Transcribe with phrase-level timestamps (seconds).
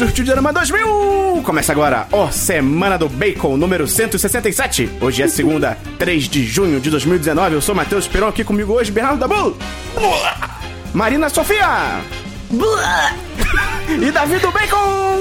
[0.00, 1.42] surtiu de Arama 2000!
[1.44, 4.90] Começa agora, ó, Semana do Bacon, número 167.
[4.98, 7.56] Hoje é segunda, 3 de junho de 2019.
[7.56, 9.54] Eu sou Matheus Peron, aqui comigo hoje, Bernardo Dabu.
[10.94, 12.00] Marina Sofia.
[13.90, 15.18] e Davi do Bacon.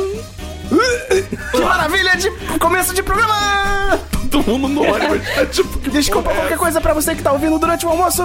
[1.51, 3.99] que maravilha de começo de programa!
[4.31, 5.27] Todo mundo no ônibus.
[5.51, 8.23] Tipo, Desculpa é qualquer coisa pra você que tá ouvindo durante o almoço.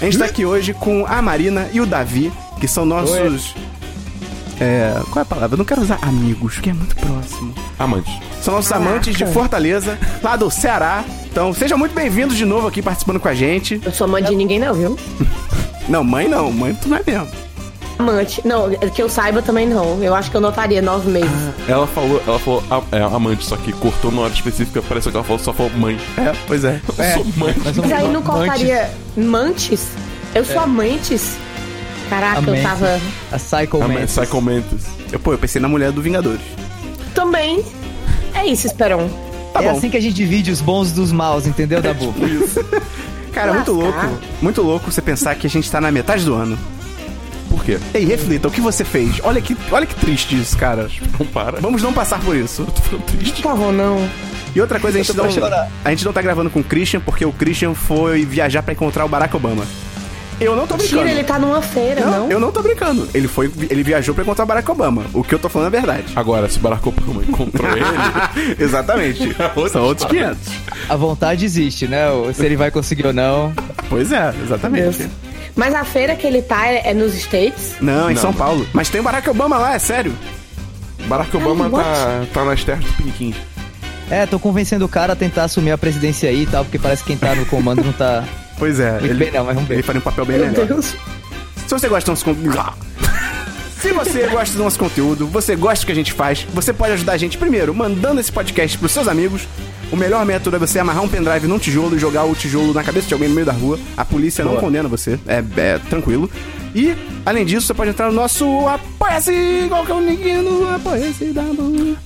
[0.00, 3.52] A gente tá aqui hoje com a Marina e o Davi, que são nossos.
[4.62, 5.54] É, qual é a palavra?
[5.54, 7.52] Eu não quero usar amigos, que é muito próximo.
[7.56, 7.82] essa?
[7.82, 8.22] Amante.
[8.40, 11.04] São nossos amantes de Fortaleza, lá do Ceará.
[11.30, 13.80] Então, sejam muito bem-vindos de novo aqui participando com a gente.
[13.84, 14.98] Eu sou amante de ninguém não, viu?
[15.88, 17.26] Não, mãe não, mãe tu não é mesmo.
[17.98, 18.40] Amante.
[18.46, 20.00] Não, que eu saiba também não.
[20.00, 21.28] Eu acho que eu notaria nove meses.
[21.66, 25.16] Ela falou, ela falou a- é, amante, só que cortou na hora específica, pareceu que
[25.18, 25.98] ela falou, só falou mãe.
[26.16, 26.80] É, pois é.
[26.86, 27.54] Eu sou mãe.
[27.64, 29.88] Mas, Mas aí não cortaria mantes?
[30.32, 31.36] Eu sou amantes?
[32.12, 33.00] Caraca, eu tava...
[33.30, 34.18] A Psycho Mantis.
[34.18, 34.86] Psycho Mantis.
[35.10, 36.42] Eu, pô, eu pensei na mulher do Vingadores.
[37.14, 37.64] Também.
[38.34, 39.08] É isso, Esperon.
[39.54, 39.78] Tá é bom.
[39.78, 42.14] assim que a gente divide os bons dos maus, entendeu, Dabu?
[43.32, 44.06] Cara, muito Lascar.
[44.08, 44.22] louco.
[44.42, 46.58] Muito louco você pensar que a gente tá na metade do ano.
[47.48, 47.78] Por quê?
[47.94, 49.18] Ei, reflita, o que você fez?
[49.22, 50.90] Olha que, olha que triste isso, cara.
[51.18, 51.60] Não para.
[51.60, 52.62] Vamos não passar por isso.
[52.62, 53.42] Eu tô ficando triste.
[53.42, 54.06] Por favor, não.
[54.54, 55.24] E outra coisa, a gente, não,
[55.82, 59.04] a gente não tá gravando com o Christian porque o Christian foi viajar pra encontrar
[59.06, 59.64] o Barack Obama.
[60.40, 61.02] Eu não tô brincando.
[61.02, 62.30] Tira, ele tá numa feira, não, não?
[62.30, 63.08] eu não tô brincando.
[63.14, 65.04] Ele foi, ele viajou pra encontrar Barack Obama.
[65.12, 66.12] O que eu tô falando é verdade.
[66.16, 67.84] Agora, se Barack Obama encontrou ele,
[68.58, 69.34] Exatamente.
[69.54, 70.36] outro São outros história.
[70.36, 70.52] 500.
[70.88, 72.06] A vontade existe, né?
[72.34, 73.52] Se ele vai conseguir ou não.
[73.88, 74.98] Pois é, exatamente.
[74.98, 75.10] Deus.
[75.54, 77.74] Mas a feira que ele tá é, é nos States?
[77.80, 78.20] Não, em Não.
[78.22, 78.66] São Paulo.
[78.72, 80.12] Mas tem o Barack Obama lá, é sério.
[81.06, 83.34] Barack Obama Ai, tá, tá nas terras do Piniquim.
[84.10, 87.02] É, tô convencendo o cara a tentar assumir a presidência aí e tal, porque parece
[87.02, 88.24] que quem tá no comando não tá
[88.62, 88.92] Pois é.
[88.92, 90.66] muito Ele, bem, não, mas vamos ele faria um papel bem Meu melhor.
[90.66, 90.94] Deus.
[91.66, 92.74] Se você gosta do nosso conteúdo.
[93.80, 96.92] Se você gosta do nosso conteúdo, você gosta do que a gente faz, você pode
[96.92, 99.48] ajudar a gente primeiro mandando esse podcast pros seus amigos.
[99.90, 102.84] O melhor método é você amarrar um pendrive num tijolo e jogar o tijolo na
[102.84, 103.80] cabeça de alguém no meio da rua.
[103.96, 104.62] A polícia não Boa.
[104.62, 106.30] condena você, é, é tranquilo.
[106.74, 109.66] E, além disso, você pode entrar no nosso Apoia-se!
[109.68, 111.42] Qual que é o link no Apoia-se da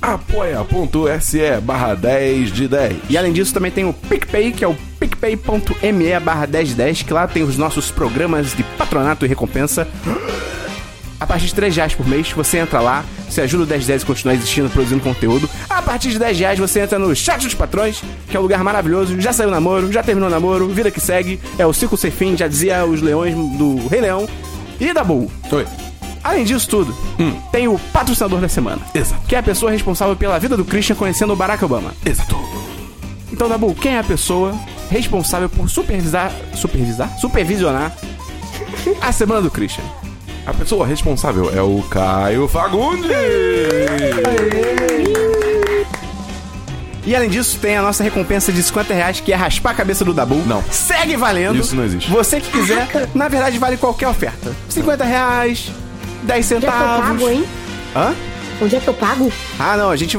[0.03, 2.97] apoia.se barra 10 de 10.
[3.09, 7.27] E além disso, também tem o PicPay, que é o picpay.me barra 1010, que lá
[7.27, 9.87] tem os nossos programas de patronato e recompensa.
[11.19, 14.07] A partir de 3 reais por mês, você entra lá, você ajuda o 1010 a
[14.07, 15.49] continuar existindo, produzindo conteúdo.
[15.69, 18.63] A partir de 10 reais, você entra no chat dos patrões, que é um lugar
[18.63, 19.19] maravilhoso.
[19.19, 21.41] Já saiu namoro, já terminou namoro, vida que segue.
[21.59, 24.29] É o ciclo sem fim, já dizia os leões do Rei Leão.
[24.81, 25.31] E da Bull.
[25.53, 25.67] Oi.
[26.23, 26.95] Além disso tudo,
[27.53, 28.81] tem o patrocinador da semana.
[28.93, 29.23] Exato.
[29.29, 31.95] Que é a pessoa responsável pela vida do Christian conhecendo o Barack Obama.
[32.05, 32.37] Exato.
[33.33, 34.53] Então, Dabu, quem é a pessoa
[34.91, 36.33] responsável por supervisar.
[36.55, 37.17] Supervisar?
[37.19, 37.93] Supervisionar
[39.01, 39.85] a semana do Christian?
[40.45, 43.11] A pessoa responsável é o Caio Fagundes.
[47.07, 50.05] E além disso, tem a nossa recompensa de 50 reais, que é raspar a cabeça
[50.05, 50.43] do Dabu.
[50.45, 50.63] Não.
[50.71, 51.61] Segue valendo.
[51.61, 52.11] Isso não existe.
[52.11, 54.53] Você que quiser, na verdade, vale qualquer oferta.
[54.69, 55.71] 50 reais,
[56.25, 57.07] 10 Onde é que eu centavos.
[57.23, 57.45] pago, hein?
[57.95, 58.15] Hã?
[58.61, 59.31] Onde é que eu pago?
[59.59, 60.17] Ah, não, a gente.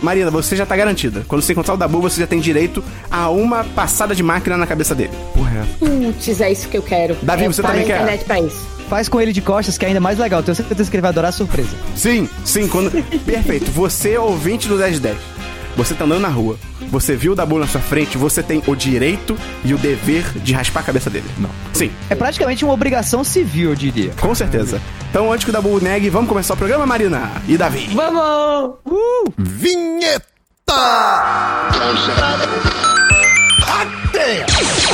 [0.00, 1.24] Marina, você já tá garantida.
[1.26, 4.66] Quando você encontrar o Dabu, você já tem direito a uma passada de máquina na
[4.66, 5.10] cabeça dele.
[5.34, 5.64] Porra, é.
[5.78, 7.16] Putz, é isso que eu quero.
[7.20, 7.96] Davi, é, você também quer?
[7.96, 8.66] internet pra isso.
[8.88, 10.42] Faz com ele de costas, que é ainda mais legal.
[10.42, 11.76] Tenho certeza que ele vai adorar a surpresa.
[11.94, 12.90] Sim, sim, quando.
[13.26, 13.70] Perfeito.
[13.72, 15.16] Você, ouvinte do 1010,
[15.76, 16.56] você tá andando na rua,
[16.90, 20.52] você viu o Dabu na sua frente, você tem o direito e o dever de
[20.52, 21.26] raspar a cabeça dele.
[21.38, 21.50] Não.
[21.72, 24.10] Sim, É praticamente uma obrigação civil, eu diria.
[24.20, 24.80] com certeza.
[25.10, 27.88] Então, antes que o Dabu negue, vamos começar o programa, Marina e Davi.
[27.94, 28.74] Vamos!
[29.38, 30.24] Vinheta!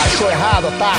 [0.05, 0.93] Achou errado, tá?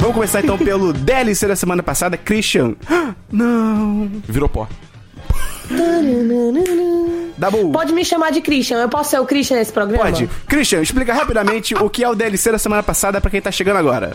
[0.00, 2.74] Vamos começar então pelo DLC da semana passada, Christian.
[3.30, 4.10] Não.
[4.26, 4.66] Virou pó.
[7.36, 7.70] Dabu.
[7.72, 8.78] Pode me chamar de Christian.
[8.78, 10.04] Eu posso ser o Christian nesse programa?
[10.04, 10.28] Pode.
[10.46, 13.76] Christian, explica rapidamente o que é o DLC da semana passada pra quem tá chegando
[13.76, 14.12] agora.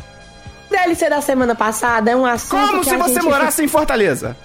[0.69, 3.67] DLC da semana passada é um assunto Como que se a você gente- morasse em
[3.67, 4.35] Fortaleza.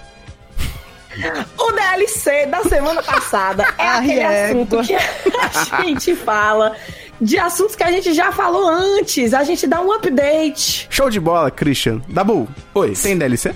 [1.59, 6.73] O DLC da semana passada é aquele assunto que a gente fala
[7.21, 9.33] de assuntos que a gente já falou antes.
[9.33, 10.87] A gente dá um update.
[10.89, 12.01] Show de bola, Christian.
[12.09, 12.47] Dabu.
[12.73, 12.93] Oi.
[12.93, 13.53] Tem DLC?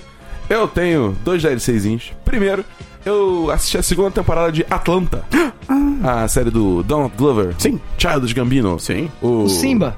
[0.48, 2.12] Eu tenho dois DLCzinhos.
[2.24, 2.64] Primeiro,
[3.04, 5.24] eu assisti a segunda temporada de Atlanta.
[6.04, 7.52] A série do Donald Glover.
[7.58, 7.80] Sim.
[7.98, 8.78] Childish Gambino.
[8.78, 9.10] Sim.
[9.20, 9.96] O, O Simba.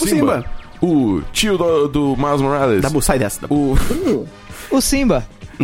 [0.00, 0.44] O Simba.
[0.80, 2.80] O tio do, do Miles Morales.
[2.80, 3.42] Dabu, sai dessa.
[3.42, 3.76] Dabu.
[4.06, 4.28] O...
[4.70, 5.26] O Simba.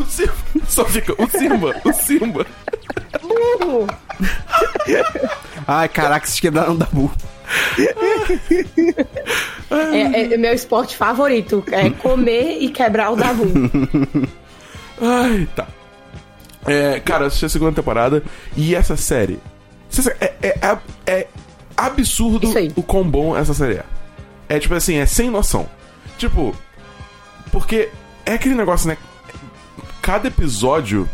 [0.00, 0.34] O Simba.
[0.66, 1.80] Só fica o Simba.
[1.84, 2.46] O Simba.
[5.66, 7.10] Ai, caraca, vocês quebraram o Dabu.
[9.70, 11.64] É, é meu esporte favorito.
[11.70, 13.48] É comer e quebrar o da rua.
[15.00, 15.66] Ai, tá.
[16.66, 18.22] É, cara, assisti a segunda temporada
[18.56, 19.38] e essa série.
[20.20, 21.28] É, é, é, é
[21.76, 23.84] absurdo o quão bom essa série é.
[24.48, 25.68] É tipo assim, é sem noção.
[26.18, 26.54] Tipo,
[27.50, 27.88] porque
[28.26, 28.96] é aquele negócio, né?
[30.02, 31.08] Cada episódio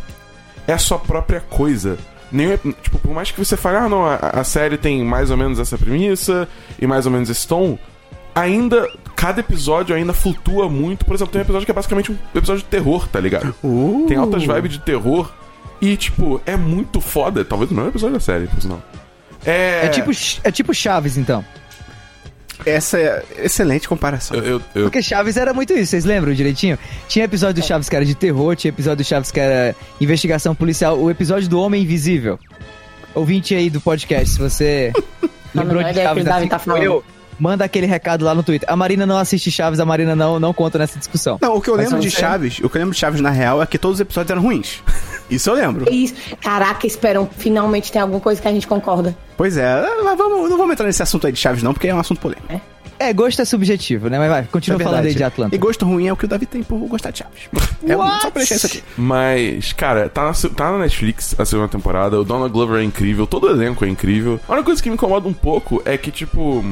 [0.66, 1.98] é a sua própria coisa.
[2.30, 5.36] Nenhum, tipo, por mais que você fale, ah, não, a, a série tem mais ou
[5.36, 6.48] menos essa premissa
[6.80, 7.78] e mais ou menos esse tom,
[8.34, 8.88] ainda.
[9.14, 11.06] Cada episódio ainda flutua muito.
[11.06, 13.54] Por exemplo, tem um episódio que é basicamente um episódio de terror, tá ligado?
[14.06, 15.32] Tem altas vibes de terror.
[15.80, 17.42] E, tipo, é muito foda.
[17.44, 18.82] Talvez o melhor episódio da série, por sinal.
[19.44, 19.86] É.
[19.86, 20.10] É tipo,
[20.44, 21.42] é tipo Chaves, então.
[22.64, 24.36] Essa é excelente comparação.
[24.36, 26.78] Eu, eu, eu- Porque Chaves era muito isso, vocês lembram direitinho?
[27.08, 30.54] Tinha episódio do Chaves que era de terror, tinha episódio do Chaves que era investigação
[30.54, 32.38] policial, o episódio do Homem Invisível.
[33.14, 34.92] Ouvinte aí do podcast, se você
[35.54, 36.82] Não, lembrou de é Chaves o Davi assim tá falando.
[36.82, 37.04] eu,
[37.38, 38.68] manda aquele recado lá no Twitter.
[38.70, 41.38] A Marina não assiste Chaves, a Marina não, não conta nessa discussão.
[41.40, 43.20] Não, o que eu Mas lembro de você- Chaves, o que eu lembro de Chaves
[43.20, 44.82] na real é que todos os episódios eram ruins.
[45.30, 45.92] Isso eu lembro.
[45.92, 46.14] Isso.
[46.40, 47.28] Caraca, esperam.
[47.36, 49.16] Finalmente tem alguma coisa que a gente concorda.
[49.36, 51.94] Pois é, mas vamos, não vamos entrar nesse assunto aí de Chaves não, porque é
[51.94, 52.60] um assunto polêmico.
[52.98, 54.18] É, gosto é subjetivo, né?
[54.18, 55.54] Mas vai, continua É falando aí de Atlanta.
[55.54, 57.42] E gosto ruim é o que o Davi tem por gostar de Chaves.
[57.86, 58.22] É um- What?
[58.22, 58.82] só pra deixar isso aqui.
[58.96, 62.18] Mas, cara, tá na, tá na Netflix a segunda temporada.
[62.18, 64.40] O Donald Glover é incrível, todo o elenco é incrível.
[64.48, 66.64] A única coisa que me incomoda um pouco é que, tipo.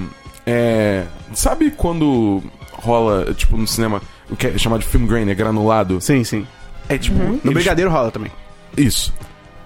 [0.46, 1.04] É.
[1.34, 2.42] Sabe quando
[2.72, 4.00] rola, tipo, no cinema,
[4.30, 6.00] o que é chamado de film grain, é granulado?
[6.00, 6.46] Sim, sim.
[6.88, 7.18] É tipo.
[7.18, 8.30] No eles- Brigadeiro rola também.
[8.76, 9.12] Isso.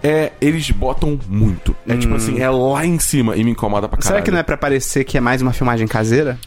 [0.03, 1.75] É, eles botam muito.
[1.87, 4.15] É tipo assim, é lá em cima e me incomoda pra caralho.
[4.15, 6.39] Será que não é pra parecer que é mais uma filmagem caseira?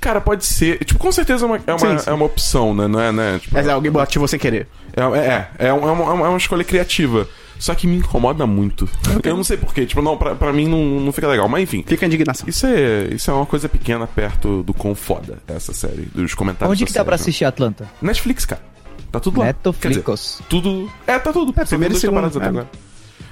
[0.00, 0.84] Cara, pode ser.
[0.84, 2.10] Tipo, com certeza é uma, é uma, Sim, sim.
[2.10, 2.86] é uma opção, né?
[2.86, 3.38] Não é, né?
[3.40, 4.68] Tipo, Mas é, alguém ativou sem querer.
[4.94, 7.26] É, é, é, uma, é, uma, é uma escolha criativa.
[7.58, 8.88] Só que me incomoda muito.
[9.24, 9.84] Eu não sei porquê.
[9.84, 11.48] Tipo, não, pra, pra mim não, não fica legal.
[11.48, 11.82] Mas enfim.
[11.84, 12.48] Fica a indignação.
[12.48, 16.08] Isso é, isso é uma coisa pequena perto do quão foda é essa série.
[16.14, 16.72] Dos comentários.
[16.72, 17.20] Onde que da dá pra né?
[17.20, 17.88] assistir Atlanta?
[18.00, 18.62] Netflix, cara.
[19.10, 19.52] Tá tudo lá.
[19.52, 20.42] Quer dizer, Netflix.
[20.48, 20.90] tudo.
[21.06, 21.54] É, tá tudo.
[21.58, 22.48] É, primeiro e segundo, até é.
[22.48, 22.70] agora.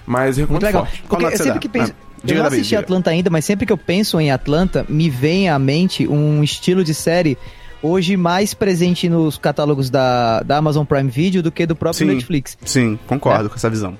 [0.06, 0.86] Mas recomendo Muito legal.
[0.86, 1.04] forte.
[1.08, 1.92] Porque você sempre que penso.
[1.92, 2.76] Ah, eu não assisti.
[2.76, 6.82] Atlanta ainda, mas sempre que eu penso em Atlanta, me vem à mente um estilo
[6.82, 7.36] de série
[7.82, 12.14] hoje mais presente nos catálogos da, da Amazon Prime Video do que do próprio Sim.
[12.14, 12.56] Netflix.
[12.64, 13.96] Sim, concordo com essa visão.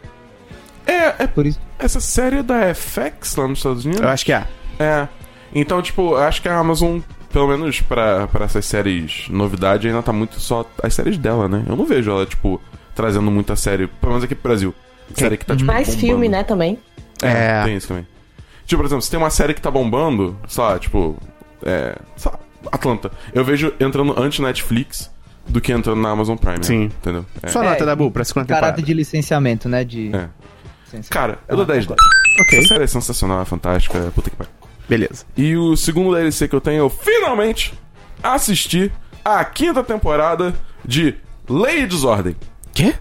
[0.86, 1.60] É, é, Por isso.
[1.78, 4.02] essa série é da FX lá nos Estados Unidos?
[4.02, 4.46] Eu acho que é.
[4.78, 5.08] É.
[5.54, 7.00] Então, tipo, eu acho que a Amazon,
[7.36, 11.62] pelo menos pra, pra essas séries novidade, ainda tá muito só as séries dela, né?
[11.68, 12.58] Eu não vejo ela, tipo,
[12.94, 14.74] trazendo muita série, pelo menos aqui pro Brasil.
[15.14, 16.00] Série que tá, tipo, Mais bombando.
[16.06, 16.78] filme, né, também.
[17.22, 17.64] É, É.
[17.64, 18.06] tem isso também.
[18.64, 21.14] Tipo, por exemplo, se tem uma série que tá bombando, sei lá, tipo,
[21.62, 22.38] é, sei lá,
[22.72, 23.12] Atlanta.
[23.34, 25.10] Eu vejo entrando antes na Netflix
[25.46, 26.56] do que entrando na Amazon Prime.
[26.56, 26.62] né?
[26.62, 26.84] Sim.
[26.84, 27.26] Entendeu?
[27.42, 27.48] É.
[27.48, 28.68] Sua nota, Dabu, pra segunda temporada.
[28.72, 29.84] Caráter de licenciamento, né?
[29.84, 30.10] De.
[30.16, 30.28] É.
[31.10, 31.98] Cara, eu dou 10 10.
[32.40, 34.52] Ok, Essa série é sensacional, é fantástica, é puta que pariu.
[34.88, 35.24] Beleza.
[35.36, 37.74] E o segundo DLC que eu tenho, eu finalmente
[38.22, 38.90] assisti
[39.24, 40.54] a quinta temporada
[40.84, 41.14] de
[41.48, 42.36] Lei e Desordem.
[42.72, 42.94] Quê?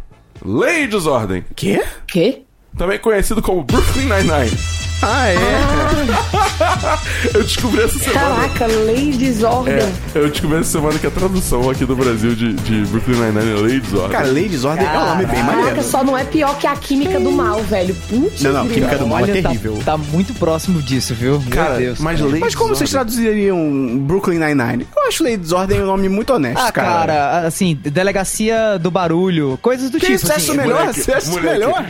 [0.44, 1.46] Lei e Desordem.
[1.56, 1.84] Quê?
[2.08, 2.42] Quê?
[2.78, 4.85] Também conhecido como Brooklyn Nine-Nine.
[5.02, 5.38] Ah, é?
[7.34, 8.20] Eu descobri essa semana.
[8.48, 9.74] Caraca, lei de desordem.
[9.76, 13.52] É, eu descobri essa semana que a tradução aqui do Brasil de, de Brooklyn Nine-Nine
[13.52, 14.12] é Lei e Desordem.
[14.12, 15.84] Cara, Lei de Desordem é um nome bem Caraca, maneiro.
[15.84, 17.94] só não é pior que a química do mal, velho.
[18.10, 19.80] Putz, Não, não, química do mal é Olha, tá, terrível.
[19.84, 21.44] tá muito próximo disso, viu?
[21.50, 22.00] Cara, Meu Deus.
[22.00, 23.58] mas Lei Mas como vocês traduziriam
[24.00, 24.88] Brooklyn Nine-Nine?
[24.96, 29.60] Eu acho Lei de Desordem um nome muito honesto, Ah, cara, assim, delegacia do barulho,
[29.62, 30.16] coisas do Que tipo.
[30.18, 30.86] isso, assim, acha melhor?
[30.86, 31.40] moleque.
[31.42, 31.86] melhor?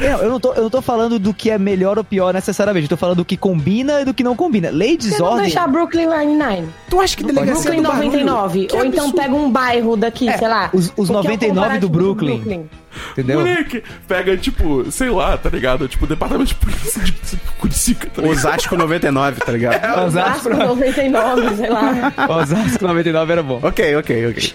[0.00, 2.84] Não, eu não, tô, eu não tô falando do que é melhor ou pior necessariamente.
[2.84, 4.70] Eu tô falando do que combina e do que não combina.
[4.70, 5.42] Lei de desordem.
[5.42, 6.68] deixar Brooklyn Nine-Nine?
[6.88, 8.04] Tu acha que delegacia Brooklyn do barulho?
[8.24, 8.66] 99.
[8.66, 10.70] Que Ou então pega um bairro daqui, sei lá.
[10.72, 12.68] os- os Porque é o 99 do Brooklyn.
[13.12, 13.38] Entendeu?
[13.40, 15.88] Moleque, pega, tipo, sei lá, tá ligado?
[15.88, 17.12] Tipo, departamento de polícia de
[17.58, 18.36] Curicica, tá ligado?
[18.38, 20.10] Osasco 99, tá ligado?
[20.10, 22.12] Vasco 99, sei lá.
[22.28, 23.60] Osasco 99 era bom.
[23.62, 24.52] ok, ok, ok.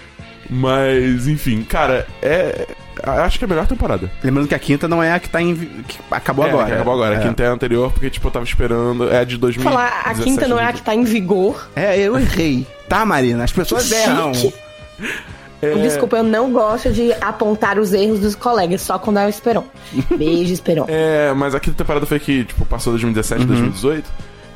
[0.49, 2.67] Mas, enfim, cara, é.
[3.03, 4.09] Acho que é a melhor temporada.
[4.23, 5.55] Lembrando que a quinta não é a que tá em...
[5.55, 6.65] que acabou É, agora.
[6.65, 7.17] que acabou agora.
[7.17, 9.07] A quinta é a anterior, porque, tipo, eu tava esperando.
[9.11, 9.63] É a de 2000.
[9.63, 11.69] Falar, a quinta não é a que tá em vigor.
[11.75, 12.65] É, eu errei.
[12.89, 14.31] Tá, Marina, as pessoas erram.
[15.61, 15.73] É.
[15.75, 19.63] Desculpa, eu não gosto de apontar os erros dos colegas, só quando é o Esperon.
[20.17, 20.85] Beijo, Esperon.
[20.89, 23.47] É, mas a quinta temporada foi que, tipo, passou 2017, Uhum.
[23.47, 24.09] 2018.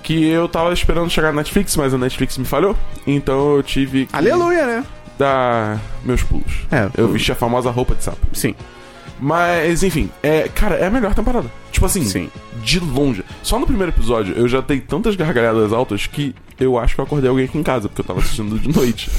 [0.04, 2.76] Que eu tava esperando chegar na Netflix, mas a Netflix me falhou.
[3.06, 4.84] Então eu tive que Aleluia, né?
[5.22, 6.52] Dar meus pulos.
[6.72, 8.18] É, Eu vesti a famosa roupa de sapo.
[8.34, 8.56] Sim.
[9.20, 11.50] Mas, enfim, é, cara, é a melhor temporada.
[11.72, 12.30] Tipo assim, Sim.
[12.64, 13.24] de longe.
[13.44, 17.06] Só no primeiro episódio eu já dei tantas gargalhadas altas que eu acho que eu
[17.06, 19.10] acordei alguém aqui em casa, porque eu tava assistindo de noite.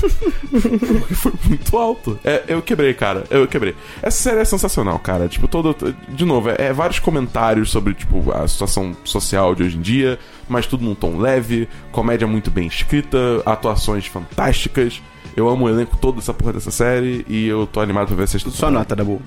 [0.51, 2.19] Porque foi muito alto.
[2.25, 3.25] É, eu quebrei, cara.
[3.31, 3.77] Eu quebrei.
[4.03, 5.29] Essa série é sensacional, cara.
[5.29, 5.75] Tipo, todo.
[6.09, 10.19] De novo, é, é vários comentários sobre, tipo, a situação social de hoje em dia,
[10.49, 13.17] mas tudo num tom leve, comédia muito bem escrita,
[13.47, 15.01] atuações fantásticas.
[15.37, 18.25] Eu amo o elenco todo dessa porra dessa série e eu tô animado pra ver
[18.25, 19.21] a sexta Só nota, Dabu.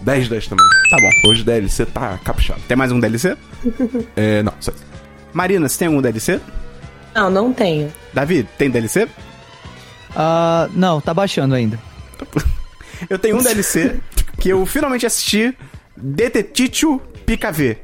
[0.00, 0.66] 10 10 também.
[0.90, 1.30] Tá bom.
[1.30, 2.60] Hoje DLC tá caprichado.
[2.66, 3.36] Tem mais um DLC?
[4.16, 4.72] É, não, só
[5.32, 6.40] Marina, você tem algum DLC?
[7.14, 7.92] Não, não tenho.
[8.12, 9.06] Davi, tem DLC?
[10.16, 11.78] Ah, não, tá baixando ainda.
[13.08, 14.00] Eu tenho um DLC
[14.38, 15.56] que eu finalmente assisti.
[15.96, 17.76] Deteticho Pica V.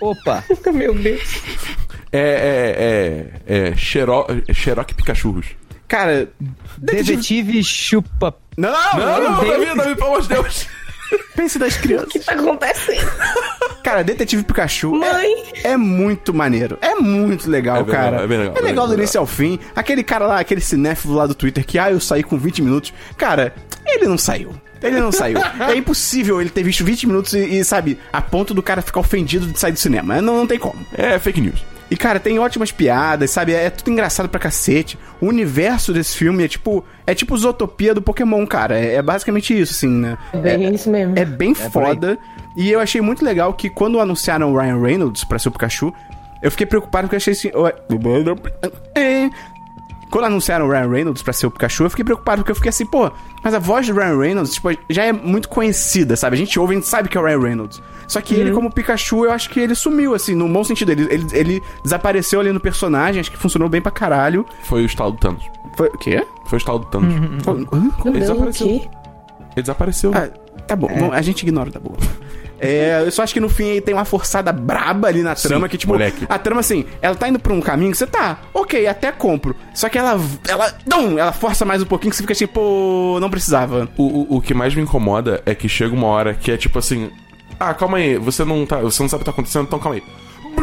[0.00, 1.42] Opa, Meu Deus.
[2.12, 5.46] É, é, é, é, Xero, é Xerox Picachurros.
[5.88, 6.28] Cara,
[6.76, 8.36] detetive chupa.
[8.56, 10.66] Não, Não, não, não, Davi, Davi, pelo amor de Deus.
[11.34, 12.12] pense das O crianças.
[12.12, 13.10] que tá acontecendo?
[13.82, 15.44] Cara, Detetive Pikachu é- Mãe.
[15.64, 16.76] É, muito maneiro.
[16.82, 18.16] É muito legal, É bem cara.
[18.22, 19.58] é bem legal, É legal do bem início ao fim.
[19.74, 22.92] Aquele cara lá, aquele cinéfilo lá do Twitter que, ah, eu saí com 20 minutos.
[23.16, 23.54] Cara,
[23.86, 24.52] ele não saiu.
[24.82, 25.38] Ele não saiu.
[25.68, 29.00] é impossível ele ter visto 20 minutos e, e, sabe, a ponto do cara ficar
[29.00, 30.20] ofendido de sair do cinema.
[30.20, 30.84] Não, não tem como.
[30.92, 31.64] É fake news.
[31.90, 33.54] E, cara, tem ótimas piadas, sabe?
[33.54, 34.98] É tudo engraçado pra cacete.
[35.20, 36.84] O universo desse filme é tipo.
[37.06, 38.78] É tipo Zootopia do Pokémon, cara.
[38.78, 40.16] É, é basicamente isso, assim, né?
[40.32, 41.18] É bem isso mesmo.
[41.18, 41.70] É bem aí.
[41.70, 42.18] foda.
[42.56, 45.92] E eu achei muito legal que quando anunciaram o Ryan Reynolds pra ser o Pikachu,
[46.42, 47.50] eu fiquei preocupado porque eu achei assim.
[48.94, 49.30] É.
[50.10, 52.70] Quando anunciaram o Ryan Reynolds pra ser o Pikachu, eu fiquei preocupado porque eu fiquei
[52.70, 53.10] assim, pô,
[53.42, 56.34] mas a voz do Ryan Reynolds, tipo, já é muito conhecida, sabe?
[56.34, 57.82] A gente ouve, a gente sabe que é o Ryan Reynolds.
[58.06, 60.90] Só que ele, como Pikachu, eu acho que ele sumiu, assim, no bom sentido.
[60.92, 64.46] Ele, ele, ele desapareceu ali no personagem, acho que funcionou bem pra caralho.
[64.62, 65.44] Foi o estalo do Thanos.
[65.76, 65.88] Foi.
[65.88, 66.26] O quê?
[66.46, 67.14] Foi o estalo do Thanos.
[67.14, 67.64] Hã?
[67.64, 67.90] Como?
[68.06, 68.66] Ele desapareceu.
[68.68, 68.90] Ele
[69.56, 70.12] desapareceu.
[70.14, 70.28] Ah,
[70.66, 71.94] tá bom, bom, a gente ignora, tá bom.
[72.60, 75.68] É, eu só acho que no fim aí tem uma forçada braba ali na trama,
[75.68, 76.26] que tipo, moleque.
[76.28, 79.54] a trama assim, ela tá indo pra um caminho que você tá, ok, até compro.
[79.74, 83.30] Só que ela, ela, dum, ela força mais um pouquinho que você fica pô, não
[83.30, 83.88] precisava.
[83.96, 86.78] O, o, o que mais me incomoda é que chega uma hora que é tipo
[86.78, 87.10] assim:
[87.58, 88.78] Ah, calma aí, você não tá.
[88.80, 90.02] Você não sabe o que tá acontecendo, então calma aí.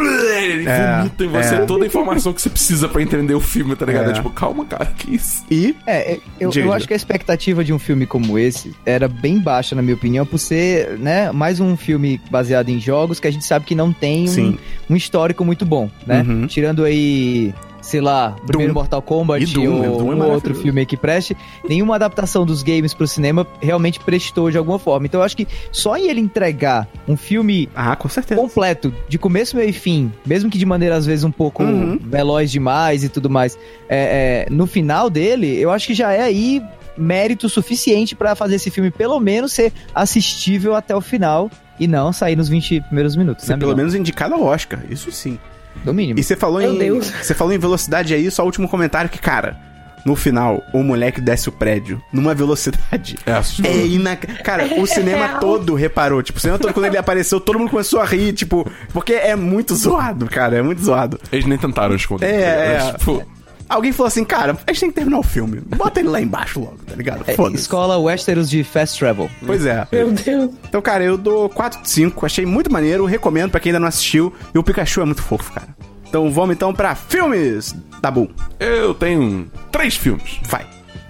[0.01, 1.65] Ele É, vomita em você é.
[1.65, 4.07] toda a informação que você precisa pra entender o filme, tá ligado?
[4.07, 4.11] É.
[4.11, 5.43] É tipo, calma, cara, que isso?
[5.49, 9.07] E É, é, eu, eu acho que a expectativa de um filme como esse era
[9.07, 13.27] bem baixa, na minha opinião, por ser, né, mais um filme baseado em jogos que
[13.27, 14.57] a gente sabe que não tem um,
[14.89, 16.23] um histórico muito bom, né?
[16.27, 16.47] Uhum.
[16.47, 17.53] Tirando aí,
[17.85, 18.79] sei lá, primeiro Doom.
[18.79, 19.89] Mortal Kombat E Doom, né?
[19.89, 21.37] ou Doom é outro filme que preste,
[21.69, 25.05] nenhuma adaptação dos games pro cinema realmente prestou de alguma forma.
[25.05, 29.55] Então eu acho que só em ele entregar um filme ah, com completo, de começo,
[29.55, 31.99] meio e fim, mesmo que de maneira às vezes um pouco Uhum.
[32.01, 36.21] veloz demais e tudo mais, é, é, no final dele, eu acho que já é
[36.21, 36.61] aí
[36.97, 42.11] mérito suficiente pra fazer esse filme pelo menos ser assistível até o final e não
[42.13, 45.37] sair nos 20 primeiros minutos, Ser né, pelo menos indicado ao Oscar, isso sim.
[45.83, 46.19] No mínimo.
[46.19, 46.77] E você falou Meu em.
[46.77, 47.11] Deus.
[47.21, 49.57] Você falou em velocidade aí, só o último comentário que, cara,
[50.05, 53.17] no final, o moleque desce o prédio numa velocidade.
[53.25, 53.71] É assustador.
[53.71, 54.27] É inac...
[54.43, 55.39] Cara, o cinema real.
[55.39, 56.21] todo reparou.
[56.21, 59.35] Tipo, o cinema todo, quando ele apareceu, todo mundo começou a rir, tipo, porque é
[59.35, 61.19] muito zoado, cara, é muito zoado.
[61.31, 62.27] Eles nem tentaram esconder.
[62.27, 62.77] É, é.
[62.77, 63.23] Mas, tipo,
[63.67, 65.59] Alguém falou assim, cara, a gente tem que terminar o filme.
[65.61, 67.23] Bota ele lá embaixo logo, tá ligado?
[67.27, 67.61] É, Foda-se.
[67.63, 69.29] escola Westeros de Fast Travel.
[69.45, 69.87] Pois é.
[69.91, 70.51] Meu Deus.
[70.67, 72.25] Então, cara, eu dou 4 de 5.
[72.25, 73.05] Achei muito maneiro.
[73.05, 74.31] Recomendo pra quem ainda não assistiu.
[74.53, 75.67] E o Pikachu é muito fofo, cara.
[76.07, 78.29] Então vamos então pra filmes da Bull.
[78.59, 80.39] eu tenho três filmes.
[80.47, 80.65] Vai,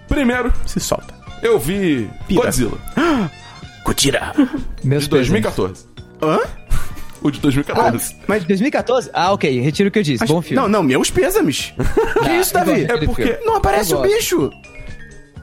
[0.08, 1.14] Primeiro, se solta.
[1.44, 2.42] eu vi Pira.
[2.44, 2.78] Godzilla.
[4.84, 5.42] Meus de presentes.
[5.42, 5.86] 2014.
[6.22, 6.40] Hã?
[7.26, 8.16] O de 2014.
[8.28, 9.10] Mas 2014?
[9.12, 10.24] Ah, ok, retiro o que eu disse.
[10.28, 10.62] Bom filme.
[10.62, 11.74] Não, não, meus pêsames.
[12.24, 12.84] que isso, Davi?
[12.84, 13.40] É porque.
[13.44, 14.52] Não aparece o bicho.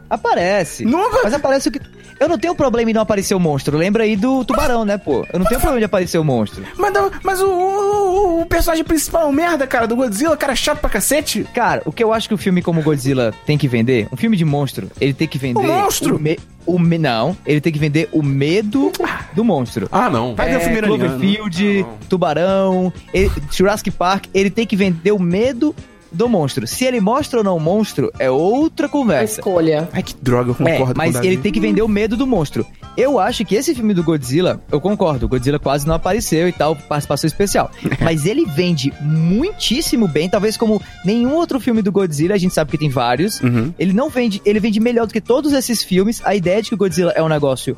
[0.09, 0.85] Aparece.
[0.85, 1.81] Não Mas aparece o que.
[2.23, 3.76] Eu não tenho problema em não aparecer o monstro.
[3.76, 5.26] Lembra aí do tubarão, né, pô?
[5.33, 6.62] Eu não tenho problema de aparecer o monstro.
[6.79, 10.79] Mas, mas o, o- o personagem principal é um merda, cara, do Godzilla, cara chato
[10.81, 11.45] pra cacete.
[11.55, 14.37] Cara, o que eu acho que o filme como Godzilla tem que vender, um filme
[14.37, 15.59] de monstro, ele tem que vender.
[15.61, 16.17] O monstro?
[16.17, 18.93] O me, o me- não, ele tem que vender o medo
[19.35, 19.88] do monstro.
[19.91, 20.35] Ah, não.
[20.35, 21.09] Vai ver o filme iraniano.
[21.09, 25.75] Cloverfield, Tubarão, ele- Jurassic Park, ele tem que vender o medo
[26.12, 26.66] do monstro.
[26.66, 29.40] Se ele mostra ou não o monstro, é outra conversa.
[29.40, 29.88] escolha.
[29.92, 32.16] Ai, que droga, eu É, concordo mas com o ele tem que vender o medo
[32.16, 32.66] do monstro.
[32.97, 36.52] Eu acho que esse filme do Godzilla, eu concordo, o Godzilla quase não apareceu e
[36.52, 37.71] tal, participação especial.
[38.02, 42.71] mas ele vende muitíssimo bem, talvez como nenhum outro filme do Godzilla, a gente sabe
[42.71, 43.40] que tem vários.
[43.40, 43.73] Uhum.
[43.78, 46.21] Ele não vende, ele vende melhor do que todos esses filmes.
[46.25, 47.76] A ideia de que o Godzilla é um negócio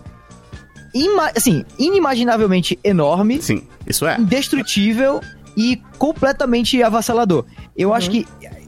[0.93, 4.17] ima- assim, inimaginavelmente enorme, Sim, isso é.
[4.19, 5.21] indestrutível
[5.57, 7.45] e completamente avassalador.
[7.77, 8.27] Eu acho que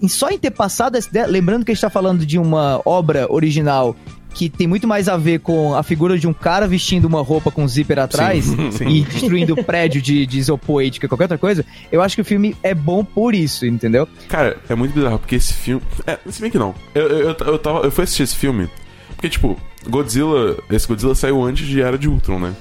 [0.09, 3.27] só em ter passado essa ideia, lembrando que a gente tá falando de uma obra
[3.33, 3.97] original
[4.37, 7.51] que tem muito mais a ver com a figura de um cara vestindo uma roupa
[7.51, 8.85] com zíper atrás sim.
[8.87, 12.25] e destruindo prédio de, de isopor e de qualquer outra coisa, eu acho que o
[12.25, 14.07] filme é bom por isso, entendeu?
[14.29, 15.83] Cara, é muito bizarro, porque esse filme.
[16.07, 16.75] É, se bem que não.
[16.95, 18.69] Eu, eu, eu, eu tava, eu fui assistir esse filme.
[19.17, 20.57] Porque, tipo, Godzilla.
[20.71, 22.55] Esse Godzilla saiu antes de Era de Ultron, né?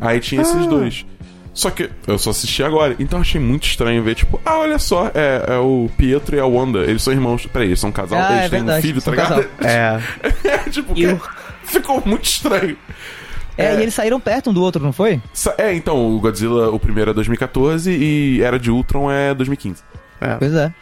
[0.00, 1.04] Aí tinha esses dois.
[1.58, 4.78] Só que eu só assisti agora, então eu achei muito estranho ver, tipo, ah, olha
[4.78, 7.46] só, é, é o Pietro e a Wanda, eles são irmãos.
[7.46, 9.44] Peraí, eles são um casal, Ah, eles é têm verdade, um filho, tá ligado?
[9.60, 10.00] É.
[10.44, 11.18] É, tipo, que-
[11.66, 12.76] ficou muito estranho.
[13.56, 15.20] É, e eles saíram perto um do outro, não foi?
[15.58, 19.82] É, então, o Godzilla, o primeiro é 2014 e Era de Ultron é 2015.
[20.38, 20.72] Pois é.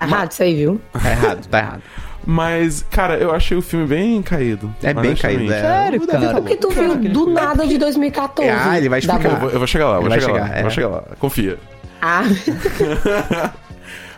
[0.00, 0.80] Errado isso aí, viu?
[0.94, 1.82] Tá errado, tá errado.
[2.24, 4.72] Mas, cara, eu achei o filme bem caído.
[4.82, 5.60] É bem caído, é.
[5.60, 6.20] Sério, cara?
[6.20, 6.42] falou.
[6.42, 8.50] Porque tu viu do nada de 2014.
[8.50, 9.28] Ah, ele vai explicar.
[9.32, 10.46] Eu vou, eu vou chegar lá, eu vou vai chegar, lá.
[10.46, 10.74] chegar, eu Vou é.
[10.74, 11.04] chegar lá.
[11.18, 11.58] Confia.
[12.00, 12.22] Ah,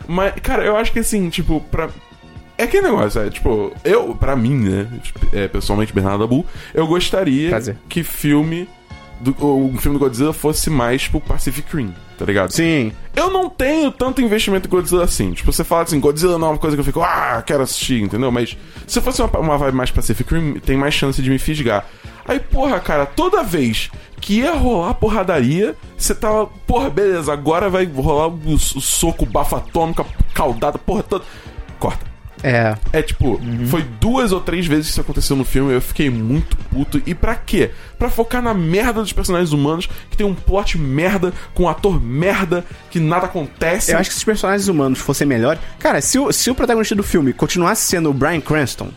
[0.07, 1.89] Mas, cara, eu acho que assim, tipo, pra.
[2.57, 6.87] É aquele negócio, é, tipo, eu, pra mim, né, tipo, é, pessoalmente, Bernardo Abu, eu
[6.87, 7.75] gostaria Prazer.
[7.89, 8.69] que filme,
[9.19, 12.51] do, o um filme do Godzilla fosse mais, tipo, Pacific Rim, tá ligado?
[12.51, 12.91] Sim.
[13.15, 15.31] Eu não tenho tanto investimento em Godzilla assim.
[15.31, 18.01] Tipo, você fala assim, Godzilla não é uma coisa que eu fico, ah, quero assistir,
[18.01, 18.31] entendeu?
[18.31, 21.85] Mas se fosse uma, uma vibe mais Pacific Rim, tem mais chance de me fisgar.
[22.27, 27.85] Aí, porra, cara, toda vez que ia rolar porradaria, você tava, porra, beleza, agora vai
[27.85, 31.25] rolar o, o soco bafo atômico, a caudada, porra toda.
[31.79, 32.14] Corta.
[32.43, 32.75] É.
[32.91, 33.39] É tipo,
[33.69, 37.01] foi duas ou três vezes que isso aconteceu no filme, eu fiquei muito puto.
[37.05, 37.71] E pra quê?
[37.97, 42.01] Pra focar na merda dos personagens humanos, que tem um plot merda, com um ator
[42.01, 43.91] merda, que nada acontece.
[43.91, 45.61] Eu acho que se os personagens humanos fossem melhores.
[45.79, 48.89] Cara, se o, se o protagonista do filme continuasse sendo o Brian Cranston,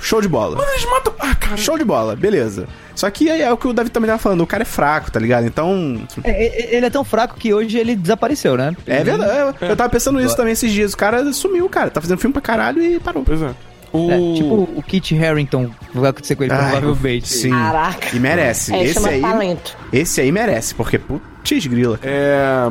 [0.00, 0.56] show de bola.
[0.56, 1.14] Mas eles matam.
[1.18, 1.56] Ah, cara.
[1.56, 2.68] Show de bola, beleza.
[2.94, 5.10] Só que é, é o que o David também tava falando, o cara é fraco,
[5.10, 5.46] tá ligado?
[5.46, 6.02] Então.
[6.24, 8.76] É, é, Ele é tão fraco que hoje ele desapareceu, né?
[8.86, 9.54] É verdade.
[9.60, 10.92] Eu, eu tava pensando nisso também esses dias.
[10.92, 11.90] O cara sumiu, cara.
[11.90, 13.22] Tá fazendo filme pra caralho e parou.
[13.24, 13.50] Pois é.
[13.92, 14.10] O...
[14.10, 17.28] É, tipo o Kit Harington vai acontecer com ele, Ai, provavelmente.
[17.28, 17.50] Sim.
[17.50, 18.16] Caraca.
[18.16, 18.74] E merece.
[18.74, 19.20] É, esse chama aí.
[19.20, 19.76] talento.
[19.92, 22.00] Esse aí merece, porque putz grila.
[22.02, 22.66] É.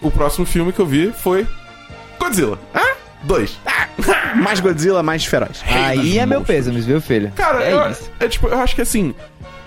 [0.00, 1.46] O próximo filme que eu vi foi.
[2.18, 2.58] Godzilla.
[2.72, 2.94] Ah?
[3.22, 3.58] Dois.
[4.36, 5.62] Mais Godzilla, mais feroz.
[5.66, 7.30] Aí é meu pêsames, viu, filho?
[7.36, 8.10] Cara, é eu, isso.
[8.18, 9.14] é tipo, eu acho que assim,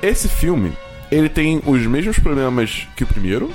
[0.01, 0.73] esse filme,
[1.11, 3.51] ele tem os mesmos problemas que o primeiro,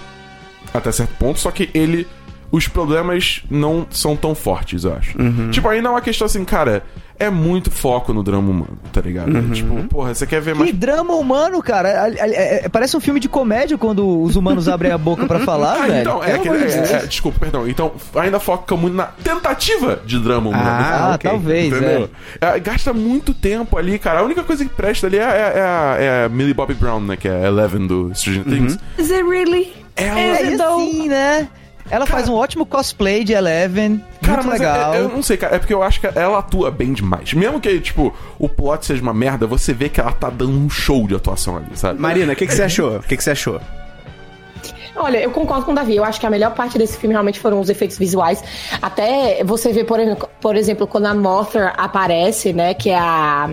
[0.72, 2.06] até certo ponto, só que ele.
[2.52, 5.16] Os problemas não são tão fortes, eu acho.
[5.20, 5.50] Uhum.
[5.52, 6.82] Tipo, ainda é uma questão assim, cara,
[7.20, 9.32] é muito foco no drama humano, tá ligado?
[9.32, 9.50] Uhum.
[9.52, 10.70] Tipo, porra, você quer ver mais.
[10.70, 12.12] Que drama humano, cara.
[12.16, 15.74] É- é- parece um filme de comédia quando os humanos abrem a boca pra falar,
[15.82, 16.00] Ah, velho.
[16.00, 17.68] então, é, que- é- é, desculpa, perdão.
[17.68, 20.64] Então, ainda foca muito na tentativa de drama humano.
[20.66, 21.30] Ah, ok.
[21.30, 22.08] talvez, Entendeu?
[22.40, 22.56] é.
[22.56, 24.20] É, gasta muito tempo ali, cara.
[24.20, 25.24] A única coisa que presta ali é, é-
[25.56, 27.16] é a, é a Millie Bobby Brown, né?
[27.16, 28.78] Que é a Eleven do Stranger Things.
[28.98, 29.72] Is it really?
[29.96, 30.18] Ela.
[30.18, 30.78] É, though?
[30.80, 31.48] assim, né?
[31.90, 34.02] Ela faz um ótimo cosplay de Eleven.
[34.22, 34.94] Cara, muito mas é- legal.
[34.94, 35.56] é- eu não sei, cara.
[35.56, 37.32] É porque eu acho que ela atua bem demais.
[37.34, 40.70] Mesmo que, tipo, o plot seja uma merda, você vê que ela tá dando um
[40.70, 42.00] show de atuação ali, sabe?
[42.00, 42.96] Marina, o que, que você achou?
[42.96, 43.60] O que, que você achou?
[44.96, 45.96] Olha, eu concordo com o Davi.
[45.96, 48.42] Eu acho que a melhor parte desse filme realmente foram os efeitos visuais.
[48.82, 52.74] Até você vê, por exemplo, por exemplo quando a Mothra aparece, né?
[52.74, 53.48] Que é a.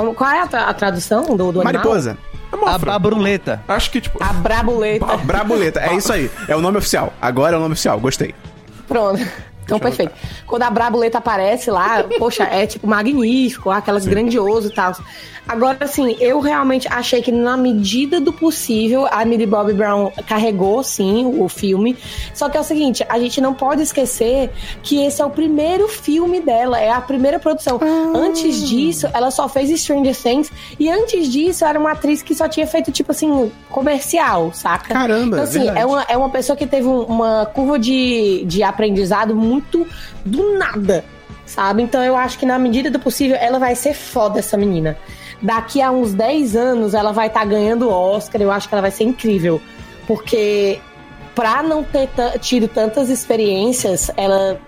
[0.00, 1.64] Como- Qual é a, tra- a tradução do, do animal?
[1.64, 2.18] Mariposa.
[2.52, 2.92] É A mofra.
[2.92, 3.62] Babruleta.
[3.68, 4.22] Acho que, tipo.
[4.22, 5.16] A Brabuleta.
[5.18, 5.80] Brabuleta.
[5.80, 6.30] É isso aí.
[6.48, 7.12] É o nome oficial.
[7.20, 7.98] Agora é o nome oficial.
[8.00, 8.34] Gostei.
[8.88, 9.20] Pronto.
[9.76, 10.12] Então, perfeito.
[10.46, 14.94] Quando a Brabuleta aparece lá, poxa, é tipo magnífico, aquelas grandioso e tal.
[15.48, 20.80] Agora, assim, eu realmente achei que na medida do possível, a Millie Bobby Brown carregou,
[20.82, 21.96] sim, o filme.
[22.34, 24.50] Só que é o seguinte, a gente não pode esquecer
[24.82, 27.80] que esse é o primeiro filme dela, é a primeira produção.
[28.14, 32.46] Antes disso, ela só fez Stranger Things, e antes disso, era uma atriz que só
[32.48, 34.92] tinha feito, tipo assim, comercial, saca?
[34.94, 35.78] Caramba, Então, assim, verdade.
[35.80, 39.59] é uma, é uma pessoa que teve um- uma curva de, de aprendizado muito
[40.24, 41.04] do nada,
[41.46, 41.82] sabe?
[41.82, 44.96] Então eu acho que na medida do possível ela vai ser foda, essa menina.
[45.42, 48.90] Daqui a uns 10 anos ela vai estar ganhando Oscar, eu acho que ela vai
[48.90, 49.60] ser incrível.
[50.06, 50.80] Porque
[51.34, 52.08] pra não ter
[52.40, 54.60] tido tantas experiências, ela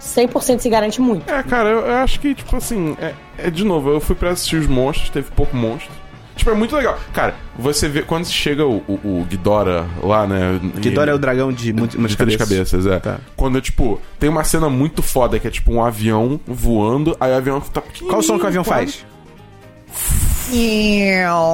[0.00, 1.30] 100% se garante muito.
[1.30, 4.30] É, cara, eu, eu acho que, tipo assim, é, é de novo, eu fui pra
[4.30, 5.92] assistir os monstros, teve pouco monstro.
[6.36, 6.98] Tipo, é muito legal.
[7.12, 10.60] Cara, você vê quando chega o, o, o Ghidorah lá, né?
[10.78, 12.98] Ghidorah é o dragão de muitas de três cabeças, é.
[12.98, 13.18] Tá.
[13.36, 17.36] Quando, tipo, tem uma cena muito foda que é tipo um avião voando, aí o
[17.36, 17.80] avião tá.
[18.06, 19.06] Qual o som que o avião faz?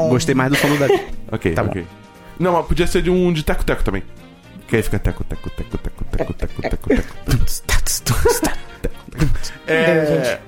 [0.08, 1.00] Gostei mais do som do Davi.
[1.32, 1.86] Ok, Tá ok.
[2.40, 4.02] Não, mas podia ser de um de teco-teco também.
[4.66, 8.50] Que aí fica teco, teco, teco, teco, teco, teco, teco, teco.
[9.68, 10.38] É.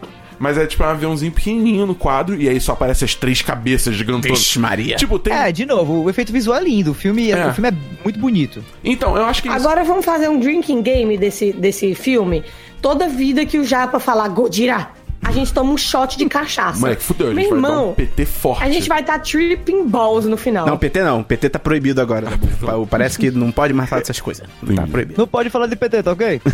[0.43, 3.95] Mas é tipo um aviãozinho pequenininho no quadro e aí só aparece as três cabeças
[3.95, 4.41] gigantonas.
[4.41, 4.97] Vixe, Maria.
[4.97, 5.33] Tipo, tem.
[5.33, 6.91] É, de novo, o efeito visual é lindo.
[6.91, 7.47] O filme é, É.
[7.47, 8.65] o filme é muito bonito.
[8.83, 9.47] Então, eu acho que.
[9.49, 12.43] isso- Agora vamos fazer um drinking game desse, desse filme.
[12.81, 14.89] Toda vida que o Japa falar Godira,
[15.23, 16.81] a a gente toma um shot de cachaça.
[16.81, 18.65] Moleque, fudeu, a Meu gente vai dar irmão, um PT forte.
[18.65, 20.67] a gente vai estar tripping balls no final.
[20.67, 21.23] Não, PT não.
[21.23, 22.27] PT tá proibido agora.
[22.61, 24.45] Pa- Parece que não pode mais falar dessas coisas.
[24.45, 24.91] Tá Entendi.
[24.91, 25.15] proibido.
[25.21, 26.43] Não pode falar de PT, tá ok?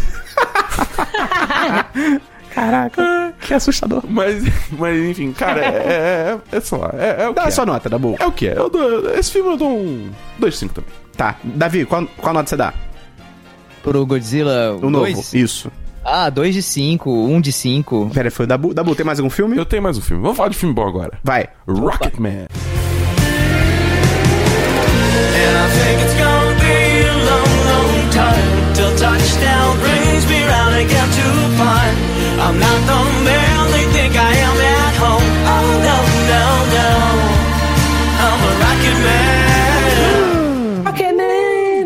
[2.54, 4.02] Caraca, que assustador.
[4.08, 4.44] Mas,
[4.78, 7.50] mas enfim, cara, é, é, é, sei lá, é, é o Dá que a é.
[7.50, 8.16] sua nota, dá boa.
[8.20, 8.56] É o que é.
[8.56, 10.90] Eu dou- esse filme eu dou um 2,5 também.
[11.16, 11.36] Tá.
[11.42, 12.72] Davi, qual, qual nota você dá?
[13.82, 15.06] Pro Godzilla O novo.
[15.06, 15.34] 2?
[15.34, 15.72] Isso.
[16.04, 18.10] Ah, 2 de 5, 1 um de 5.
[18.14, 18.72] Pera, foi o Dabu.
[18.72, 19.56] Dabu, tem mais algum filme?
[19.56, 20.22] Eu tenho mais um filme.
[20.22, 21.18] Vamos falar de filme bom agora.
[21.24, 21.48] Vai.
[21.66, 22.46] Rocketman.
[25.34, 26.08] And I think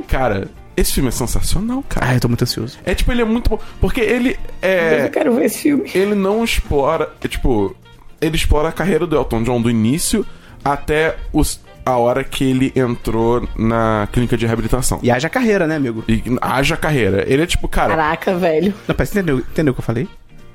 [0.08, 2.06] Cara, esse filme é sensacional, cara.
[2.10, 2.78] Ah, eu tô muito ansioso.
[2.84, 3.58] É tipo, ele é muito bom.
[3.80, 5.06] Porque ele é.
[5.06, 5.90] Eu quero ver esse filme.
[5.94, 7.10] Ele não explora.
[7.22, 7.74] É, tipo,
[8.20, 10.24] ele explora a carreira do Elton John do início
[10.64, 15.00] até os, a hora que ele entrou na clínica de reabilitação.
[15.02, 16.04] E haja carreira, né, amigo?
[16.06, 17.24] E haja carreira.
[17.26, 17.96] Ele é tipo, cara.
[17.96, 18.72] Caraca, velho.
[18.86, 20.08] Não, pera, você entendeu, entendeu o que eu falei?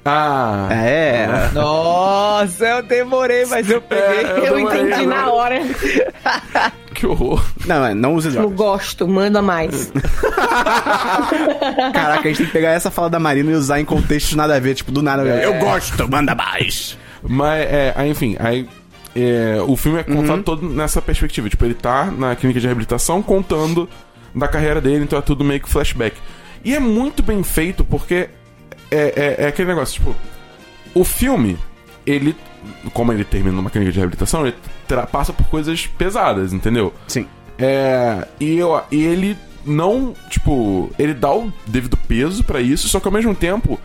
[0.10, 0.70] Ah.
[0.72, 1.50] É.
[1.54, 4.26] Nossa, eu demorei, mas eu peguei.
[4.26, 5.06] É, Eu demorei, entendi agora.
[5.06, 5.60] na hora.
[6.98, 7.46] Que horror.
[7.68, 8.58] Não, é, não use Eu drogas.
[8.58, 9.92] gosto, manda mais.
[11.94, 14.56] Caraca, a gente tem que pegar essa fala da Marina e usar em contextos nada
[14.56, 15.22] a ver, tipo, do nada.
[15.24, 16.98] Eu gosto, manda mais.
[17.22, 18.68] Mas, é, aí, enfim, aí.
[19.16, 21.48] é, o filme é contado todo nessa perspectiva.
[21.50, 23.88] Tipo, ele tá na clínica de reabilitação contando
[24.34, 26.16] da carreira dele, então é tudo meio que flashback.
[26.64, 28.30] E é muito bem feito porque
[28.92, 30.16] é, é, é aquele negócio, tipo,
[30.94, 31.58] o filme,
[32.06, 32.36] ele,
[32.94, 34.56] como ele termina numa clínica de reabilitação, ele
[34.88, 36.94] tra- passa por coisas pesadas, entendeu?
[37.08, 37.28] Sim.
[37.60, 43.00] É, e, eu, e ele não, tipo, ele dá o devido peso pra isso, só
[43.00, 43.80] que ao mesmo tempo,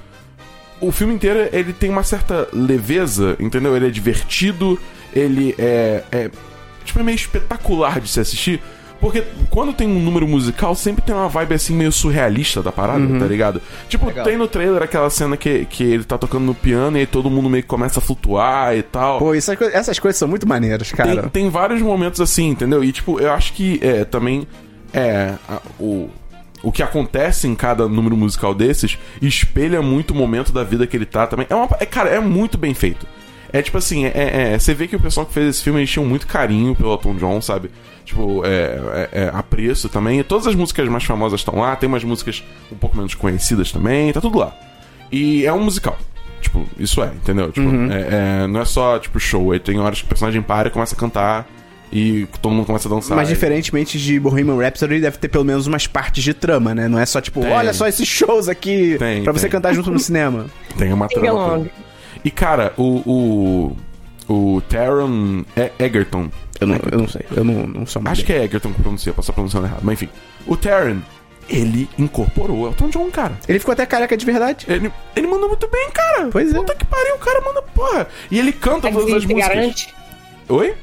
[0.81, 3.77] o filme inteiro ele tem uma certa leveza, entendeu?
[3.77, 4.79] Ele é divertido,
[5.15, 6.31] ele é, é
[6.85, 8.61] tipo, é meio espetacular de se assistir.
[9.03, 13.05] Porque quando tem um número musical, sempre tem uma vibe assim meio surrealista da parada,
[13.19, 13.61] tá ligado?
[13.89, 14.25] Tipo, Legal.
[14.25, 17.29] tem no trailer aquela cena que, que ele tá tocando no piano e aí todo
[17.29, 19.19] mundo meio que começa a flutuar e tal.
[19.19, 21.29] Pô, essas, coi- essas coisas são muito maneiras, Tem, cara.
[21.29, 22.85] tem vários momentos assim, entendeu?
[22.85, 24.47] E, tipo, eu acho que é, também
[24.95, 26.09] é, a- o,
[26.63, 30.97] o que acontece em cada número musical desses espelha muito o momento da vida que
[30.97, 31.45] ele tá também.
[31.51, 33.05] É uma, é, cara, é muito bem feito.
[33.53, 35.81] É tipo assim, é, é- é- você vê que o pessoal que fez esse filme
[35.81, 37.71] eles tinham muito carinho pelo Elton John, sabe?
[38.05, 40.21] Tipo, é, é, é apreço também.
[40.21, 43.71] E todas as músicas mais famosas estão lá, tem umas músicas um pouco menos conhecidas
[43.71, 44.55] também, tá tudo lá.
[45.11, 45.99] E é um musical.
[46.41, 47.53] Tipo, isso é, entendeu?
[47.53, 49.53] Tipo, é- é- não é só, tipo, show.
[49.53, 51.47] Aí tem horas que o personagem para e começa a cantar
[51.93, 53.17] e todo mundo começa a dançar.
[53.17, 56.89] Mas E- diferentemente de Bohemian Rhapsody, deve ter pelo menos umas partes de trama, né?
[56.89, 57.53] Não é só tipo, Tem.
[57.53, 59.51] olha só esses shows aqui Tem, pra você tem.
[59.51, 60.47] cantar junto no cinema.
[60.77, 61.67] Tem uma trama.
[62.25, 63.03] E, cara, o.
[63.07, 63.77] O.
[64.29, 66.31] O Taron E- Egerton.
[66.61, 69.13] Eu não, eu não sei, eu não, não sou Acho que é Egerton que pronuncia,
[69.13, 69.81] posso estar pronunciando errado.
[69.83, 70.13] Mas enfim.
[70.47, 71.01] O Taron,
[71.49, 73.37] ele incorporou o Elton John, cara.
[73.49, 74.65] Ele ficou até careca de verdade.
[74.69, 76.29] Ele, ele mandou muito bem, cara.
[76.31, 76.57] Pois é.
[76.57, 78.07] Puta que pariu, o cara manda porra.
[78.31, 79.55] E ele canta todas as Eggs se músicas.
[79.57, 79.95] garante.
[80.49, 80.75] Oi?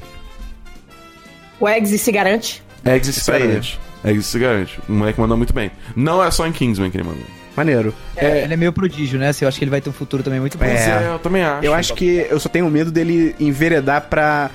[1.61, 2.63] O Eggs se garante.
[2.85, 3.79] Eggs se garante.
[4.03, 4.79] Eggs se garante.
[4.87, 5.71] O moleque mandou muito bem.
[5.95, 7.23] Não é só em Kingsman que ele mandou.
[7.55, 7.93] Maneiro.
[8.15, 9.31] Ele é meio prodígio, né?
[9.41, 10.65] Eu acho que ele vai ter um futuro também muito bom.
[10.65, 10.75] É.
[10.75, 11.65] É, eu também acho.
[11.65, 14.49] Eu acho que eu só tenho medo dele enveredar pra.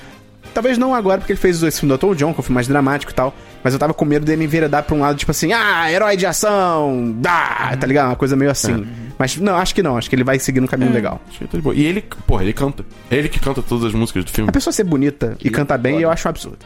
[0.53, 2.67] Talvez não agora, porque ele fez esse filme do Elton John, que é filme mais
[2.67, 3.33] dramático e tal.
[3.61, 6.25] Mas eu tava com medo dele enveredar pra um lado, tipo assim, ah, herói de
[6.25, 8.07] ação, dá, tá ligado?
[8.07, 8.87] Uma coisa meio assim.
[9.17, 11.19] Mas não, acho que não, acho que ele vai seguir um caminho legal.
[11.27, 11.75] Acho que tá de boa.
[11.75, 12.85] E ele, porra, ele canta.
[13.09, 14.49] Ele que canta todas as músicas do filme.
[14.49, 16.59] A pessoa ser bonita e cantar bem, eu acho um absurdo.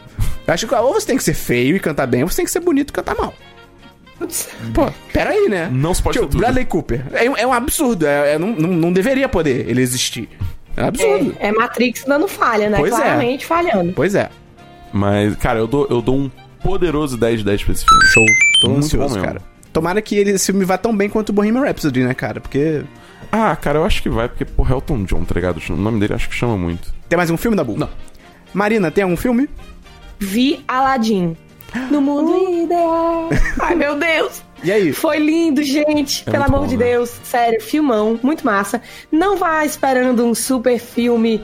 [0.46, 2.44] Eu acho que ou você tem que ser feio e cantar bem, ou você tem
[2.44, 3.34] que ser bonito e cantar mal.
[4.74, 5.68] Pô, peraí, né?
[5.72, 6.40] Não se pode Tipo, ter tudo.
[6.40, 7.04] Bradley Cooper.
[7.12, 8.06] É, é um absurdo.
[8.06, 10.28] É, é- não, não, deveria poder ele existir.
[10.76, 11.36] É um absurdo.
[11.40, 12.78] É, é Matrix dando falha, né?
[12.78, 12.96] Pois é.
[12.96, 13.92] Claramente falhando.
[13.92, 14.28] Pois é.
[14.92, 16.30] Mas, cara, eu dou, eu dou um
[16.62, 18.04] poderoso 10 de 10 pra esse filme.
[18.06, 18.24] Show.
[18.60, 19.26] Tô Muito bom ansioso, mesmo.
[19.26, 19.42] cara.
[19.72, 22.40] Tomara que ele, esse filme vá tão bem quanto o Bohemian Rhapsody, né, cara?
[22.40, 22.82] Porque...
[23.30, 25.60] Ah, cara, eu acho que vai, porque, porra, Elton John, tá ligado?
[25.70, 26.92] O nome dele acho que chama muito.
[27.08, 27.76] Tem mais um filme, Dabu?
[27.76, 27.88] Não.
[28.52, 29.48] Marina, tem algum filme?
[30.18, 31.36] Vi Aladdin.
[31.90, 33.28] No mundo ideal.
[33.60, 34.42] Ai, meu Deus.
[34.62, 34.92] E aí?
[34.92, 36.24] Foi lindo, gente.
[36.26, 36.84] É Pelo amor bom, de né?
[36.86, 37.10] Deus.
[37.22, 38.18] Sério, filmão.
[38.22, 38.82] Muito massa.
[39.10, 41.42] Não vá esperando um super filme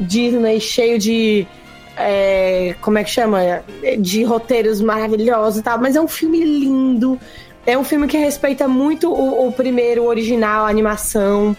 [0.00, 1.46] Disney cheio de.
[1.96, 3.62] é, como é que chama?
[3.98, 5.78] De roteiros maravilhosos e tal.
[5.78, 7.18] Mas é um filme lindo.
[7.64, 11.56] É um filme que respeita muito o, o primeiro original, a animação.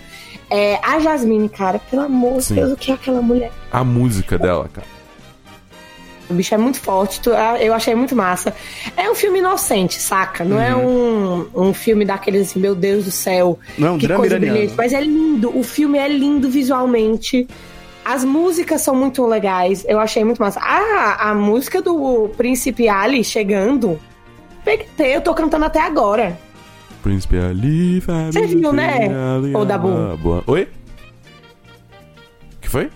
[0.50, 2.54] É, a Jasmine, cara, pelo amor de.
[2.54, 3.52] Deus, o que é aquela mulher?
[3.72, 4.88] A música dela, cara.
[6.30, 8.54] O bicho é muito forte, ah, eu achei muito massa.
[8.96, 10.44] É um filme inocente, saca?
[10.44, 13.58] Não é um, um filme daqueles assim, meu Deus do céu.
[13.78, 14.58] Não é que drama coisa iraniano.
[14.58, 14.78] brilhante.
[14.78, 17.48] Mas é lindo, o filme é lindo visualmente.
[18.06, 20.60] As músicas são muito legais, eu achei muito massa.
[20.62, 24.00] Ah, a música do Príncipe Ali chegando.
[24.64, 26.38] Peguei, eu tô cantando até agora.
[27.02, 29.10] Príncipe Ali, Você viu, né,
[29.56, 30.18] ô Dabu?
[30.18, 30.44] Boa.
[30.48, 30.68] Oi?
[32.62, 32.90] que foi?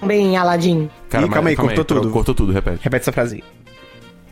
[0.00, 0.90] Também Aladdin.
[1.12, 2.10] Ih, calma aí, cortou tudo.
[2.10, 2.78] Cortou tudo, repete.
[2.82, 3.42] Repete essa frase.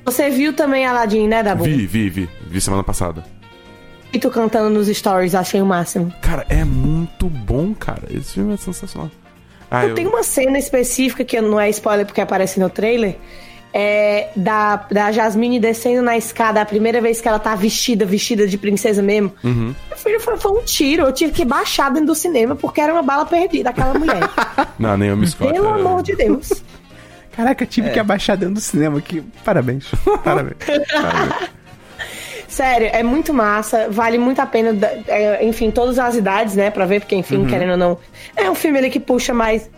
[0.05, 1.65] Você viu também Aladdin, né, Dabu?
[1.65, 2.29] Vi, vi, vi.
[2.47, 3.25] Vi semana passada.
[4.13, 6.13] E tu cantando nos stories, achei o máximo.
[6.23, 8.05] Cara, é muito bom, cara.
[8.11, 9.11] Esse filme é sensacional.
[9.71, 13.17] Ah, Tem uma cena específica que não é spoiler porque aparece no trailer.
[13.73, 18.47] É da, da Jasmine descendo na escada a primeira vez que ela tá vestida, vestida
[18.47, 19.33] de princesa mesmo.
[19.45, 19.75] Uhum.
[19.89, 21.05] Meu filho foi, foi um tiro.
[21.05, 24.23] Eu tive que baixar dentro do cinema porque era uma bala perdida, aquela mulher.
[24.79, 25.53] Não, Naomi Scott.
[25.53, 26.63] Pelo é- amor de Deus.
[27.33, 29.23] Caraca, eu tive que abaixar dentro do cinema aqui.
[29.45, 29.87] Parabéns.
[30.25, 30.57] Parabéns.
[30.91, 31.51] Parabéns.
[32.49, 34.77] Sério, é muito massa, vale muito a pena,
[35.07, 37.99] é, enfim, todas as idades, né, pra ver, porque, enfim, querendo ou não,
[38.35, 39.71] é um filme ali que puxa mais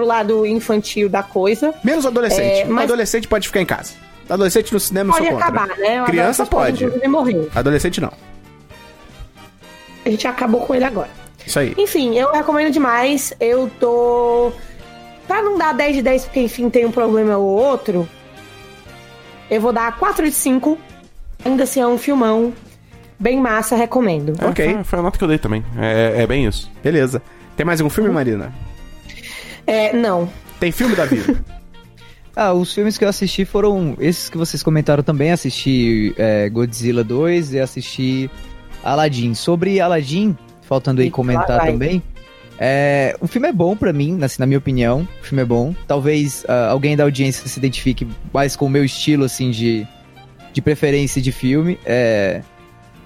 [0.00, 1.74] pro lado infantil da coisa.
[1.84, 2.60] Menos adolescente.
[2.62, 3.92] É, mas- Adolescente pode ficar em casa.
[4.28, 5.48] Adolescente no cinema eu Pode sou contra.
[5.48, 6.02] acabar, né?
[6.02, 6.86] O Criança pode.
[7.08, 7.48] morrer.
[7.54, 8.12] Adolescente não.
[10.04, 11.10] A gente acabou com ele agora.
[11.46, 11.74] Isso aí.
[11.76, 13.32] Enfim, eu recomendo demais.
[13.40, 14.52] Eu tô.
[15.26, 18.08] Pra não dar 10 de 10, porque enfim tem um problema ou outro,
[19.50, 20.78] eu vou dar 4 de 5.
[21.44, 22.52] Ainda assim é um filmão.
[23.18, 24.34] Bem massa, recomendo.
[24.40, 24.74] É, Ok.
[24.74, 25.64] Foi, foi a nota que eu dei também.
[25.78, 26.70] É, é bem isso.
[26.82, 27.22] Beleza.
[27.56, 28.52] Tem mais algum filme, Marina?
[29.66, 30.28] É, não.
[30.58, 31.22] Tem filme, Davi?
[32.36, 35.32] Ah, os filmes que eu assisti foram esses que vocês comentaram também.
[35.32, 38.30] Assisti é, Godzilla 2 e assisti
[38.84, 39.34] Aladdin.
[39.34, 41.72] Sobre Aladdin, faltando aí Eita, comentar vai.
[41.72, 42.00] também.
[42.56, 45.06] É, o filme é bom pra mim, assim, na minha opinião.
[45.20, 45.74] O filme é bom.
[45.88, 49.86] Talvez ah, alguém da audiência se identifique mais com o meu estilo, assim, de,
[50.52, 51.78] de preferência de filme.
[51.84, 52.42] É,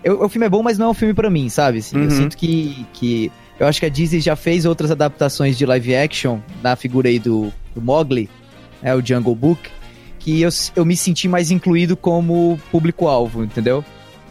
[0.04, 1.78] eu- o filme é bom, mas não é um filme pra mim, sabe?
[1.78, 2.04] Assim, Uhum.
[2.04, 3.32] Eu sinto que, que.
[3.58, 7.18] Eu acho que a Disney já fez outras adaptações de live action na figura aí
[7.18, 8.28] do, do Mowgli,
[8.82, 9.70] é o Jungle Book,
[10.18, 13.84] que eu, eu me senti mais incluído como público-alvo, entendeu?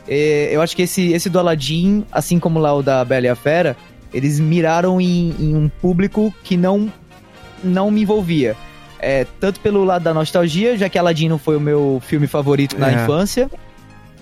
[0.08, 3.30] É, eu acho que esse, esse do Aladdin, assim como lá o da Bela e
[3.30, 3.78] a Fera,
[4.14, 6.92] eles miraram em, em um público que não,
[7.64, 8.56] não me envolvia.
[9.00, 12.78] É, tanto pelo lado da nostalgia, já que Aladdin não foi o meu filme favorito
[12.78, 12.96] na É.
[13.04, 13.50] infância.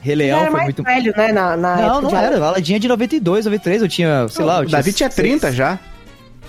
[0.01, 0.83] Rei Leão foi muito.
[0.83, 1.31] velho, né?
[1.31, 2.37] Na, na Não, não era.
[2.43, 5.27] Aladdin é de 92, 93, eu tinha, sei lá, eu o Davi tinha seis.
[5.27, 5.79] 30 já.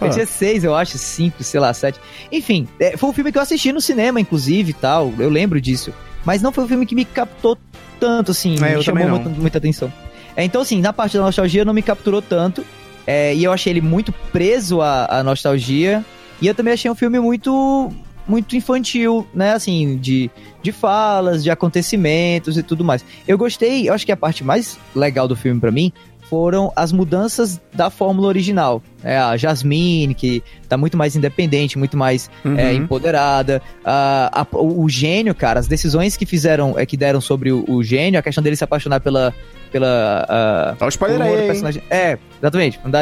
[0.00, 2.00] Eu tinha seis, eu acho, cinco, sei lá, sete.
[2.32, 5.12] Enfim, é, foi um filme que eu assisti no cinema, inclusive, e tal.
[5.16, 5.94] Eu lembro disso.
[6.24, 7.56] Mas não foi um filme que me captou
[8.00, 8.56] tanto, assim.
[8.64, 9.92] É, me chamou muita, muita atenção.
[10.36, 12.64] É, então, assim, na parte da nostalgia não me capturou tanto.
[13.06, 16.04] é, e eu achei ele muito preso à, à nostalgia.
[16.40, 17.88] E eu também achei um filme muito
[18.26, 19.52] muito infantil, né?
[19.52, 20.30] Assim, de,
[20.62, 23.04] de falas, de acontecimentos e tudo mais.
[23.26, 25.92] Eu gostei, eu acho que a parte mais legal do filme pra mim
[26.28, 28.82] foram as mudanças da fórmula original.
[29.04, 32.58] É, a Jasmine, que tá muito mais independente, muito mais Uhum.
[32.58, 33.60] é, empoderada.
[33.84, 37.64] A- a- o, o gênio, cara, as decisões que fizeram, é, que deram sobre o,
[37.68, 39.32] o gênio, a questão dele se apaixonar pela.
[39.70, 41.82] pela Dá um spoiler aí, personagem.
[41.90, 42.78] É, exatamente.
[42.84, 43.00] Não dá,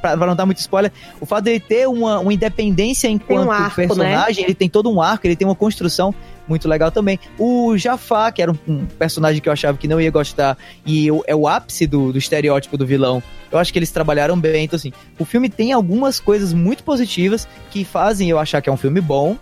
[0.00, 3.50] pra, pra não dar muito spoiler, o fato dele ter uma, uma independência enquanto um
[3.50, 6.14] arco, personagem, ele tem todo um arco, ele tem uma construção
[6.46, 7.18] muito legal também.
[7.38, 11.10] O Jafar, que era um, um personagem que eu achava que não ia gostar, e
[11.10, 13.22] o- é o ápice do, do estereótipo do vilão.
[13.54, 14.64] Eu acho que eles trabalharam bem.
[14.64, 18.72] Então, assim, o filme tem algumas coisas muito positivas que fazem eu achar que é
[18.72, 19.36] um filme bom,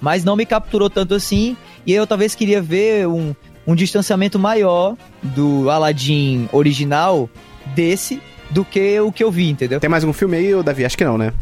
[0.00, 1.56] mas não me capturou tanto assim.
[1.86, 3.34] E eu talvez queria ver um,
[3.66, 7.28] um distanciamento maior do Aladdin original
[7.74, 9.80] desse do que o que eu vi, entendeu?
[9.80, 10.84] Tem mais algum filme aí, Davi?
[10.84, 11.32] Acho que não, né?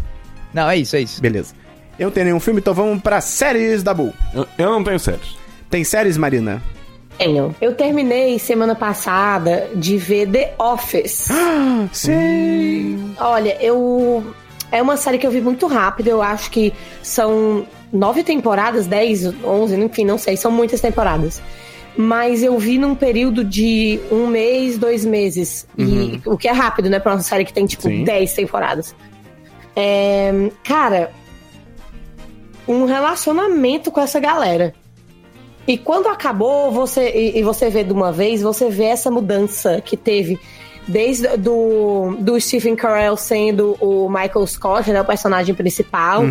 [0.54, 1.20] Não, é isso, é isso.
[1.20, 1.54] Beleza.
[1.98, 4.14] Eu não tenho nenhum filme, então vamos pra séries da Bull.
[4.32, 5.36] Eu, eu não tenho séries.
[5.68, 6.62] Tem séries, Marina?
[7.20, 7.54] Tenho.
[7.60, 11.28] Eu terminei semana passada de ver The Office.
[11.92, 13.14] Sim.
[13.18, 14.24] Olha, eu.
[14.72, 16.08] É uma série que eu vi muito rápido.
[16.08, 20.34] Eu acho que são nove temporadas, dez, onze, enfim, não sei.
[20.34, 21.42] São muitas temporadas.
[21.94, 25.66] Mas eu vi num período de um mês, dois meses.
[25.76, 26.98] E, o que é rápido, né?
[26.98, 28.02] Pra uma série que tem, tipo, Sim.
[28.02, 28.94] dez temporadas.
[29.76, 31.12] É, cara,
[32.66, 34.72] um relacionamento com essa galera.
[35.70, 39.80] E quando acabou, você e, e você vê de uma vez, você vê essa mudança
[39.80, 40.36] que teve
[40.88, 46.22] desde do, do Stephen Carell sendo o Michael Scott, né, o personagem principal,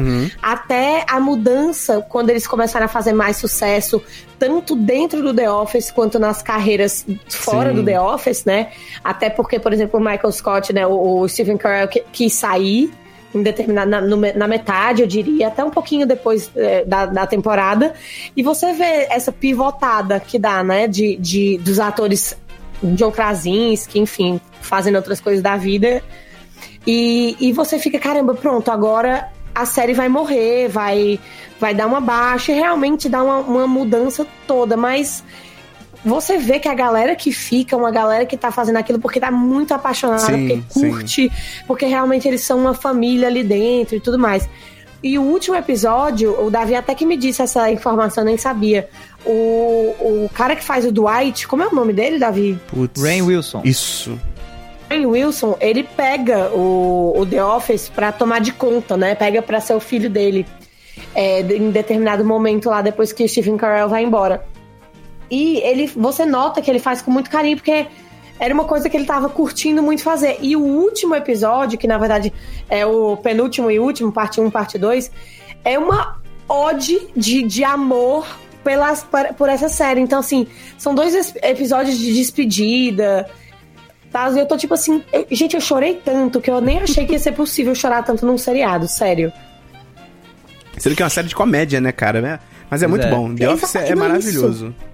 [0.41, 4.01] até a mudança quando eles começaram a fazer mais sucesso,
[4.37, 7.75] tanto dentro do The Office quanto nas carreiras fora Sim.
[7.77, 8.71] do The Office, né?
[9.01, 12.91] Até porque, por exemplo, o Michael Scott, né, o, o Stephen Carell que- quis sair
[13.33, 17.93] em determinada, na, na metade, eu diria, até um pouquinho depois é, da, da temporada.
[18.35, 20.87] E você vê essa pivotada que dá, né?
[20.87, 22.35] De, de, dos atores
[22.81, 26.01] John Krasinski, enfim, fazendo outras coisas da vida.
[26.87, 31.19] E, e você fica, caramba, pronto, agora a série vai morrer, vai,
[31.59, 35.23] vai dar uma baixa, e realmente dá uma, uma mudança toda, mas
[36.03, 39.31] você vê que a galera que fica, uma galera que tá fazendo aquilo porque tá
[39.31, 40.89] muito apaixonada, Sim, porque sim.
[40.89, 41.31] curte,
[41.67, 44.47] porque realmente eles são uma família ali dentro e tudo mais.
[45.01, 48.89] E o último episódio, o Davi até que me disse essa informação, eu nem sabia.
[49.25, 52.59] O, o cara que faz o Dwight, como é o nome dele, Davi?
[52.67, 53.01] Putz.
[53.01, 53.61] Rain Wilson.
[53.63, 54.19] Isso.
[54.89, 59.13] Ryan Wilson, ele pega o, o The Office pra tomar de conta, né?
[59.13, 60.45] Pega pra ser o filho dele
[61.13, 64.43] é, em determinado momento lá, depois que Stephen Carell vai embora.
[65.29, 67.87] E ele, você nota que ele faz com muito carinho, porque
[68.39, 70.37] era uma coisa que ele tava curtindo muito fazer.
[70.41, 72.33] E o último episódio, que na verdade
[72.69, 75.11] é o penúltimo e último, parte 1, parte 2,
[75.63, 78.25] é uma ode de, de amor
[78.63, 79.05] pelas,
[79.37, 80.01] por, essa série.
[80.01, 83.29] Então, assim, são dois episódios de despedida.
[84.11, 84.29] Tá?
[84.31, 87.13] E eu tô tipo assim, eu- gente, eu chorei tanto que eu nem achei que
[87.13, 89.31] ia ser possível chorar tanto num seriado, sério.
[90.77, 92.21] Sendo que é uma série de comédia, né, cara?
[92.21, 92.39] né?
[92.69, 93.15] Mas é Pois muito é.
[93.15, 93.35] bom.
[93.35, 94.73] The Office é não é maravilhoso.
[94.81, 94.88] E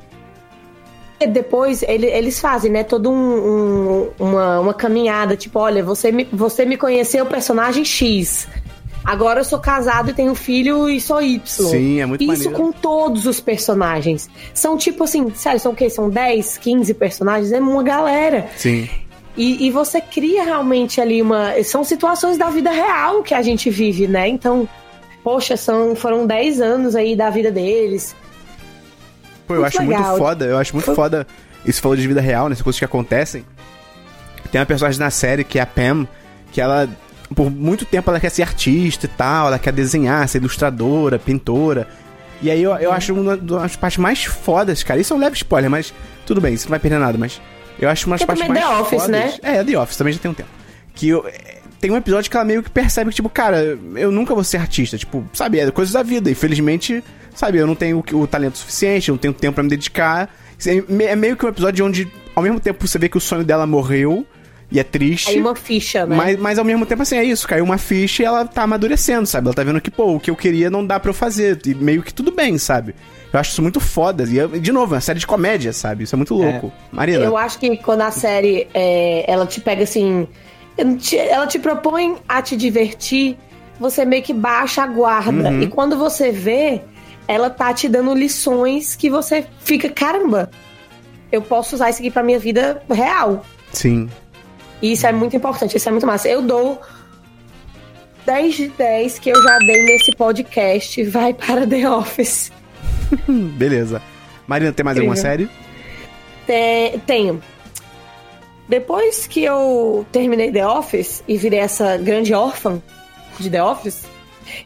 [1.27, 6.27] depois ele- eles fazem, né, todo um, um- uma, uma caminhada, tipo, olha, você me,
[6.31, 8.47] você me conheceu o personagem X.
[9.03, 11.39] Agora eu sou casado e tenho filho e sou Y.
[11.45, 12.55] Sim, é muito Isso maneiro.
[12.55, 14.27] com todos os personagens.
[14.53, 15.89] São tipo assim, sério, são o quê?
[15.91, 17.51] São 10, 15 personagens?
[17.51, 18.47] É uma galera.
[18.57, 18.89] Sim.
[19.37, 21.53] E, e você cria realmente ali uma.
[21.63, 24.27] São situações da vida real que a gente vive, né?
[24.27, 24.67] Então,
[25.23, 28.15] poxa, são, foram 10 anos aí da vida deles.
[29.47, 30.01] Pô, eu Muito acho legal.
[30.03, 31.27] muito foda, eu acho muito Foi- foda.
[31.65, 32.55] Isso falou de vida real, né?
[32.63, 33.45] Coisas que acontecem.
[34.51, 36.07] Tem uma personagem na série que é a Pam,
[36.51, 36.87] que ela,
[37.35, 41.87] por muito tempo, ela quer ser artista e tal, ela quer desenhar, ser ilustradora, pintora.
[42.41, 44.99] E aí eu, eu acho uma das partes mais fodas, cara.
[44.99, 45.93] Isso é um leve spoiler, mas
[46.25, 47.41] tudo bem, isso não vai perder nada, mas
[47.79, 49.39] eu acho uma das Porque partes mais é The Office, fodas.
[49.41, 50.49] É, The Office, também já tem um tempo.
[50.93, 51.25] Que eu-
[51.85, 54.57] tem um episódio que ela meio que percebe que, tipo, cara, eu nunca vou ser
[54.57, 54.97] artista.
[54.97, 56.31] Tipo, sabe, é coisas da vida.
[56.31, 57.03] Infelizmente,
[57.35, 60.29] sabe, eu não tenho o, o talento suficiente, eu não tenho tempo pra me dedicar.
[60.65, 63.43] É é meio que um episódio onde, ao mesmo tempo, você vê que o sonho
[63.43, 64.25] dela morreu
[64.71, 65.29] e é triste.
[65.29, 66.15] Aí uma ficha, né?
[66.15, 69.27] Mas, mas ao mesmo tempo, assim, é isso, caiu uma ficha e ela tá amadurecendo,
[69.27, 69.45] sabe?
[69.47, 71.59] Ela tá vendo que, pô, o que eu queria não dá pra eu fazer.
[71.67, 72.95] E meio que tudo bem, sabe?
[73.31, 74.23] Eu acho isso muito foda.
[74.23, 76.05] E, eu- de novo, é uma série de comédia, sabe?
[76.05, 76.71] Isso é muito louco.
[76.91, 77.23] Marina.
[77.23, 80.27] Eu acho que quando a série é, ela te pega assim,
[80.77, 83.37] ela te propõe a te divertir,
[83.79, 85.49] você meio que baixa a guarda.
[85.49, 85.61] Uhum.
[85.61, 86.81] E quando você vê,
[87.27, 90.49] ela tá te dando lições que você fica, caramba,
[91.31, 93.43] eu posso usar isso aqui pra minha vida real.
[93.71, 94.09] Sim.
[94.81, 96.27] E isso é muito importante, isso é muito massa.
[96.27, 96.81] Eu dou
[98.25, 102.51] 10 de 10 que eu já dei nesse podcast, vai para The Office.
[103.27, 104.01] Beleza.
[104.47, 105.47] Marina, tem mais alguma Incrível.
[105.47, 105.49] série?
[106.45, 107.41] Te- tenho.
[108.67, 112.81] Depois que eu terminei The Office e virei essa grande órfã
[113.39, 114.05] de The Office,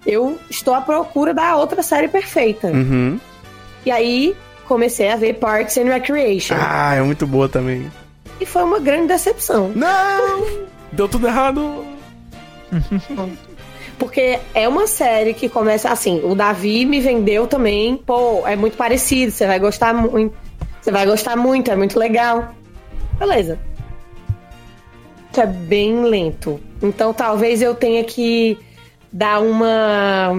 [0.05, 2.67] eu estou à procura da outra série perfeita.
[2.67, 3.19] Uhum.
[3.85, 4.35] E aí
[4.67, 6.55] comecei a ver Parks and Recreation.
[6.57, 7.91] Ah, é muito boa também.
[8.39, 9.71] E foi uma grande decepção.
[9.75, 10.67] Não!
[10.91, 11.85] Deu tudo errado.
[13.97, 18.77] Porque é uma série que começa assim, o Davi me vendeu também, pô, é muito
[18.77, 20.33] parecido, você vai gostar muito.
[20.79, 22.55] Você vai gostar muito, é muito legal.
[23.17, 23.59] Beleza.
[25.37, 26.59] É bem lento.
[26.81, 28.57] Então talvez eu tenha que
[29.11, 30.33] dar uma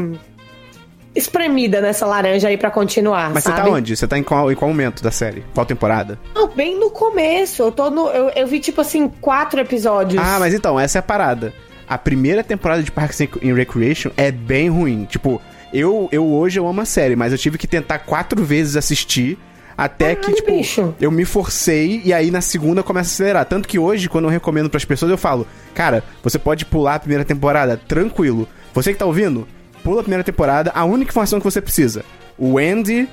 [1.14, 3.56] espremida nessa laranja aí pra continuar, Mas sabe?
[3.56, 3.96] você tá onde?
[3.96, 5.44] Você tá em qual, em qual momento da série?
[5.54, 6.18] Qual temporada?
[6.34, 7.62] Não, bem no começo.
[7.62, 8.08] Eu tô no.
[8.08, 10.22] Eu, eu vi, tipo assim, quatro episódios.
[10.22, 11.52] Ah, mas então, essa é a parada.
[11.88, 15.04] A primeira temporada de Parks and Recreation é bem ruim.
[15.06, 18.76] Tipo, eu, eu hoje eu amo a série, mas eu tive que tentar quatro vezes
[18.76, 19.36] assistir.
[19.80, 20.94] Até que, tipo, bicho.
[21.00, 23.46] eu me forcei e aí na segunda começa a acelerar.
[23.46, 26.98] Tanto que hoje, quando eu recomendo pras pessoas, eu falo, cara, você pode pular a
[26.98, 28.46] primeira temporada tranquilo.
[28.74, 29.48] Você que tá ouvindo,
[29.82, 32.04] pula a primeira temporada, a única informação que você precisa.
[32.36, 33.08] O Andy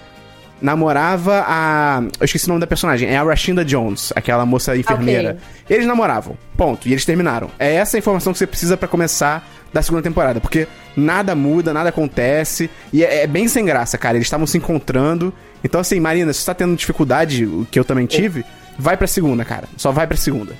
[0.62, 2.02] namorava a.
[2.20, 3.10] Eu esqueci o nome da personagem.
[3.10, 5.38] É a Rashinda Jones, aquela moça enfermeira.
[5.70, 6.38] Eles namoravam.
[6.56, 6.88] Ponto.
[6.88, 7.50] E eles terminaram.
[7.60, 10.39] É essa a informação que você precisa pra começar da segunda temporada.
[10.39, 12.70] Porque nada muda, nada acontece.
[12.91, 14.17] E é, é bem sem graça, cara.
[14.17, 15.34] Eles estavam se encontrando.
[15.63, 18.45] Então, assim, Marina, se você tá tendo dificuldade, o que eu também tive,
[18.78, 19.68] vai pra segunda, cara.
[19.78, 20.53] Só vai pra segunda.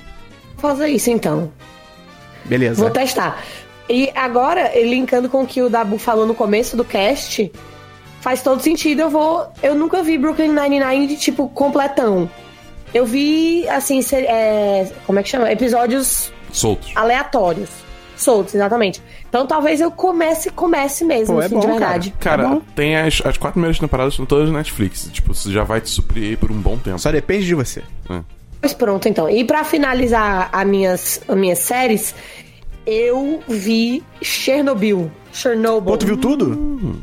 [0.56, 1.52] Vou fazer isso então.
[2.44, 2.80] Beleza.
[2.80, 3.42] Vou testar.
[3.88, 7.50] E agora, linkando com o que o Dabu falou no começo do cast,
[8.20, 9.00] faz todo sentido.
[9.02, 9.46] Eu vou.
[9.62, 12.28] Eu nunca vi Brooklyn Nine-Nine de tipo completão.
[12.94, 15.50] Eu vi, assim, ser- é, como é que chama?
[15.52, 16.90] Episódios Soltos.
[16.94, 17.68] aleatórios.
[18.16, 19.00] soltos, exatamente.
[19.28, 21.78] Então talvez eu comece, comece mesmo, Pô, é assim, bom, de cara.
[21.78, 22.14] verdade.
[22.18, 22.60] Cara, É bom.
[22.74, 25.08] tem as, as quatro primeiras temporadas são todas na Netflix.
[25.12, 26.98] Tipo, você já vai te suprir por um bom tempo.
[26.98, 27.82] Só depende de você.
[28.60, 29.30] Pois pronto, então.
[29.30, 32.12] E pra finalizar as minhas, as minhas séries,
[32.84, 35.10] eu vi Chernobyl.
[35.32, 35.92] Chernobyl.
[35.92, 37.00] Pô, tu viu tudo?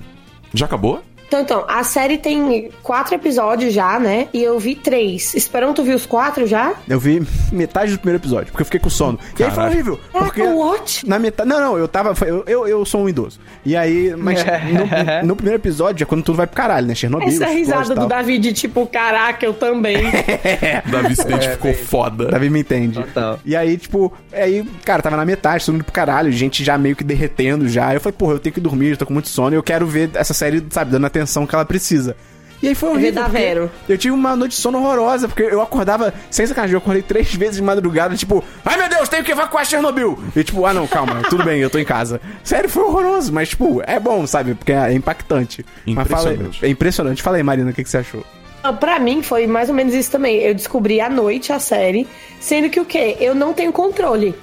[0.56, 1.04] Já acabou?
[1.28, 4.28] Então, então, a série tem quatro episódios já, né?
[4.34, 5.34] E eu vi três.
[5.34, 6.74] Esperão, tu viu os quatro já?
[6.88, 9.20] Eu vi metade do primeiro episódio, porque eu fiquei com sono.
[9.38, 9.74] E aí foi Caralho.
[9.74, 10.00] horrível.
[10.12, 11.08] Porque Caraca, what?
[11.08, 11.50] na metade.
[11.50, 12.14] Não, não, eu tava.
[12.26, 13.40] Eu, eu, eu sou um idoso.
[13.66, 14.44] E aí, mas
[15.22, 16.96] no, no primeiro episódio é quando tudo vai pro caralho, né?
[16.96, 17.28] Chernobyl.
[17.28, 19.98] Essa risada do David, tipo, caraca, eu também.
[20.90, 22.26] Davi se identificou foda.
[22.26, 23.02] Davi me entende.
[23.02, 23.40] Total.
[23.46, 27.04] E aí, tipo, aí, cara, tava na metade, mundo pro caralho, gente já meio que
[27.04, 27.94] derretendo já.
[27.94, 29.86] Eu falei, porra, eu tenho que dormir, eu tô com muito sono e eu quero
[29.88, 32.16] ver essa série, sabe, dando atenção que ela precisa.
[32.62, 33.70] E aí foi horrível.
[33.88, 37.34] Eu tive uma noite de sono horrorosa, porque eu acordava, sem sacanagem, eu acordei três
[37.36, 40.18] vezes de madrugada, tipo, ai meu Deus, tenho que evacuar Chernobyl.
[40.36, 42.20] E tipo, ah não, calma, tudo bem, eu tô em casa.
[42.44, 45.66] Sério, foi horroroso, mas tipo, é bom, sabe, porque é impactante.
[45.86, 46.66] Mas fala, Impressionante.
[46.66, 47.22] é impressionante.
[47.22, 48.26] Fala aí, Marina, o que, que você achou?
[48.64, 50.38] Não, Pra mim foi mais ou menos isso também.
[50.38, 52.08] Eu descobri à noite a série,
[52.40, 53.18] sendo que o quê?
[53.20, 54.34] Eu não tenho controle.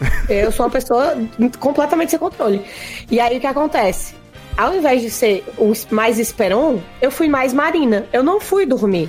[0.30, 1.14] Eu sou uma pessoa
[1.58, 2.62] completamente sem controle.
[3.10, 4.14] E aí o que acontece?
[4.56, 8.06] Ao invés de ser o mais Esperon, eu fui mais Marina.
[8.12, 9.08] Eu não fui dormir.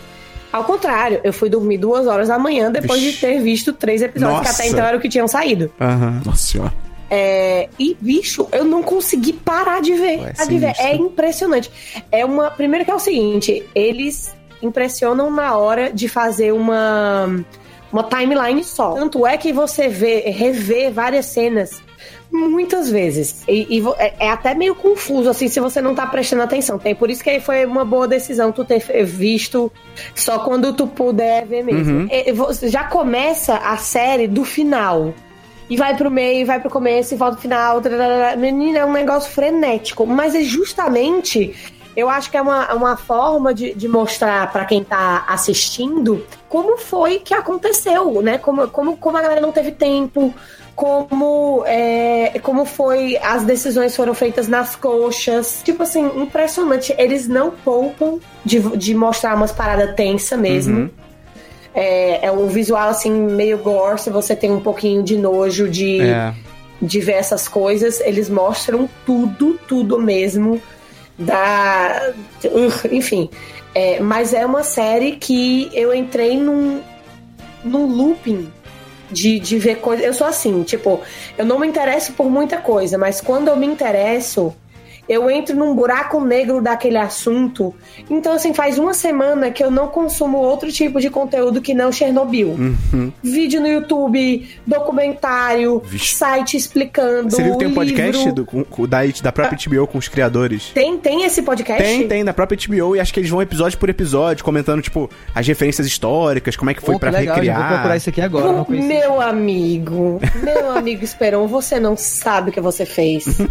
[0.52, 3.16] Ao contrário, eu fui dormir duas horas da manhã depois Vixe.
[3.16, 4.56] de ter visto três episódios, Nossa.
[4.56, 5.72] que até então era o que tinham saído.
[5.80, 6.22] Aham.
[6.26, 6.74] Nossa senhora.
[7.10, 10.20] É, e, bicho, eu não consegui parar de ver.
[10.20, 10.74] Ué, de ver.
[10.78, 11.72] É impressionante.
[12.12, 12.52] É uma.
[12.52, 17.45] Primeiro que é o seguinte, eles impressionam na hora de fazer uma,
[17.91, 18.93] uma timeline só.
[18.93, 21.82] Tanto é que você vê, revê várias cenas
[22.32, 23.44] muitas vezes.
[23.48, 26.78] E, e é, é até meio confuso, assim, se você não tá prestando atenção.
[26.78, 29.72] Tem por isso que aí foi uma boa decisão tu ter visto
[30.16, 32.08] só quando tu puder ver mesmo.
[32.12, 35.14] E- e você já começa a série do final.
[35.70, 37.82] E vai pro meio, vai pro começo e volta pro final.
[37.82, 38.36] tararara.
[38.38, 40.06] Menina, é um negócio frenético.
[40.06, 41.54] Mas é justamente.
[41.96, 46.78] Eu acho que é uma, uma forma de, de mostrar pra quem tá assistindo como
[46.78, 48.38] foi que aconteceu, né?
[48.38, 50.32] Como, como, como a galera não teve tempo,
[50.78, 55.62] como, é, como foi as decisões foram feitas nas coxas.
[55.66, 56.94] Tipo assim, impressionante.
[57.00, 60.88] Eles não poupam de, de mostrar umas paradas tensas mesmo.
[61.74, 66.00] É, é um visual assim, meio gore, se você tem um pouquinho de nojo de,
[66.00, 66.32] É.
[66.80, 68.00] de ver essas coisas.
[68.02, 70.62] Eles mostram tudo, tudo mesmo.
[71.18, 72.14] Da.
[72.46, 73.32] Ugh, enfim.
[73.74, 76.82] É, mas é uma série que eu entrei num,
[77.64, 78.52] num looping
[79.12, 80.05] de, de ver coisas.
[80.05, 81.01] Eu sou assim, tipo,
[81.38, 84.55] eu não me interesso por muita coisa, mas quando eu me interesso,
[85.08, 87.74] eu entro num buraco negro daquele assunto.
[88.10, 91.91] Então, assim, faz uma semana que eu não consumo outro tipo de conteúdo que não
[91.91, 92.55] Chernobyl.
[93.24, 96.16] Vídeo no YouTube, documentário, Vixe.
[96.16, 97.32] site explicando.
[97.32, 100.72] Você viu que tem um podcast do, com- da, da própria HBO com os criadores?
[100.74, 101.84] Tem, tem esse podcast?
[101.84, 105.10] Tem, tem, da própria HBO, e acho que eles vão episódio por episódio, comentando, tipo,
[105.34, 107.60] as referências históricas, como é que foi Pô, pra legal, recriar.
[107.60, 108.66] vou procurar isso aqui agora.
[108.70, 113.26] Meu amigo, meu amigo Esperon, você não sabe o que você fez.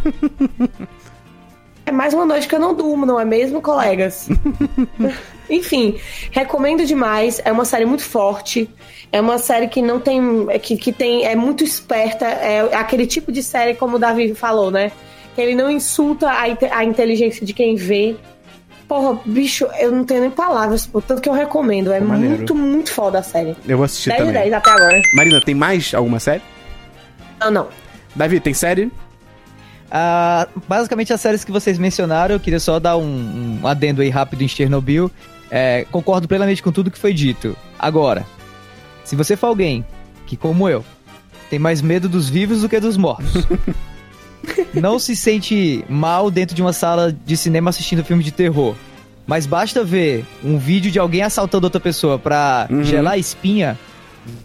[1.87, 4.28] É mais uma noite que eu não durmo, não é mesmo, colegas?
[5.49, 5.97] Enfim,
[6.32, 7.41] recomendo demais.
[7.45, 8.68] É uma série muito forte.
[9.12, 10.20] É uma série que não tem.
[10.61, 11.24] que, que tem.
[11.24, 12.26] é muito esperta.
[12.26, 14.91] É aquele tipo de série, como o Davi falou, né?
[15.37, 18.16] Que ele não insulta a, a inteligência de quem vê.
[18.89, 21.93] Porra, bicho, eu não tenho nem palavras, pô, tanto que eu recomendo.
[21.93, 22.39] É maneiro.
[22.39, 23.57] muito, muito foda a série.
[23.66, 24.43] Eu vou assistir 10 de também.
[24.43, 25.01] 10 até agora.
[25.14, 26.43] Marina, tem mais alguma série?
[27.41, 27.68] Não, não.
[28.14, 28.91] Davi, tem série?
[29.91, 34.11] Ah, basicamente as séries que vocês mencionaram, eu queria só dar um, um adendo aí
[34.11, 35.11] rápido em Chernobyl.
[35.51, 37.57] É, concordo plenamente com tudo que foi dito.
[37.78, 38.26] Agora,
[39.05, 39.84] se você for alguém
[40.26, 40.84] que, como eu,
[41.49, 43.47] tem mais medo dos vivos do que dos mortos,
[44.74, 48.74] não se sente mal dentro de uma sala de cinema assistindo filme de terror,
[49.26, 52.82] mas basta ver um vídeo de alguém assaltando outra pessoa pra Uhum.
[52.84, 53.78] gelar a espinha,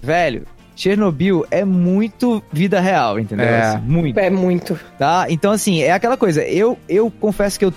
[0.02, 0.46] velho.
[0.82, 3.46] Chernobyl é muito vida real, entendeu?
[3.46, 3.62] É.
[3.62, 4.80] Assim, muito É muito.
[4.98, 5.28] tá?
[5.30, 6.42] Então, assim, é aquela coisa.
[6.42, 7.72] Eu, eu confesso que eu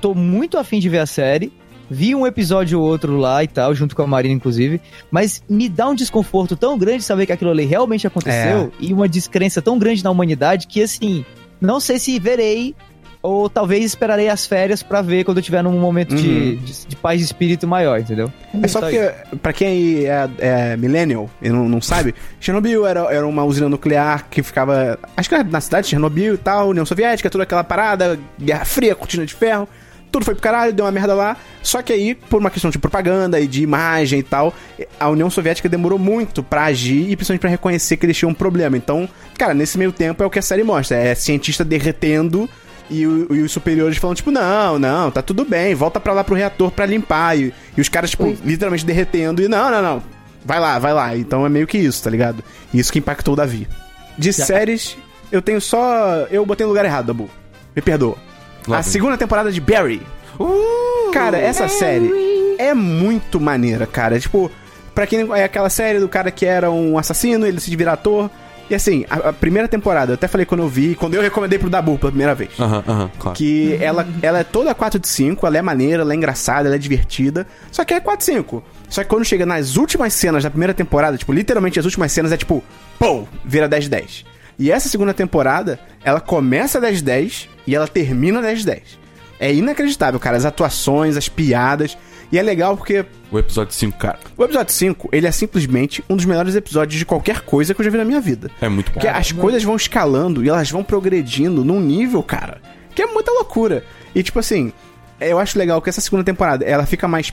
[0.00, 1.52] tô muito afim de ver a série.
[1.90, 4.80] Vi um episódio ou outro lá e tal, junto com a Marina, inclusive.
[5.10, 8.72] Mas me dá um desconforto tão grande saber que aquilo ali realmente aconteceu.
[8.80, 11.24] E uma descrença tão grande na humanidade que, assim,
[11.60, 12.74] não sei se verei.
[13.22, 16.96] Ou talvez esperarei as férias pra ver quando eu tiver num momento de, de, de
[16.96, 18.32] paz de espírito maior, entendeu?
[18.62, 19.12] É só porque,
[19.42, 24.26] pra quem é, é millennial e não, não sabe, Chernobyl era, era uma usina nuclear
[24.30, 27.62] que ficava, acho que era na cidade de Chernobyl e tal, União Soviética, toda aquela
[27.62, 29.68] parada, Guerra Fria, cortina de ferro.
[30.10, 31.36] tudo foi pro caralho, deu uma merda lá.
[31.62, 34.54] Só que aí, por uma questão de propaganda e de imagem e tal,
[34.98, 38.34] a União Soviética demorou muito pra agir e principalmente pra reconhecer que eles tinham um
[38.34, 38.76] problema.
[38.76, 39.08] Então,
[39.38, 42.48] cara, nesse meio tempo é o que a série mostra: é cientista derretendo.
[42.90, 46.24] E, o- e os superiores falando, tipo, não, não, tá tudo bem, volta pra lá
[46.24, 47.38] pro reator pra limpar.
[47.38, 49.40] E, e os caras, tipo, literalmente derretendo.
[49.42, 50.02] E não, não, não,
[50.44, 51.16] vai lá, vai lá.
[51.16, 52.42] Então é meio que isso, tá ligado?
[52.74, 53.68] Isso que impactou o Davi.
[54.18, 54.96] De séries,
[55.30, 56.26] eu tenho só.
[56.30, 57.30] Eu botei no lugar errado, Dabu.
[57.76, 58.16] Me perdoa.
[58.66, 58.90] Lá a vem.
[58.90, 60.02] segunda temporada de Barry.
[61.12, 62.10] cara, essa série
[62.58, 64.18] é muito maneira, cara.
[64.18, 64.50] Tipo,
[64.94, 67.92] pra quem não é aquela série do cara que era um assassino, ele se vira
[67.92, 68.28] ator.
[68.70, 71.58] E assim, a, a primeira temporada, eu até falei quando eu vi, quando eu recomendei
[71.58, 72.50] pro Dabu pela primeira vez.
[72.58, 73.36] Aham, aham, claro.
[73.36, 76.76] Que ela, ela é toda 4 de 5, ela é maneira, ela é engraçada, ela
[76.76, 77.48] é divertida.
[77.72, 78.62] Só que é 4 de 5.
[78.88, 82.30] Só que quando chega nas últimas cenas da primeira temporada, tipo, literalmente as últimas cenas
[82.30, 82.62] é tipo,
[82.96, 84.24] pô, vira 10 de 10.
[84.56, 88.82] E essa segunda temporada, ela começa 10 de 10 e ela termina 10 de 10.
[89.40, 91.98] É inacreditável, cara, as atuações, as piadas.
[92.32, 96.14] E é legal porque O episódio 5, cara, o episódio 5, ele é simplesmente um
[96.16, 98.50] dos melhores episódios de qualquer coisa que eu já vi na minha vida.
[98.60, 98.92] é muito bom.
[98.94, 102.60] Porque as coisas vão escalando e elas vão progredindo num nível, cara,
[102.94, 103.84] que é muita loucura.
[104.14, 104.72] E tipo assim,
[105.20, 107.32] eu acho legal que essa segunda temporada ela fica mais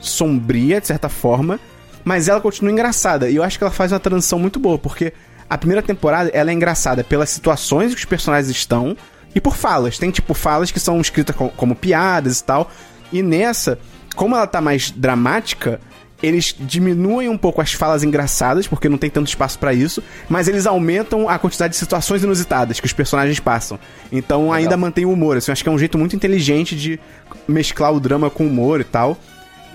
[0.00, 1.58] sombria, de certa forma,
[2.04, 3.28] mas ela continua engraçada.
[3.28, 5.12] E eu acho que ela faz uma transição muito boa, porque
[5.48, 8.96] a primeira temporada ela é engraçada pelas situações que os personagens estão
[9.34, 9.98] e por falas.
[9.98, 12.70] Tem tipo falas que são escritas co- como piadas e tal.
[13.12, 13.78] E nessa,
[14.18, 15.80] como ela tá mais dramática,
[16.20, 20.48] eles diminuem um pouco as falas engraçadas, porque não tem tanto espaço pra isso, mas
[20.48, 23.78] eles aumentam a quantidade de situações inusitadas que os personagens passam.
[24.10, 26.98] Então ainda mantém o humor, assim, eu acho que é um jeito muito inteligente de
[27.46, 29.16] mesclar o drama com o humor e tal.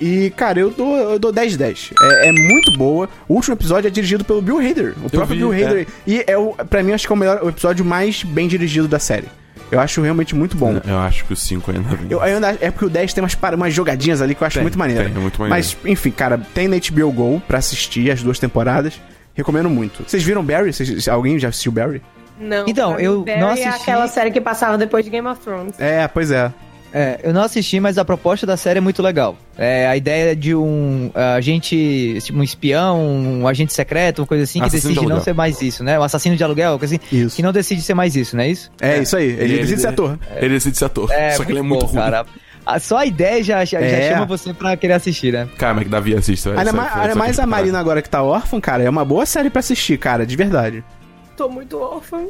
[0.02, 1.92] E, cara, eu dou, eu dou 10 de 10.
[2.02, 3.08] É, é muito boa.
[3.30, 4.96] O último episódio é dirigido pelo Bill Hader.
[5.02, 5.64] O próprio vi, Bill é.
[5.64, 5.88] Hader.
[6.06, 8.50] E é o, pra mim, eu acho que é o, melhor, o episódio mais bem
[8.50, 9.28] dirigido da série.
[9.74, 10.80] Eu acho realmente muito bom.
[10.88, 12.08] Eu acho que o 5 ainda vem.
[12.10, 14.48] Eu, eu ainda- é porque o 10 tem umas, para- umas jogadinhas ali que eu
[14.48, 15.04] acho Tem, muito maneiro.
[15.06, 15.50] tem, é muito maneiro.
[15.56, 19.00] Mas, enfim, cara, tem na HBO Go pra assistir as duas temporadas.
[19.36, 20.04] Recomendo muito.
[20.08, 20.72] Vocês viram Barry?
[20.72, 22.02] Vocês- alguém já assistiu Barry?
[22.40, 22.66] Não.
[22.68, 25.80] Então, eu Barry não é assisti- aquela série que passava depois de Game of Thrones.
[25.80, 26.52] É, pois é.
[26.96, 29.36] É, eu não assisti, mas a proposta da série é muito legal.
[29.58, 34.60] É a ideia de um agente, tipo, um espião, um agente secreto, uma coisa assim,
[34.60, 35.24] que Assassino de decide não aluguel.
[35.24, 36.00] ser mais isso, né?
[36.00, 37.36] Um assassino de aluguel, coisa assim, Isso.
[37.36, 38.70] que não decide ser mais isso, não é isso?
[38.80, 39.26] É, isso aí.
[39.26, 40.20] Ele, decide ser ator.
[40.36, 41.10] Ele decide ser ator.
[41.36, 41.96] só que ele é muito bom, ruim.
[42.00, 42.26] cara.
[42.80, 44.14] Só a ideia já, já, já É.
[44.14, 45.50] chama você pra querer assistir, né?
[45.58, 46.48] Cara, mas que Davi assiste.
[46.48, 47.46] vai, Ainda sabe, mais, que a.
[47.48, 50.82] Marina agora que tá órfã, cara, é uma boa série pra assistir, cara, de verdade.
[51.36, 52.26] Tô muito órfã.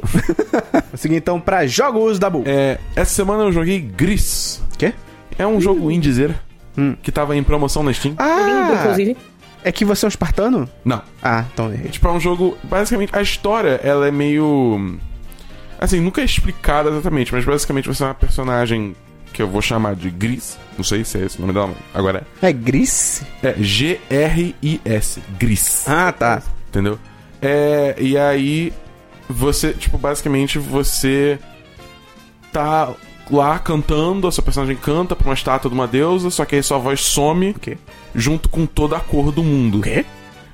[0.90, 2.44] Vou seguir então pra jogos da Bull.
[2.46, 4.62] É, essa semana eu joguei Gris.
[4.78, 4.92] Quê?
[5.38, 6.34] É um jogo indiezeira
[6.76, 6.96] Hum.
[7.02, 8.12] que tava em promoção na Steam.
[8.12, 9.16] Lindo, Ah, inclusive.
[9.62, 10.68] é que você é um espartano?
[10.84, 11.02] Não.
[11.22, 11.90] Ah, então errei.
[11.90, 12.56] Tipo, é um jogo.
[12.64, 14.98] Basicamente, a história, ela é meio.
[15.78, 18.96] Assim, nunca é explicada exatamente, mas basicamente você é uma personagem
[19.32, 20.56] que eu vou chamar de Gris.
[20.78, 21.66] Não sei se é esse o nome dela.
[21.68, 23.22] mas Agora É Gris?
[23.42, 23.48] é.
[23.50, 25.20] É G-R-I-S.
[25.38, 25.84] Gris.
[25.88, 26.42] Ah, tá.
[26.68, 26.98] Entendeu?
[27.42, 28.72] É, e aí,
[29.28, 31.38] você, tipo, basicamente você
[32.52, 32.92] tá
[33.30, 36.62] lá cantando, a sua personagem canta pra uma estátua de uma deusa, só que aí
[36.62, 37.78] sua voz some O quê?
[38.14, 39.78] junto com toda a cor do mundo.
[39.78, 40.04] O quê?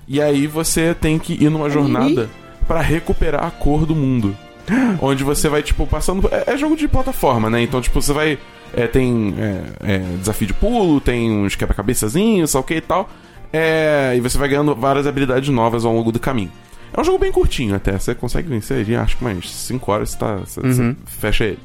[0.07, 2.29] E aí você tem que ir numa jornada
[2.67, 4.37] pra recuperar a cor do mundo.
[5.01, 6.29] Onde você vai, tipo, passando.
[6.33, 7.63] É, é jogo de plataforma, né?
[7.63, 8.39] Então, tipo, você vai.
[8.75, 13.09] é, tem é, é, desafio de pulo, tem uns quebra-cabeçazinhos, sei o que e tal.
[13.53, 16.51] É, e você vai ganhando várias habilidades novas ao longo do caminho.
[16.93, 17.93] É um jogo bem curtinho até.
[17.99, 21.59] Você consegue vencer ele, acho que mais 5 horas você, tá, você, você fecha ele.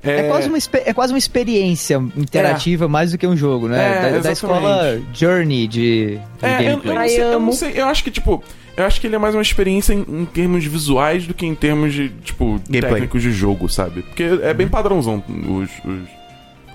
[0.00, 4.08] É, quase, uma, é quase uma experiência interativa mais do que um jogo, né?
[4.08, 6.94] É, da, da escola Journey de, de É, eu, eu gameplay.
[6.94, 7.52] não sei, eu não amo.
[7.52, 7.72] sei.
[7.74, 8.44] Eu acho que, tipo,
[8.76, 11.54] eu acho que ele é mais uma experiência em, em termos visuais do que em
[11.54, 12.92] termos de, tipo, Gameplay.
[12.92, 14.02] técnicos de jogo, sabe?
[14.02, 16.08] Porque é bem padrãozão os, os-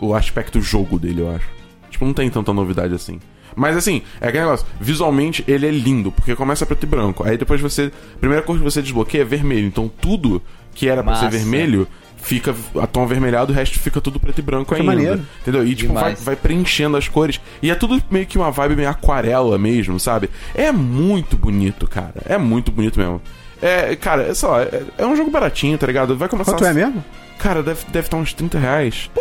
[0.01, 1.47] o aspecto jogo dele, eu acho.
[1.89, 3.21] Tipo, não tem tanta novidade assim.
[3.55, 7.23] Mas assim, é aquele negócio, visualmente ele é lindo, porque começa preto e branco.
[7.23, 7.91] Aí depois você.
[8.15, 9.67] A primeira cor que você desbloqueia é vermelho.
[9.67, 10.41] Então tudo
[10.73, 11.87] que era pra ser vermelho
[12.23, 14.85] fica a tom avermelhado, o resto fica tudo preto e branco ainda.
[14.85, 15.21] maneiro.
[15.41, 15.67] Entendeu?
[15.67, 17.39] E tipo, vai, vai preenchendo as cores.
[17.61, 20.29] E é tudo meio que uma vibe meio aquarela mesmo, sabe?
[20.55, 22.15] É muito bonito, cara.
[22.25, 23.21] É muito bonito mesmo.
[23.61, 26.17] É, cara, é só, é, é um jogo baratinho, tá ligado?
[26.17, 26.51] Vai começar.
[26.53, 27.03] Quanto é mesmo?
[27.37, 29.11] Cara, deve estar deve tá uns 30 reais.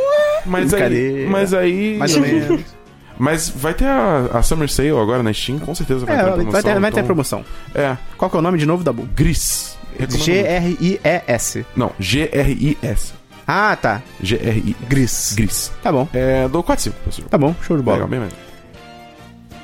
[0.47, 1.27] Mas aí.
[1.29, 1.97] Mas aí.
[1.99, 2.82] Mais ou menos.
[3.19, 6.23] Mas vai ter a, a Summer Sale agora na Steam, com certeza vai É, ter
[6.23, 6.63] a vai promoção.
[6.63, 7.45] ter, vai ter então- promoção.
[7.75, 7.97] É.
[8.17, 9.09] Qual que é o nome de novo da Bull?
[9.15, 9.77] Gris.
[10.09, 11.67] G-R-I-E-S.
[11.77, 13.13] Não, G-R-I-S.
[13.47, 14.01] Ah, tá.
[14.23, 14.77] G-R-I.
[14.89, 15.35] Gris.
[15.37, 15.73] Gris.
[15.83, 16.09] Tá bom.
[16.15, 17.29] É, dou 4 5 pessoal.
[17.29, 17.97] Tá bom, show de bola.
[17.99, 18.37] Legal, bem mesmo.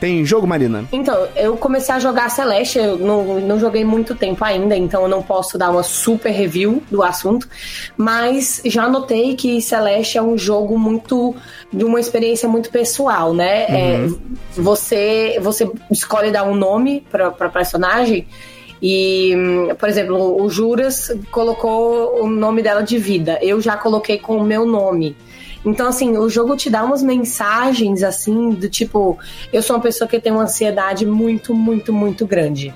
[0.00, 0.84] Tem jogo, Marina?
[0.92, 5.08] Então, eu comecei a jogar Celeste, eu não, não joguei muito tempo ainda, então eu
[5.08, 7.48] não posso dar uma super review do assunto,
[7.96, 11.34] mas já notei que Celeste é um jogo muito
[11.72, 13.64] de uma experiência muito pessoal, né?
[13.64, 14.08] É,
[14.54, 18.26] você, você escolhe dar um nome pra, pra personagem.
[18.80, 19.34] E,
[19.78, 23.38] por exemplo, o Juras colocou o nome dela de vida.
[23.42, 25.16] Eu já coloquei com o meu nome.
[25.68, 29.18] Então, assim, o jogo te dá umas mensagens, assim, do tipo:
[29.52, 32.74] eu sou uma pessoa que tem uma ansiedade muito, muito, muito grande.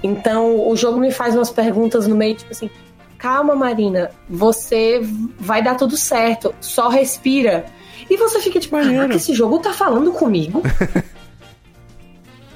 [0.00, 2.70] Então, o jogo me faz umas perguntas no meio, tipo assim:
[3.18, 5.00] calma, Marina, você
[5.40, 7.66] vai dar tudo certo, só respira.
[8.08, 10.62] E você fica tipo: caraca, esse jogo tá falando comigo?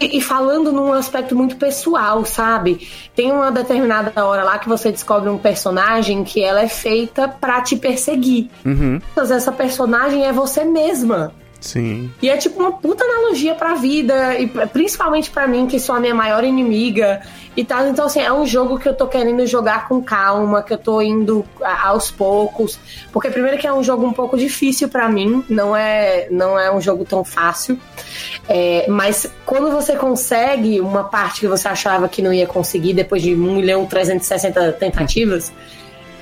[0.00, 2.88] E, e falando num aspecto muito pessoal, sabe?
[3.14, 7.60] Tem uma determinada hora lá que você descobre um personagem que ela é feita pra
[7.60, 8.50] te perseguir.
[8.64, 9.00] Uhum.
[9.14, 11.32] Mas essa personagem é você mesma.
[11.64, 12.12] Sim.
[12.20, 15.98] E é tipo uma puta analogia pra vida, e principalmente pra mim, que sou a
[15.98, 17.22] minha maior inimiga
[17.56, 17.88] e tal.
[17.88, 21.00] Então, assim, é um jogo que eu tô querendo jogar com calma, que eu tô
[21.00, 21.42] indo
[21.82, 22.78] aos poucos.
[23.10, 26.70] Porque, primeiro, que é um jogo um pouco difícil pra mim, não é, não é
[26.70, 27.78] um jogo tão fácil.
[28.46, 33.22] É, mas quando você consegue uma parte que você achava que não ia conseguir depois
[33.22, 35.50] de 1 milhão 360 tentativas,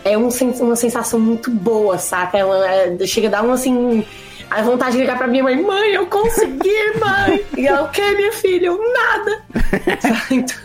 [0.04, 0.28] é um
[0.60, 2.38] uma sensação muito boa, saca?
[2.38, 4.04] É é- chega a dar um assim.
[4.54, 7.42] A vontade de ligar pra minha mãe, mãe, eu consegui, mãe!
[7.56, 8.66] E ela, o que, minha filha?
[8.66, 9.42] Eu, nada!
[10.30, 10.56] então,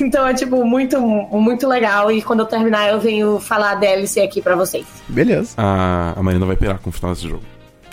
[0.00, 2.10] então é tipo muito, muito legal.
[2.10, 4.84] E quando eu terminar, eu venho falar a DLC aqui pra vocês.
[5.08, 5.54] Beleza.
[5.56, 7.44] A, a Marina vai pirar com o final desse jogo.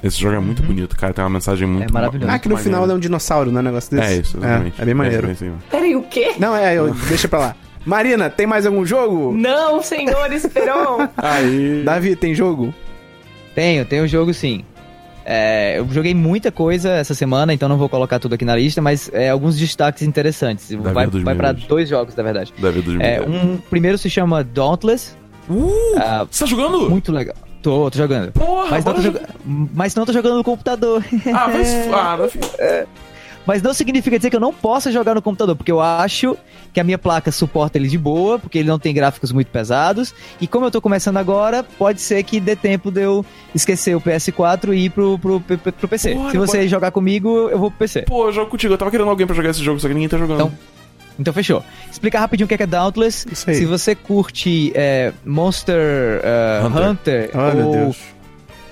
[0.03, 1.13] Esse jogo é muito bonito, cara.
[1.13, 2.31] Tem uma mensagem muito É maravilhoso.
[2.31, 4.13] Ah, que no final ele é um dinossauro, não é um negócio desse?
[4.13, 4.79] É isso, exatamente.
[4.79, 5.29] É, é bem maneiro.
[5.29, 5.63] É, mano.
[5.69, 6.33] Peraí, o quê?
[6.39, 7.55] Não, é, eu, deixa pra lá.
[7.85, 9.33] Marina, tem mais algum jogo?
[9.37, 11.07] Não, senhor Esperon!
[11.15, 11.83] Aí.
[11.85, 12.73] Davi, tem jogo?
[13.53, 14.65] Tenho, tenho um jogo sim.
[15.29, 18.81] É, eu joguei muita coisa essa semana, então não vou colocar tudo aqui na lista,
[18.81, 20.71] mas é, alguns destaques interessantes.
[20.71, 21.65] Vai, é vai pra meus.
[21.65, 22.53] dois jogos, na verdade.
[23.01, 23.29] É, Mil.
[23.29, 25.17] um primeiro se chama Dauntless.
[25.49, 25.69] Uh!
[25.97, 26.89] Ah, Você tá jogando?
[26.89, 27.35] muito legal.
[27.61, 28.31] Tô, tô jogando.
[28.31, 31.03] Porra, Mas não, tô joga- mas não tô jogando no computador.
[31.33, 31.89] Ah, se.
[31.91, 32.39] Ah, Davi.
[33.47, 36.37] Mas não significa dizer que eu não possa jogar no computador, porque eu acho
[36.73, 40.13] que a minha placa suporta ele de boa, porque ele não tem gráficos muito pesados.
[40.41, 43.25] E como eu tô começando agora, pode ser que dê tempo de eu
[43.55, 46.13] esquecer o PS4 e ir pro, pro, pro, pro PC.
[46.13, 48.01] Porra, Se você pode- jogar comigo, eu vou pro PC.
[48.01, 48.73] Pô, eu jogo contigo.
[48.73, 50.35] Eu tava querendo alguém pra jogar esse jogo, só que ninguém tá jogando.
[50.41, 50.51] Então,
[51.17, 51.63] Então fechou.
[51.89, 53.25] Explicar rapidinho o que é, que é Dauntless.
[53.31, 53.55] Isso aí.
[53.55, 56.89] Se você curte é, Monster é, Hunter.
[56.89, 57.97] Hunter, Ai, meu ou Deus.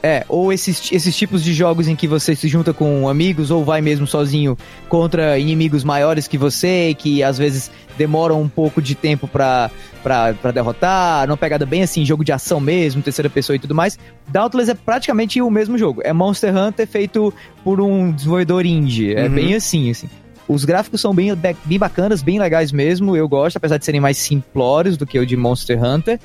[0.07, 3.65] É, ou esses, esses tipos de jogos em que você se junta com amigos ou
[3.65, 4.55] vai mesmo sozinho
[4.87, 9.71] contra inimigos maiores que você que às vezes demoram um pouco de tempo pra,
[10.03, 13.73] pra, pra derrotar, não pegada bem assim, jogo de ação mesmo, terceira pessoa e tudo
[13.73, 13.97] mais.
[14.27, 16.01] Dauntless é praticamente o mesmo jogo.
[16.03, 17.33] É Monster Hunter feito
[17.63, 19.15] por um desenvolvedor indie.
[19.15, 19.33] É Uhum.
[19.33, 20.07] bem assim, assim.
[20.47, 21.33] Os gráficos são bem,
[21.65, 25.25] bem bacanas, bem legais mesmo, eu gosto, apesar de serem mais simplórios do que o
[25.25, 26.19] de Monster Hunter.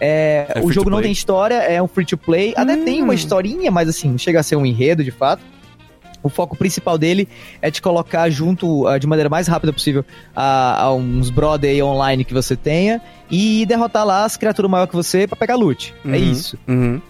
[0.00, 2.52] É, É o jogo não tem história, é um free to play.
[2.56, 5.42] Até tem uma historinha, mas assim, não chega a ser um enredo de fato.
[6.22, 7.28] O foco principal dele
[7.62, 11.80] é te colocar junto, ah, de maneira mais rápida possível, a, a uns brother aí
[11.82, 15.94] online que você tenha e derrotar lá as criaturas maiores que você pra pegar loot.
[16.04, 16.14] É Uhum.
[16.16, 16.58] isso.
[16.66, 17.00] Uhum.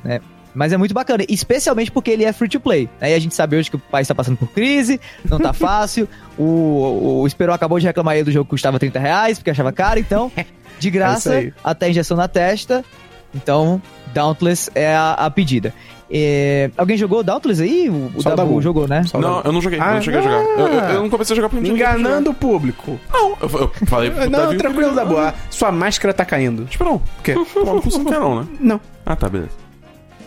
[0.57, 2.89] Mas é muito bacana, especialmente porque ele é free to play.
[3.01, 4.99] Aí a gente sabe hoje que o país tá passando por crise,
[5.29, 6.09] não tá fácil.
[6.39, 9.71] o, o Esperon acabou de reclamar aí do jogo que custava 30 reais, porque achava
[9.71, 10.33] caro, então,
[10.79, 11.53] de É graça, aí.
[11.63, 12.83] até injeção na testa.
[13.35, 13.83] Então,
[14.15, 15.75] Dauntless é a, a pedida.
[16.11, 17.91] É, alguém jogou Dauntless aí?
[17.91, 18.63] O, o o Dabu Dabu.
[18.63, 19.03] jogou, né?
[19.05, 20.37] Só Não, eu não joguei, eu Ah, não cheguei a jogar.
[20.43, 22.99] Eu, eu- eu não comecei a jogar porque Enganando o público.
[23.13, 25.19] Não, eu, eu falei pro Não, Davi tranquilo, Dabu.
[25.19, 26.67] Ah, Sua máscara tá caindo.
[26.71, 26.97] Espera não.
[26.97, 27.35] O quê?
[27.35, 27.47] Não
[28.05, 28.49] não não, né?
[28.61, 28.81] Não.
[29.05, 29.66] Ah, tá, beleza.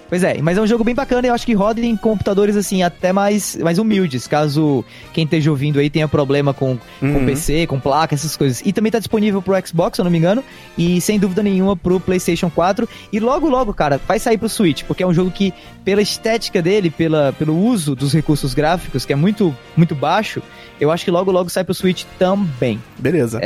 [0.10, 2.56] Pois é, mas é um jogo bem bacana e eu acho que roda em computadores
[2.56, 4.84] assim, até mais, mais humildes, caso
[5.14, 7.26] quem esteja ouvindo aí tenha problema com, com Uhum.
[7.26, 8.62] PC, com placa, essas coisas.
[8.66, 10.44] E também tá disponível pro Xbox, se eu não me engano,
[10.78, 12.90] e sem dúvida nenhuma pro PlayStation 4.
[13.12, 15.54] E logo, logo, cara, vai sair pro Switch, porque é um jogo que,
[15.84, 20.42] pela estética dele, pela, pelo uso dos recursos gráficos, que é muito, muito baixo,
[20.80, 22.82] eu acho que logo, logo sai pro Switch também.
[22.98, 23.40] Beleza.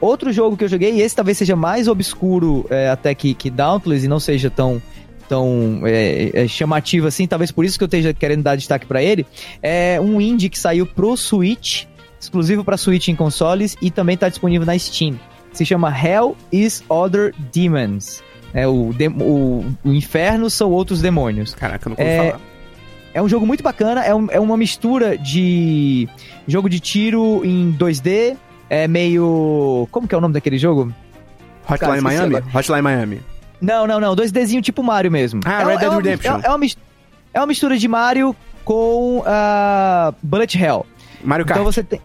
[0.00, 3.50] Outro jogo que eu joguei, e esse talvez seja mais obscuro é, até que, que
[3.50, 4.80] Dauntless e não seja tão,
[5.30, 9.00] tão é, é, chamativo assim, talvez por isso que eu esteja querendo dar destaque pra
[9.00, 9.24] ele,
[9.62, 11.84] é um indie que saiu pro Switch,
[12.20, 15.18] exclusivo pra Switch em consoles e também tá disponível na Steam.
[15.52, 18.22] Se chama Hell is Other Demons.
[18.52, 21.54] É, o, dem- o, o inferno são outros demônios.
[21.54, 22.40] Caraca, eu não consigo É, falar.
[23.14, 26.08] É um jogo muito bacana, é, um- é uma mistura de
[26.48, 28.36] jogo de tiro em 2D,
[28.68, 29.86] é meio.
[29.92, 30.92] Como que é o nome daquele jogo?
[31.66, 32.46] cara, Hotline esqueci Miami?
[32.54, 33.20] Hotline Miami.
[33.60, 34.14] Não, não, não.
[34.16, 35.40] 2Dzinho tipo Mario mesmo.
[35.44, 36.40] Ah, é, Red é Dead uma- Redemption.
[36.42, 36.66] É, é uma,
[37.34, 38.34] é uma mistura de Mario
[38.64, 40.86] com ah, Bullet Hell.
[41.22, 41.58] Mario Kart.
[41.60, 42.00] Então você tem.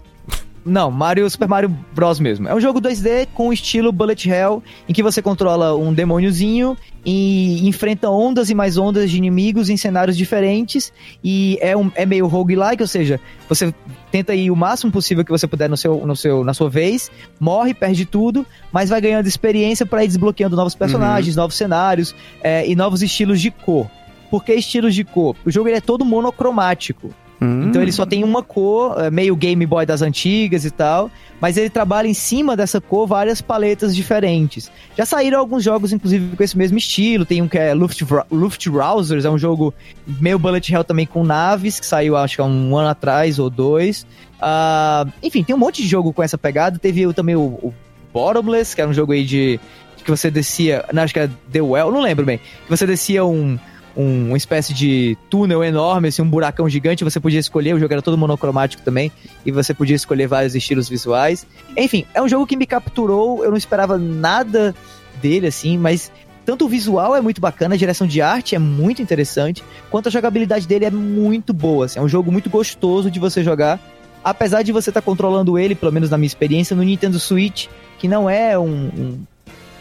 [0.65, 2.19] Não, Mario, Super Mario Bros.
[2.19, 2.47] mesmo.
[2.47, 7.67] É um jogo 2D com estilo Bullet Hell, em que você controla um demôniozinho e
[7.67, 10.91] enfrenta ondas e mais ondas de inimigos em cenários diferentes.
[11.23, 13.71] E é, um, é meio roguelike, ou seja, você
[14.11, 17.11] tenta ir o máximo possível que você puder no seu, no seu, na sua vez,
[17.39, 22.67] morre, perde tudo, mas vai ganhando experiência para ir desbloqueando novos personagens, novos cenários é,
[22.67, 23.87] e novos estilos de cor.
[24.31, 25.35] Por que estilos de cor?
[25.45, 27.13] O jogo ele é todo monocromático.
[27.41, 27.63] Hum.
[27.67, 31.11] Então ele só tem uma cor, é, meio Game Boy das antigas e tal,
[31.41, 34.71] mas ele trabalha em cima dessa cor várias paletas diferentes.
[34.97, 37.25] Já saíram alguns jogos, inclusive, com esse mesmo estilo.
[37.25, 39.73] Tem um que é Luftra- Luftrausers, é um jogo
[40.07, 43.49] meio Bullet Hell também com naves, que saiu acho que há um ano atrás ou
[43.49, 44.07] dois.
[44.41, 46.79] Ah, enfim, tem um monte de jogo com essa pegada.
[46.79, 47.73] Teve também o, o
[48.13, 49.59] Bottomless, que era um jogo aí de
[50.03, 52.37] que você descia, não, acho que era The Well, não lembro bem.
[52.37, 53.57] Que você descia um,
[53.95, 57.93] um- uma espécie de túnel enorme, assim, um buracão gigante, você podia escolher, o jogo
[57.93, 59.11] era todo monocromático também,
[59.45, 61.45] e você podia escolher vários estilos visuais.
[61.77, 64.75] Enfim, é um jogo que me capturou, eu não esperava nada
[65.21, 66.11] dele, assim, mas
[66.45, 70.11] tanto o visual é muito bacana, a direção de arte é muito interessante, quanto a
[70.11, 73.79] jogabilidade dele é muito boa, assim, é um jogo muito gostoso de você jogar,
[74.23, 77.67] apesar de você estar controlando ele, pelo menos na minha experiência, no Nintendo Switch,
[77.97, 79.19] que não é um, um-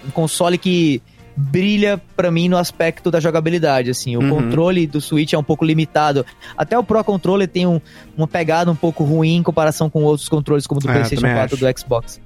[0.06, 1.02] um console que
[1.36, 4.30] brilha pra mim no aspecto da jogabilidade, assim, o Uhum.
[4.30, 6.24] controle do Switch é um pouco limitado.
[6.56, 7.80] Até o Pro Controller tem um-
[8.16, 11.36] uma pegada um pouco ruim em comparação com outros controles como do É, PlayStation também
[11.36, 11.64] 4 acho.
[11.74, 12.20] do Xbox.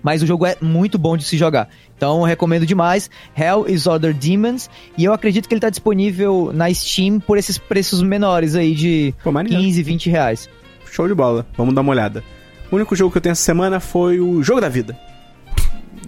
[0.00, 1.68] Mas o jogo é muito bom de se jogar.
[1.96, 3.10] Então eu recomendo demais.
[3.36, 4.70] Hell is Other Demons.
[4.96, 9.12] E eu acredito que ele tá disponível na Steam por esses preços menores aí de
[9.24, 9.60] Pô, maneiro.
[9.60, 10.48] 15, 20 reais.
[10.92, 11.44] Show de bola.
[11.56, 12.22] Vamos dar uma olhada.
[12.70, 14.96] O único jogo que eu tenho essa semana foi o Jogo da Vida.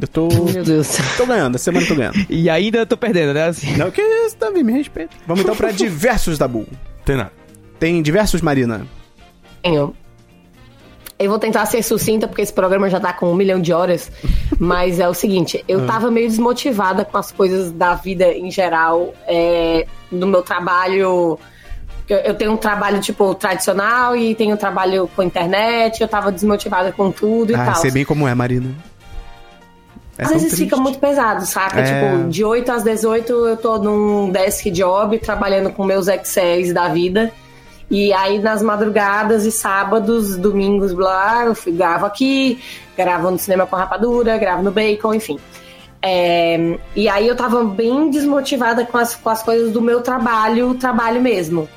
[0.01, 0.29] Eu tô.
[0.29, 0.97] Meu Deus.
[1.17, 2.19] tô ganhando, essa semana eu tô ganhando.
[2.31, 3.45] E ainda eu tô perdendo, né?
[3.49, 3.77] Assim.
[3.77, 5.15] Não, que isso, Davi, me respeita.
[5.27, 6.67] Vamos então pra diversos da Bull.
[7.05, 7.33] Tem nada.
[7.79, 8.87] Tem diversos, Marina.
[9.63, 9.95] Tenho.
[11.19, 14.11] Eu vou tentar ser sucinta, porque esse programa já tá com um milhão de horas.
[14.59, 19.13] Mas é o seguinte, eu tava meio desmotivada com as coisas da vida em geral.
[19.27, 21.39] É, no meu trabalho.
[22.09, 26.01] Eu, eu tenho um trabalho, tipo, tradicional e tenho um trabalho com internet.
[26.01, 27.75] Eu tava desmotivada com tudo e Ah, tal.
[27.77, 28.75] sei bem como é, Marina.
[30.21, 30.83] É Às vezes fica triste.
[30.83, 31.81] muito pesado, saca?
[31.81, 31.83] É.
[31.85, 36.89] Tipo, de 8 às 18 eu tô num desk job, trabalhando com meus Excels da
[36.89, 37.33] vida.
[37.91, 42.61] E aí nas madrugadas e sábados, domingos, blá, eu fui, gravo aqui,
[42.97, 45.39] gravo no cinema com rapadura, gravo no bacon, enfim.
[46.03, 50.75] É, e aí eu tava bem desmotivada com as, com as coisas do meu trabalho,
[50.75, 51.69] trabalho mesmo.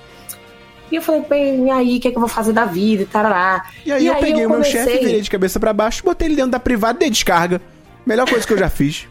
[0.92, 3.02] E eu falei, bem, e aí, o que, é que eu vou fazer da vida
[3.02, 3.66] e tarará.
[3.84, 6.36] E aí eu peguei o meu comecei- chefe, virei de cabeça pra baixo, botei ele
[6.36, 7.60] dentro da privada e dei descarga.
[8.06, 9.08] Melhor coisa que eu já fiz.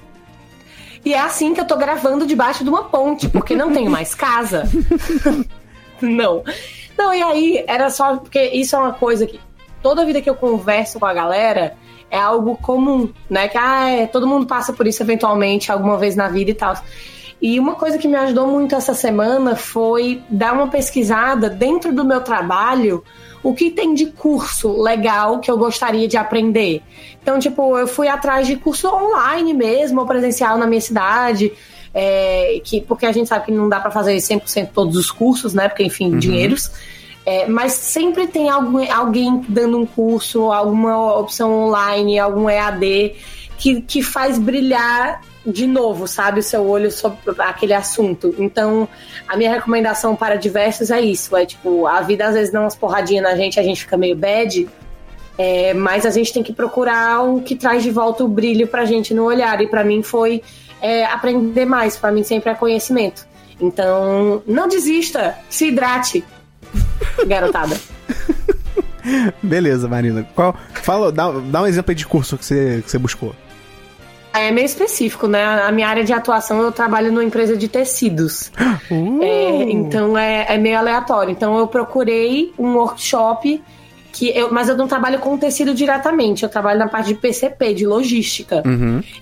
[1.04, 4.14] E é assim que eu tô gravando debaixo de uma ponte, porque não tenho mais
[4.14, 4.64] casa.
[6.00, 6.44] não.
[6.96, 9.40] Não, e aí era só porque isso é uma coisa que
[9.82, 11.74] toda vida que eu converso com a galera
[12.10, 13.48] é algo comum, né?
[13.48, 16.76] Que ah, é, todo mundo passa por isso eventualmente alguma vez na vida e tal.
[17.42, 22.04] E uma coisa que me ajudou muito essa semana foi dar uma pesquisada dentro do
[22.04, 23.02] meu trabalho
[23.42, 26.80] o que tem de curso legal que eu gostaria de aprender.
[27.20, 31.52] Então, tipo, eu fui atrás de curso online mesmo, ou presencial na minha cidade,
[31.92, 35.52] é, que, porque a gente sabe que não dá para fazer 100% todos os cursos,
[35.52, 35.68] né?
[35.68, 36.70] Porque, enfim, dinheiros.
[37.26, 43.16] É, mas sempre tem algum, alguém dando um curso, alguma opção online, algum EAD
[43.58, 48.34] que, que faz brilhar de novo, sabe, o seu olho sobre aquele assunto.
[48.38, 48.88] Então,
[49.26, 52.76] a minha recomendação para diversos é isso: é tipo, a vida às vezes dá umas
[52.76, 54.68] porradinhas na gente, a gente fica meio bad.
[55.36, 58.84] é, mas a gente tem que procurar o que traz de volta o brilho pra
[58.84, 59.60] gente no olhar.
[59.60, 60.42] E pra mim foi
[60.80, 61.96] é, aprender mais.
[61.96, 63.26] Pra mim sempre é conhecimento.
[63.60, 66.24] Então, não desista, se hidrate,
[67.26, 67.76] garotada.
[69.42, 70.26] Beleza, Marina.
[70.34, 73.34] Qual, fala, dá, dá um exemplo de curso que você, que você buscou.
[74.32, 75.44] É meio específico, né?
[75.44, 78.50] A minha área de atuação, eu trabalho numa empresa de tecidos.
[79.22, 81.30] É, então é, é meio aleatório.
[81.30, 83.62] Então eu procurei um workshop
[84.12, 87.74] que eu, mas eu não trabalho com tecido diretamente, eu trabalho na parte de PCP,
[87.74, 88.62] de logística.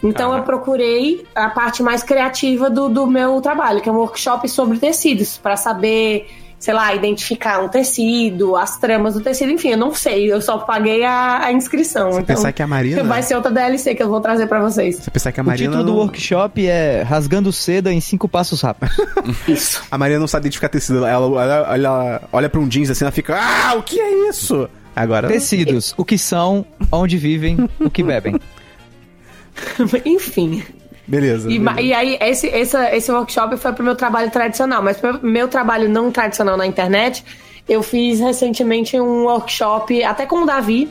[0.02, 4.48] Então eu procurei a parte mais criativa do, do meu trabalho, que é um workshop
[4.48, 6.28] sobre tecidos, para saber,
[6.60, 10.58] sei lá, identificar um tecido, as tramas do tecido, enfim, eu não sei, eu só
[10.58, 12.10] paguei a, a inscrição.
[12.10, 14.96] então pensar que a Marina- vai ser outra DLC que eu vou trazer para vocês.
[14.96, 15.70] Você pensar que a O Marina.
[15.70, 18.94] título do não- workshop é Rasgando Seda em 5 Passos Rápidos.
[19.48, 19.82] Isso.
[19.90, 20.98] A Marina não sabe identificar tecido.
[21.06, 23.38] Ela, ela, ela olha pra um jeans assim, ela fica.
[23.40, 24.68] Ah, o que é isso?
[24.94, 25.28] Agora.
[25.28, 28.38] Tecidos, o que são, onde vivem, o que bebem.
[30.04, 30.62] Enfim.
[31.10, 31.50] Beleza.
[31.50, 31.80] E, beleza.
[31.80, 35.88] e aí, esse, esse, esse workshop foi pro meu trabalho tradicional, mas pro meu trabalho
[35.88, 37.24] não tradicional na internet,
[37.68, 40.88] Eu fiz recentemente um workshop, até com o Davi,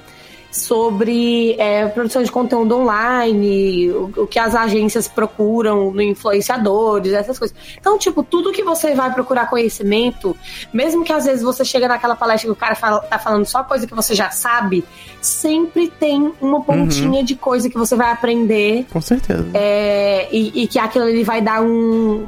[0.52, 7.38] sobre é, produção de conteúdo online, o, o que as agências procuram no influenciadores, essas
[7.38, 7.56] coisas.
[7.80, 10.36] Então, tipo, tudo que você vai procurar conhecimento,
[10.74, 13.64] mesmo que às vezes você chega naquela palestra que o cara fala, tá falando só
[13.64, 14.84] coisa que você já sabe,
[15.22, 19.45] sempre tem uma pontinha de coisa que você vai aprender Com certeza.
[19.54, 22.28] é, e, e que aquilo ali vai dar um.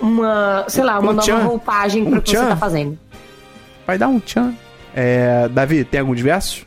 [0.00, 1.44] Uma, sei lá, uma Um nova tchan.
[1.44, 2.48] roupagem Um para o que você tchan.
[2.48, 2.98] tá fazendo.
[3.86, 4.52] Vai dar um tchan.
[4.94, 6.66] É, Davi, tem algum diversos?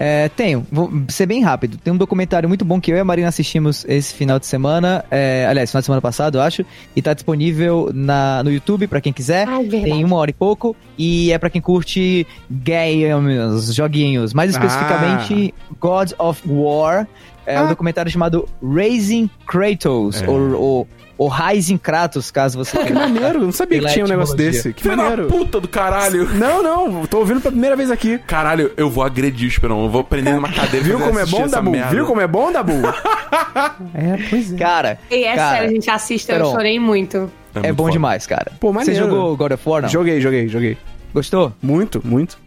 [0.00, 0.64] É, tenho.
[0.70, 1.76] Vou ser bem rápido.
[1.76, 5.04] Tem um documentário muito bom que eu e a Marina assistimos esse final de semana.
[5.10, 6.64] é, aliás, final de semana passado, eu acho.
[6.94, 9.48] E tá disponível na, no YouTube pra quem quiser.
[9.48, 9.92] Ai, verdade.
[9.92, 10.76] Tem uma hora e pouco.
[10.96, 14.32] E é pra quem curte games, joguinhos.
[14.32, 17.06] Mais especificamente, God of War.
[17.44, 17.68] É um Ah.
[17.68, 20.22] documentário chamado Raising Kratos.
[20.22, 20.28] É.
[20.28, 20.88] Ou, ou,
[21.18, 23.00] ou Rising Kratos, caso você Que queira.
[23.00, 24.62] maneiro, não sabia que Pela tinha um negócio etimologia.
[24.62, 24.72] desse.
[24.72, 25.26] Que Filho da maneiro.
[25.26, 26.28] puta do caralho.
[26.34, 28.18] Não, não, tô ouvindo pela primeira vez aqui.
[28.26, 29.82] Caralho, eu vou agredir o Esperão.
[29.82, 30.86] Eu vou prender numa cadeira.
[30.86, 31.72] e Viu fazer como é bom, Dabu?
[31.90, 32.72] Viu como é bom, Dabu?
[33.94, 34.56] é, pois é.
[34.56, 37.30] Cara, E é cara, sério, a gente assiste, eu chorei muito.
[37.54, 37.92] é, muito bom foda.
[37.92, 38.52] demais, cara.
[38.60, 39.06] Pô, Você maneiro.
[39.10, 39.88] jogou God of War, não?
[39.88, 40.78] Joguei, joguei, joguei.
[41.12, 41.52] Gostou?
[41.62, 42.38] Muito, muito.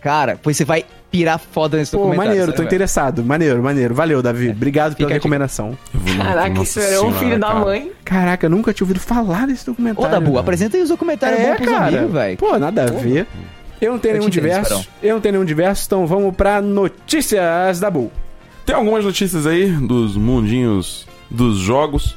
[0.00, 2.30] Cara, pois você vai pirar foda nesse Pô, documentário.
[2.30, 3.24] maneiro, tô interessado.
[3.24, 3.94] Maneiro, maneiro.
[3.94, 4.50] Valeu, Davi.
[4.50, 5.14] Obrigado pela Fica a dica.
[5.14, 5.76] recomendação.
[6.16, 7.60] Caraca, isso era um filho da cara.
[7.60, 7.92] mãe.
[8.04, 10.10] Caraca, eu nunca tinha ouvido falar desse Ô, documentário.
[10.10, 10.38] Dabu, velho.
[10.38, 12.36] apresenta aí os documentários bons pros amigos, velho.
[12.36, 13.26] Pô, nada a ver.
[13.80, 14.88] Eu não tenho Eu nenhum entendo, diverso.
[15.02, 18.10] Eu não tenho nenhum diverso, então vamos pra notícias da Bull.
[18.64, 22.16] Tem algumas notícias aí dos mundinhos dos jogos.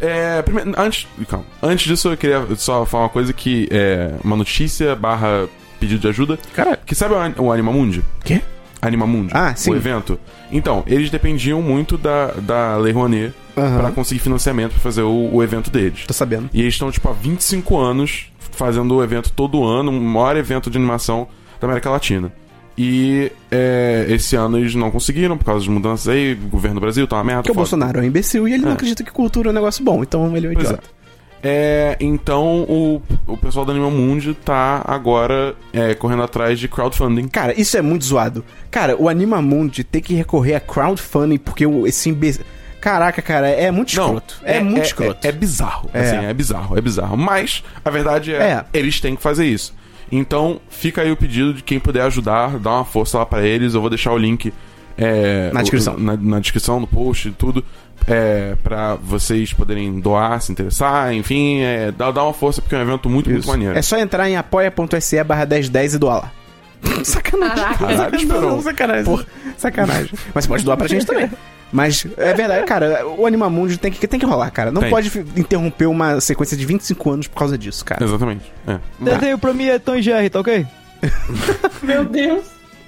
[0.00, 1.44] É, primeiro, antes, calma.
[1.62, 6.08] antes disso, eu queria só falar uma coisa que é uma notícia barra pedido de
[6.08, 6.38] ajuda.
[6.54, 8.02] Cara, Que sabe o, o Animamundi?
[8.24, 8.40] quê?
[8.80, 9.70] Animamundi, Ah, sim.
[9.72, 10.18] o evento.
[10.52, 13.78] Então, eles dependiam muito da, da Lei Rouanet Aham.
[13.78, 16.04] pra conseguir financiamento pra fazer o, o evento deles.
[16.06, 16.48] Tô sabendo.
[16.54, 20.70] E eles estão, tipo, há 25 anos fazendo o evento todo ano, o maior evento
[20.70, 21.26] de animação
[21.60, 22.32] da América Latina.
[22.80, 26.80] E é, esse ano eles não conseguiram, por causa das mudanças aí, o governo do
[26.80, 27.42] Brasil tá uma merda.
[27.42, 27.62] Porque o foda.
[27.64, 28.74] Bolsonaro é um imbecil e ele não É.
[28.74, 30.84] acredita que cultura é um negócio bom, então ele é um Pois idiota.
[30.86, 30.97] É,
[32.00, 37.28] então o, o pessoal do Animal Mundi tá agora é, correndo atrás de crowdfunding.
[37.28, 38.44] Cara, isso é muito zoado.
[38.70, 42.44] Cara, o Animamundi tem que recorrer a crowdfunding porque o, esse imbecil.
[42.80, 44.36] Caraca, cara, é muito escroto.
[44.44, 45.26] É, muito escroto.
[45.26, 45.90] É, bizarro.
[45.92, 46.00] É.
[46.00, 47.16] Assim, é bizarro, é bizarro.
[47.16, 48.64] Mas a verdade é, É.
[48.72, 49.74] eles têm que fazer isso.
[50.10, 53.74] Então, fica aí o pedido de quem puder ajudar, dá uma força lá pra eles.
[53.74, 54.52] Eu vou deixar o link
[54.96, 55.94] é, Na descrição.
[55.96, 57.64] o- na, na descrição, no post e tudo.
[58.06, 62.78] É, pra vocês poderem doar, se interessar, enfim, é, dá, dá uma força porque é
[62.78, 63.48] um evento muito, muito Isso.
[63.48, 63.76] maneiro.
[63.76, 66.32] É só entrar em apoia.se barra 1010 e doar lá.
[67.04, 67.56] sacanagem.
[67.56, 67.78] Caraca.
[67.78, 68.26] Caralho.
[68.28, 69.04] Não, sacanagem.
[69.04, 69.26] Porra,
[69.56, 70.10] sacanagem.
[70.34, 71.30] Mas você pode doar pra gente também.
[71.70, 74.72] Mas é verdade, cara, o Animamundi tem que, tem que rolar, cara.
[74.72, 74.90] Não Tem.
[74.90, 78.02] pode interromper uma sequência de 25 anos por causa disso, cara.
[78.02, 78.50] Exatamente.
[78.66, 78.78] É.
[78.98, 80.66] Desenho pra mim é Tom e Jerry, tá ok?
[81.82, 82.46] Meu Deus.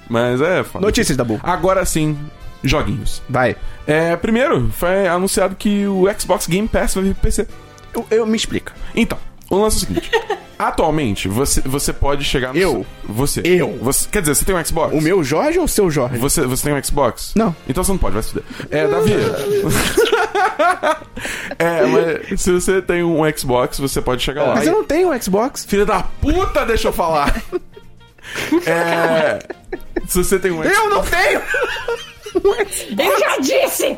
[0.09, 0.85] Mas é foda.
[0.85, 1.39] Notícias da Bull.
[1.43, 2.19] Agora sim,
[2.63, 3.23] joguinhos.
[3.29, 3.57] Vai.
[3.87, 7.47] É, primeiro, foi anunciado que o Xbox Game Pass vai vir pro PC.
[7.95, 8.73] Eu, eu- me explica.
[8.95, 9.19] Então,
[9.51, 10.11] o lance é o seguinte.
[10.61, 12.61] Atualmente, você, você pode chegar no...
[12.61, 12.87] Eu?
[13.05, 13.41] Você.
[13.43, 13.79] Eu?
[13.81, 14.95] Você, quer dizer, você tem um Xbox?
[14.95, 16.19] O meu Jorge ou o seu Jorge?
[16.19, 17.33] Você, você tem um Xbox?
[17.35, 17.57] Não.
[17.67, 18.45] Então você não pode, vai se fuder.
[18.71, 19.15] É, Davi.
[21.59, 24.55] é, mas se você tem um Xbox, você pode chegar lá.
[24.57, 25.65] Mas e- eu não tenho um Xbox.
[25.65, 27.43] Filha da puta, deixa eu falar.
[28.67, 29.39] é.
[30.07, 30.79] Se você tem um Xbox.
[30.79, 31.41] Eu não tenho!
[32.35, 33.97] Eu já disse!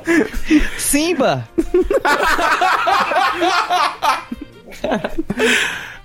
[0.78, 1.49] Simba!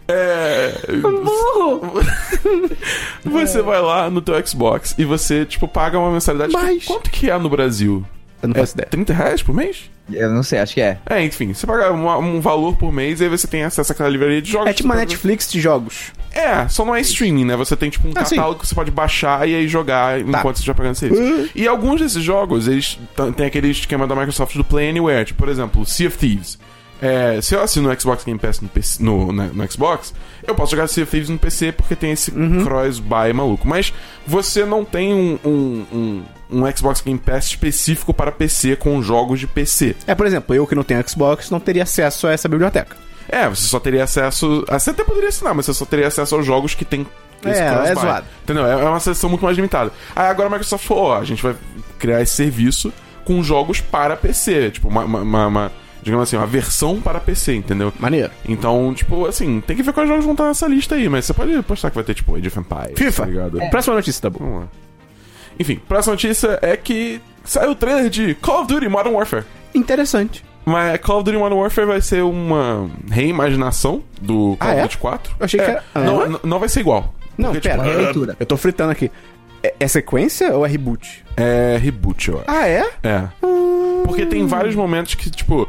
[0.10, 0.74] É.
[1.02, 1.82] Burro!
[3.26, 6.54] Você vai lá no teu Xbox e você, tipo, paga uma mensalidade.
[6.54, 8.06] Mas- Quanto que é no Brasil?
[8.48, 8.88] Eu não É faço ideia.
[8.90, 9.90] 30 reais por mês?
[10.12, 10.98] Eu não sei, acho que é.
[11.10, 14.08] É, enfim, você paga uma- um valor por mês e aí você tem acesso àquela
[14.08, 14.70] livraria de jogos.
[14.70, 16.14] É tipo uma Netflix de jogos.
[16.34, 17.56] É, só não é streaming, né?
[17.58, 18.36] Você tem tipo um Ah, sim.
[18.36, 21.22] catálogo que você pode baixar e aí jogar enquanto você estiver pagando serviço.
[21.22, 21.50] Uhum.
[21.54, 22.98] E alguns desses jogos, eles
[23.36, 26.58] tem aquele esquema da Microsoft do Play Anywhere, tipo, por exemplo, Sea of Thieves.
[27.02, 30.14] É, se eu assino o Xbox Game Pass no, PC no, na- no Xbox,
[30.46, 32.64] eu posso jogar Sea of Thieves no PC porque tem esse Uhum.
[32.66, 33.68] cross-buy maluco.
[33.68, 33.94] Mas
[34.26, 36.24] você não tem um, um, um,
[36.64, 39.96] um Xbox Game Pass específico para PC com jogos de PC.
[40.08, 42.96] É, por exemplo, eu que não tenho Xbox não teria acesso a essa biblioteca.
[43.30, 44.66] É, você só teria acesso.
[44.68, 47.06] Você até poderia assinar, mas você só teria acesso aos jogos que tem.
[47.46, 48.26] esse É, é zoado.
[48.44, 48.66] Entendeu?
[48.66, 49.92] É é uma seleção muito mais limitada.
[50.16, 51.54] Aí agora a Microsoft falou: ó, a gente vai
[52.00, 52.92] criar esse serviço
[53.26, 54.72] com jogos para PC.
[54.72, 55.72] Tipo, uma- uma- uma-
[56.08, 57.92] digamos assim, uma versão para PC, entendeu?
[58.00, 58.32] Maneiro.
[58.48, 61.34] Então, tipo, assim, tem que ver quais jogos vão estar nessa lista aí, mas você
[61.34, 63.24] pode postar que vai ter, tipo, Age of Empires, FIFA.
[63.24, 63.60] tá ligado?
[63.70, 64.40] Próxima notícia, tá bom.
[64.40, 64.68] Vamos lá.
[65.60, 69.44] Enfim, próxima notícia é que saiu o trailer de Call of Duty Modern Warfare.
[69.76, 70.44] Interessante.
[70.66, 74.82] Mas Call of Duty Modern Warfare vai ser uma reimaginação do Call Ah, of é?
[74.84, 75.36] Duty 4.
[75.40, 76.40] Eu achei que É, era- Não, Ah.
[76.44, 77.14] não vai ser igual.
[77.38, 77.84] Não, Porque, pera.
[77.84, 78.36] tipo, releitura.
[78.40, 79.12] Eu tô fritando aqui.
[79.64, 81.24] É, é sequência ou é reboot?
[81.36, 82.46] É reboot, eu acho.
[82.48, 82.86] Ah, é?
[83.04, 83.24] É.
[84.06, 85.68] Porque tem vários momentos que, tipo,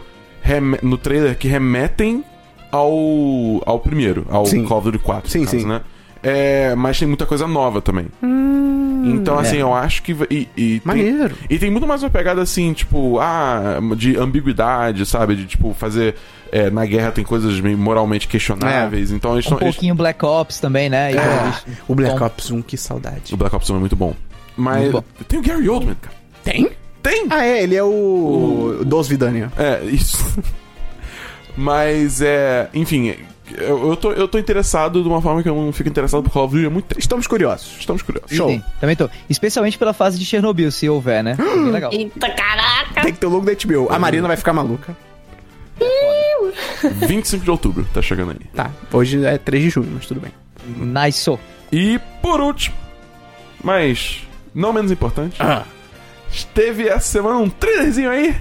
[0.83, 2.25] no trailer que remetem
[2.71, 4.65] ao, ao primeiro, ao Sim.
[4.65, 5.31] Call of Duty 4.
[5.31, 5.67] Sim, caso, sim.
[5.67, 5.81] Né?
[6.23, 8.07] É, mas tem muita coisa nova também.
[9.05, 10.13] então, assim, eu acho que.
[10.13, 11.35] vai- E, e tem, Maneiro.
[11.49, 15.37] e tem muito mais uma pegada assim, tipo, ah, de ambiguidade, sabe?
[15.37, 16.17] De, tipo, fazer.
[16.51, 19.11] é, na guerra tem coisas meio moralmente questionáveis.
[19.13, 19.59] Então eles Um estão.
[19.59, 21.13] pouquinho Black Ops também, né?
[21.13, 22.25] E Ah, acho- o Black Bom.
[22.27, 23.33] Ops 1, que saudade.
[23.33, 24.15] O Black Ops 1 é muito bom.
[24.57, 25.05] Mas Muito bom.
[25.29, 26.17] tem o Gary Oldman, cara.
[26.43, 26.71] Tem?
[27.03, 27.27] Tem!
[27.31, 28.79] Ah, é, ele é o.
[28.81, 29.51] o Dos Vidania.
[29.57, 30.19] É, isso.
[31.57, 32.69] Mas é.
[32.75, 33.15] Enfim,
[33.57, 36.31] eu, eu, tô, eu tô interessado de uma forma que eu não fico interessado por
[36.31, 37.01] Call of Duty há muito tempo.
[37.01, 37.77] Estamos curiosos.
[37.79, 38.37] Estamos curiosos.
[38.37, 38.49] Show.
[38.49, 39.09] Sim, também tô.
[39.29, 41.37] Especialmente pela fase de Chernobyl, se houver, né?
[41.39, 41.93] É bem legal.
[41.93, 43.03] Eita, caraca!
[43.03, 43.89] Tem que ter o logo da HBO.
[43.91, 44.97] A Marina vai ficar maluca.
[46.83, 48.47] 25 de outubro, tá chegando aí.
[48.55, 50.33] Tá, hoje é 3 de junho, mas tudo bem.
[50.67, 51.39] Nice.
[51.73, 52.77] E por último,
[53.63, 54.23] mas
[54.55, 55.41] não menos importante,
[56.55, 58.35] teve essa semana um trailerzinho aí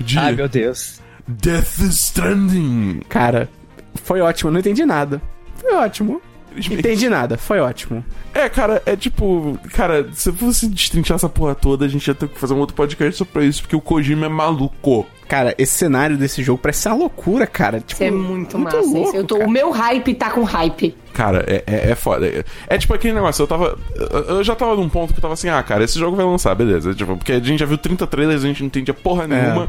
[0.00, 1.00] de Ai, meu Deus.
[1.26, 3.02] Death Stranding.
[3.08, 3.48] Cara,
[3.94, 5.20] foi ótimo, não entendi nada.
[5.56, 6.22] Foi ótimo.
[6.56, 8.04] Entendi nada, foi ótimo.
[8.34, 9.58] É, cara, é tipo.
[9.72, 12.74] Cara, se fosse destrinchar essa porra toda, a gente ia ter que fazer um outro
[12.74, 15.06] podcast só pra isso, porque o Kojima é maluco.
[15.28, 17.80] Cara, esse cenário desse jogo parece ser uma loucura, cara.
[17.80, 18.78] Tipo, Isso é muito, massa.
[18.78, 19.14] louco.
[19.14, 19.46] Eu tô, cara.
[19.46, 20.96] o meu hype tá com hype.
[21.12, 22.26] Cara, é, é, é foda.
[22.26, 23.78] É, é tipo aquele negócio, eu tava.
[24.26, 26.54] Eu já tava num ponto que eu tava assim, ah, cara, esse jogo vai lançar,
[26.54, 26.94] beleza.
[26.94, 29.68] Tipo, porque a gente já viu 30 trailers, a gente não entendia porra nenhuma.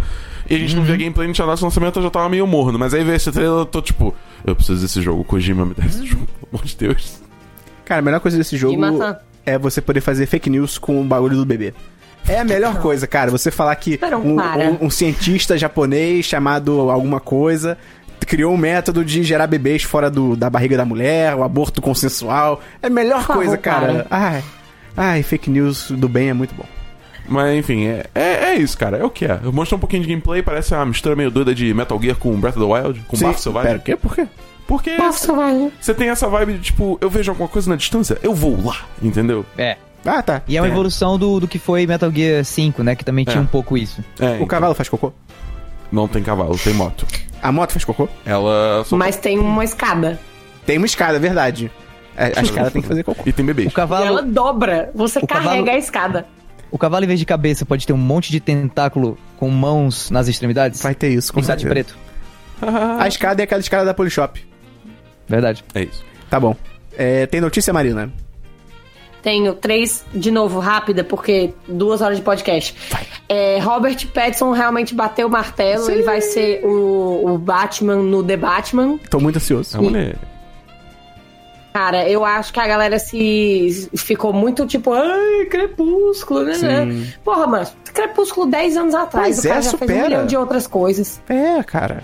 [0.49, 2.79] E a gente não via gameplay, não tinha de lançamento, eu já tava meio morno.
[2.79, 5.85] Mas aí veio esse trailer, eu tô tipo, eu preciso desse jogo, Kojima me dá
[5.85, 7.21] esse jogo, pelo amor de Deus.
[7.83, 8.81] Cara, a melhor coisa desse jogo
[9.45, 11.73] é você poder fazer fake news com o bagulho do bebê.
[12.29, 13.31] É a melhor coisa, cara.
[13.31, 17.77] Você falar que Não, um, um- um cientista japonês chamado alguma coisa
[18.27, 22.61] criou um método de gerar bebês fora do, da barriga da mulher, o aborto consensual.
[22.79, 24.07] É a melhor Por coisa, favor, cara.
[24.07, 24.43] Ai,
[24.95, 26.65] ai, fake news do bem é muito bom.
[27.27, 28.97] Mas enfim, é, é, é isso, cara.
[28.97, 29.39] É o que é.
[29.43, 32.31] Eu mostrei um pouquinho de gameplay, parece uma mistura meio doida de Metal Gear com
[32.39, 33.69] Breath of the Wild, com Bafo Selvagem.
[33.71, 33.95] Pera, o quê?
[33.95, 34.27] Por quê?
[34.67, 34.95] Porque
[35.81, 38.77] você tem essa vibe de tipo, eu vejo alguma coisa na distância, eu vou lá,
[39.01, 39.43] entendeu?
[39.57, 39.75] É.
[40.05, 40.41] Ah, tá.
[40.47, 42.95] E é uma evolução do, do que foi Metal Gear 5, né?
[42.95, 43.41] Que também tinha É.
[43.41, 44.03] um pouco isso.
[44.19, 45.11] É, O então, cavalo faz cocô?
[45.91, 47.05] não tem cavalo, tem moto.
[47.41, 48.07] A moto faz cocô?
[48.25, 50.19] Ela só Mas tem uma escada.
[50.65, 51.71] Tem uma escada, é verdade.
[52.15, 53.23] É, A, a escada tem que fazer cocô.
[53.25, 53.67] E tem bebês.
[53.67, 54.91] O E cavalo, ela dobra.
[54.93, 56.25] Você O carrega cavalo- a escada.
[56.71, 60.27] o cavalo, em vez de cabeça, pode ter um monte de tentáculo com mãos nas
[60.27, 60.81] extremidades.
[60.81, 61.95] Vai ter isso, com Pintar de certeza.
[62.61, 62.99] preto.
[62.99, 64.45] A escada é aquela escada da Polishop.
[65.27, 65.63] Verdade.
[65.73, 66.03] É isso.
[66.29, 66.55] Tá bom.
[66.97, 68.11] É, tem notícia, Marina?
[69.21, 72.75] Tenho três, de novo, rápida, porque duas horas de podcast.
[73.27, 75.89] É, Robert Pattinson realmente bateu o martelo.
[75.89, 78.97] Ele vai ser o, o Batman no The Batman.
[79.09, 79.77] Tô muito ansioso.
[79.77, 80.15] É mulher.
[81.73, 86.57] Cara, eu acho que a galera se ficou muito tipo, ai, Crepúsculo, né?
[86.57, 87.13] né?
[87.23, 89.35] Porra, mano, Crepúsculo 10 anos atrás.
[89.35, 89.99] Pois o cara é, já fez supera.
[89.99, 91.21] um milhão de outras coisas.
[91.29, 92.03] É, cara.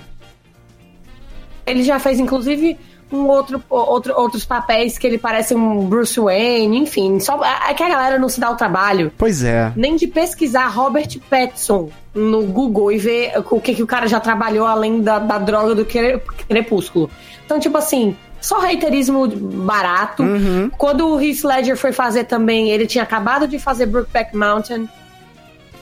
[1.65, 2.77] Ele já fez, inclusive,
[3.11, 7.19] um outro, outro, outros papéis que ele parece um Bruce Wayne, enfim.
[7.19, 9.71] Só é que a galera não se dá o trabalho Pois é.
[9.75, 14.19] nem de pesquisar Robert Pattinson no Google e ver o que, que o cara já
[14.19, 17.09] trabalhou além da, da droga do cre- crepúsculo.
[17.45, 20.23] Então, tipo assim, só haterismo barato.
[20.23, 20.71] Uhum.
[20.77, 24.89] Quando o Heath Ledger foi fazer também, ele tinha acabado de fazer Brookback Mountain.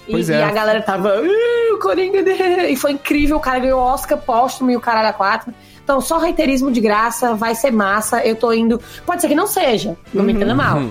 [0.08, 0.44] E, Pois e é.
[0.44, 2.68] a galera tava, "Ah, o Coringa dele.
[2.68, 5.54] E foi incrível, o cara ganhou Oscar póstumo e o caralho a quatro.
[5.84, 8.26] Então, só reiterismo de graça, vai ser massa.
[8.26, 8.80] Eu tô indo.
[9.06, 10.38] Pode ser que não seja, não me Uhum.
[10.38, 10.82] entenda mal.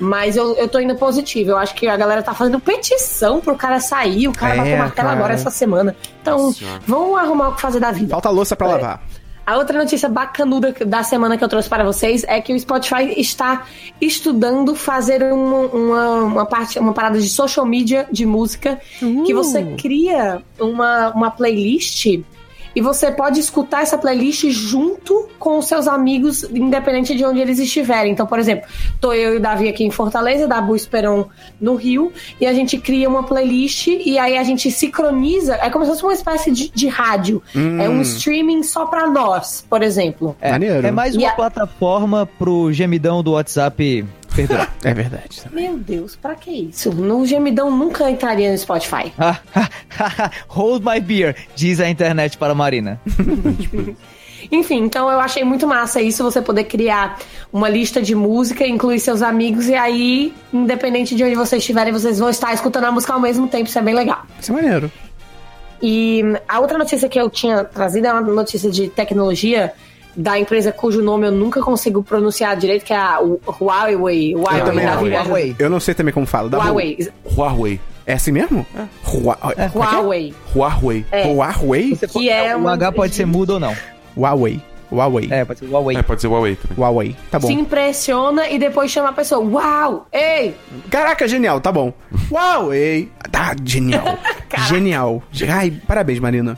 [0.00, 1.52] Mas eu, eu tô indo positivo.
[1.52, 4.26] Eu acho que a galera tá fazendo petição pro cara sair.
[4.26, 5.94] O cara É, bateu o martelo agora essa semana.
[6.20, 6.80] Então, Senhora.
[6.86, 8.10] vamos arrumar o que fazer da vida.
[8.10, 8.70] Falta louça pra É.
[8.72, 9.02] lavar.
[9.46, 13.12] A outra notícia bacanuda da semana que eu trouxe para vocês é que o Spotify
[13.20, 13.64] está
[14.00, 19.62] estudando fazer uma, uma, uma parte, uma parada de social media de música que você
[19.76, 22.06] cria uma, uma playlist
[22.74, 27.58] e você pode escutar essa playlist junto com os seus amigos, independente de onde eles
[27.58, 28.12] estiverem.
[28.12, 28.66] Então, por exemplo,
[29.00, 31.26] tô eu e o Davi aqui em Fortaleza, Dabu Esperon
[31.60, 35.54] no Rio, e a gente cria uma playlist e aí a gente sincroniza.
[35.62, 37.42] É como se fosse uma espécie de, de rádio.
[37.54, 40.36] É um streaming só pra nós, por exemplo.
[40.40, 40.86] É, Maneiro.
[40.86, 44.04] é mais E uma a- plataforma pro gemidão do WhatsApp
[44.34, 44.74] perdurar.
[44.82, 45.42] É verdade.
[45.52, 46.92] Meu Deus, pra que isso?
[46.92, 49.12] No gemidão nunca entraria no Spotify.
[49.18, 49.38] Ah,
[50.48, 53.00] Hold my beer, diz a internet para a Marina.
[54.52, 57.18] Enfim, então eu achei muito massa isso, você poder criar
[57.52, 62.18] uma lista de música, incluir seus amigos, e aí, independente de onde vocês estiverem, vocês
[62.18, 64.22] vão estar escutando a música ao mesmo tempo, isso é bem legal.
[64.38, 64.92] Isso é maneiro.
[65.82, 69.72] E a outra notícia que eu tinha trazido é uma notícia de tecnologia.
[70.16, 74.34] Da empresa cujo nome eu nunca consigo pronunciar direito, que é a Hu- Huawei.
[74.34, 75.16] Huawei, Eu também da vida.
[75.22, 75.56] Huawei.
[75.58, 76.48] Eu não sei também como fala.
[76.56, 77.08] Huawei.
[77.36, 77.80] Huawei.
[78.06, 78.66] É assim mesmo?
[79.06, 79.70] Hua- como é que é?
[79.74, 80.34] Huawei.
[80.54, 81.06] Huawei.
[81.10, 81.24] É.
[81.26, 81.96] Huawei?
[81.96, 83.74] Que é o uma- H pode ser mudo ou não.
[84.16, 84.60] Huawei.
[84.92, 85.28] Huawei.
[85.30, 85.96] É, pode ser Huawei.
[85.96, 86.76] É, pode ser Huawei também.
[86.78, 87.16] Huawei.
[87.30, 87.48] Tá bom.
[87.48, 89.40] Se impressiona e depois chama a pessoa.
[89.44, 90.06] Uau!
[90.12, 90.54] Ei!
[90.90, 91.92] Caraca, genial, tá bom.
[92.30, 93.10] Huawei.
[93.32, 94.18] Tá, genial.
[94.68, 95.22] genial.
[95.50, 96.56] Ai, parabéns, Marina.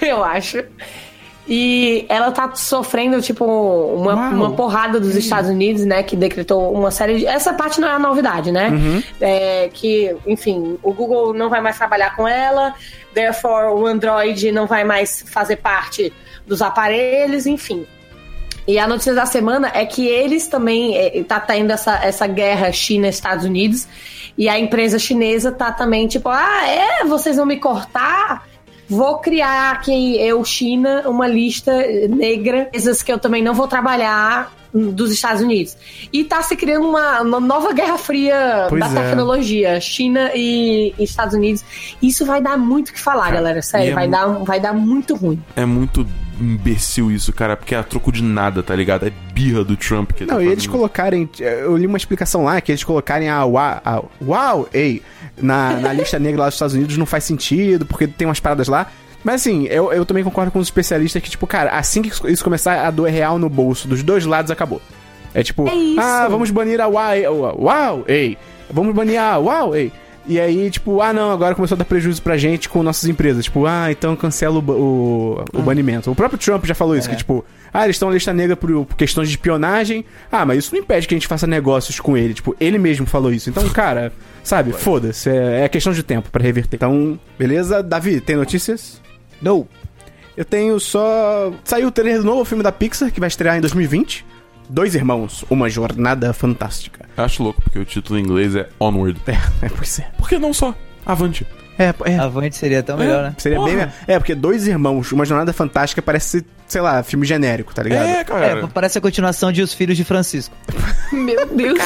[0.00, 0.64] Eu acho.
[1.48, 4.32] E ela tá sofrendo, tipo, uma, Uau.
[4.32, 6.02] uma porrada dos Estados Unidos, né?
[6.02, 7.26] Que decretou uma série de.
[7.26, 8.70] Essa parte não é a novidade, né?
[9.20, 12.74] É, que, enfim, o Google não vai mais trabalhar com ela,
[13.14, 16.12] therefore o Android não vai mais fazer parte
[16.46, 17.86] dos aparelhos, enfim.
[18.66, 22.70] E a notícia da semana é que eles também é, tá tendo essa, essa guerra
[22.70, 23.88] China-Estados Unidos
[24.36, 28.46] e a empresa chinesa tá também tipo, ah, é, vocês vão me cortar?
[28.90, 31.72] Vou criar aqui, eu, China, uma lista
[32.08, 35.76] negra, coisas que eu também não vou trabalhar hum, dos Estados Unidos.
[36.12, 39.04] E tá se criando uma, uma nova guerra fria Pois da é.
[39.04, 41.64] tecnologia, China e, e Estados Unidos.
[42.02, 43.60] Isso vai dar muito o que falar, galera.
[43.60, 45.40] e Sério, é vai, dar, vai dar muito ruim.
[45.54, 46.04] É muito
[46.40, 49.06] imbecil isso, cara, porque é a troco de nada, tá ligado?
[49.06, 51.28] É birra do Trump que ele Não, tá e eles colocarem.
[51.38, 55.02] Eu li uma explicação lá que eles colocarem a Wa- a Huawei
[55.40, 58.68] na, na lista negra lá dos Estados Unidos não faz sentido, porque tem umas paradas
[58.68, 58.86] lá.
[59.22, 62.42] Mas assim, eu, eu também concordo com os especialistas que, tipo, cara, assim que isso
[62.42, 64.80] começar a doer real no bolso dos dois lados, acabou.
[65.34, 67.24] É tipo, É ah, vamos banir a Huawei.
[67.28, 68.38] Huawei.
[68.72, 69.92] Vamos banir a Huawei.
[70.30, 73.46] E aí, tipo, ah não, agora começou a dar prejuízo pra gente com nossas empresas.
[73.46, 76.08] Tipo, ah, então cancela o, o, o banimento.
[76.08, 78.86] O próprio Trump já falou isso, que tipo, ah, eles estão na lista negra por,
[78.86, 80.04] por questões de espionagem.
[80.30, 82.32] Ah, mas isso não impede que a gente faça negócios com ele.
[82.32, 83.50] Tipo, ele mesmo falou isso.
[83.50, 84.12] Então, cara,
[84.44, 85.28] sabe, foda-se.
[85.28, 86.76] É, é questão de tempo pra reverter.
[86.76, 87.82] Então, beleza?
[87.82, 89.02] Davi, tem notícias?
[89.42, 89.66] No.
[90.36, 91.52] Eu tenho só.
[91.64, 94.24] Saiu o trailer do novo filme da Pixar, que vai estrear em 2020.
[94.70, 97.04] Dois Irmãos, Uma Jornada Fantástica.
[97.16, 99.20] Eu acho louco, porque o título em inglês é Onward.
[99.26, 99.32] É,
[99.66, 100.08] é, pois é.
[100.16, 100.72] Por que não só?
[101.04, 101.44] Avante.
[101.76, 102.18] É, é.
[102.18, 103.34] Avante seria tão melhor, né?
[103.36, 103.70] Seria Porra.
[103.72, 103.88] bem.
[104.06, 108.06] É, porque Dois Irmãos, Uma Jornada Fantástica parece, sei lá, filme genérico, tá ligado?
[108.06, 108.46] É, cara.
[108.46, 110.54] É, parece a continuação de Os Filhos de Francisco.
[111.12, 111.78] Meu Deus.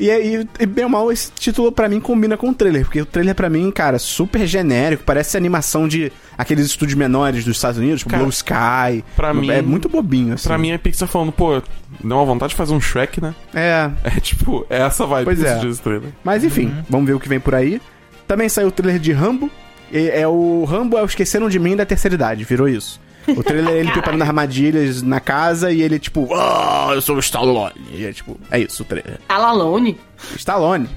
[0.00, 3.00] E aí, e bem ou mal, esse título pra mim combina com o trailer, porque
[3.02, 7.78] o trailer pra mim, cara, super genérico, parece animação de aqueles estúdios menores dos Estados
[7.78, 9.04] Unidos, tipo Cara, Blue Sky.
[9.14, 10.48] pra mim- É muito bobinho, assim.
[10.48, 11.60] Pra mim é Pixar falando, pô,
[12.02, 13.34] deu uma vontade de fazer um Shrek, né?
[13.54, 13.90] É.
[14.04, 15.58] É tipo, é essa vibe Pois que é.
[15.82, 16.08] trailer.
[16.24, 17.80] Mas enfim, vamos ver o que vem por aí.
[18.26, 19.50] Também saiu o trailer de Rambo.
[19.92, 23.00] E é o Rambo é o Esqueceram de Mim da terceira idade, virou isso.
[23.26, 27.18] O trailer é ele preparando armadilhas na casa e ele, tipo, ah, eu sou o
[27.18, 27.74] Stallone.
[27.92, 29.18] E é tipo, é isso o trailer.
[29.28, 29.98] Alalone,
[30.36, 30.88] Stallone.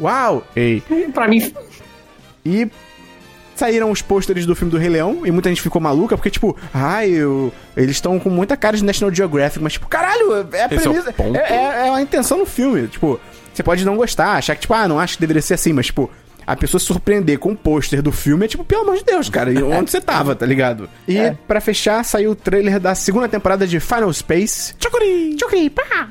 [0.00, 0.42] Uau!
[0.56, 0.82] Ei.
[1.12, 1.52] pra mim,
[2.44, 2.68] E
[3.54, 6.56] saíram os pôsteres do filme do Rei Leão e muita gente ficou maluca porque, tipo,
[6.72, 10.66] ai, eu- eles estão com muita cara de National Geographic, mas, tipo, caralho, é a
[10.66, 11.14] Esse é premissa.
[11.18, 12.88] É, é- é a intenção do filme.
[12.88, 13.20] Tipo,
[13.52, 15.86] você pode não gostar, achar que, tipo, ah, não acho que deveria ser assim, mas,
[15.86, 16.10] tipo.
[16.46, 19.28] A pessoa se surpreender com o pôster do filme é tipo, pelo amor de Deus,
[19.28, 20.88] cara, e onde você tava, tá ligado?
[21.08, 24.74] E pra fechar, saiu o trailer da segunda temporada de Final Space.
[24.78, 25.36] Chocuri!
[25.40, 26.08] Chocuri, pá!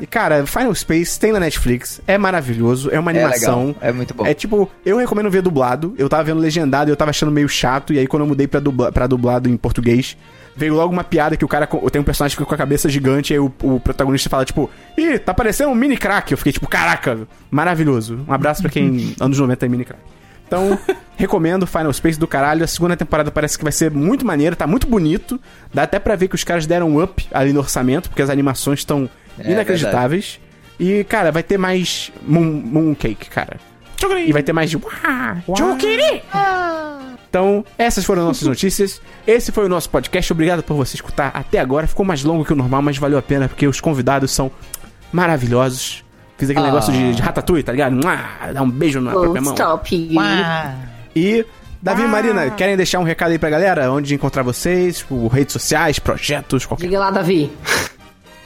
[0.00, 3.66] E cara, Final Space tem na Netflix, é maravilhoso, é uma É animação.
[3.68, 4.26] legal, é muito bom.
[4.26, 5.94] É tipo, eu recomendo ver dublado.
[5.96, 7.92] Eu tava vendo legendado e eu tava achando meio chato.
[7.92, 10.16] E aí, quando eu mudei pra, dubla, pra dublado em português,
[10.58, 12.88] veio logo uma piada que o cara tem um personagem que fica com a cabeça
[12.88, 13.32] gigante.
[13.32, 16.32] E aí o, o protagonista fala, tipo, ih, tá parecendo um mini crack.
[16.32, 18.18] Eu fiquei tipo, caraca, maravilhoso.
[18.26, 20.02] Um abraço pra quem anos 90 é mini crack.
[20.46, 20.78] Então,
[21.16, 22.64] recomendo Final Space do caralho.
[22.64, 25.40] A segunda temporada parece que vai ser muito maneira, tá muito bonito.
[25.72, 28.30] Dá até pra ver que os caras deram um up ali no orçamento, porque as
[28.30, 30.40] animações estão É, inacreditáveis.
[30.80, 33.56] E, cara, vai ter mais Moon, Mooncake, cara.
[34.26, 34.78] E vai ter mais de.
[35.56, 36.22] Chukiri!
[37.28, 39.02] Então, essas foram as nossas notícias.
[39.26, 40.32] Esse foi o nosso podcast.
[40.32, 41.86] Obrigado por você escutar até agora.
[41.86, 44.50] Ficou mais longo que o normal, mas valeu a pena porque os convidados são
[45.12, 46.04] maravilhosos.
[46.38, 46.68] Fiz aquele Ah.
[46.70, 47.94] negócio de, de ratatouille, tá ligado?
[47.96, 48.18] Mua,
[48.54, 49.54] Dá um beijo na própria oh, mão.
[49.54, 50.20] stop you.
[51.14, 51.44] E,
[51.82, 53.92] Davi e Marina, querem deixar um recado aí pra galera?
[53.92, 54.98] Onde encontrar vocês?
[54.98, 57.50] Tipo, redes sociais, projetos, qualquer Diga lá, Davi.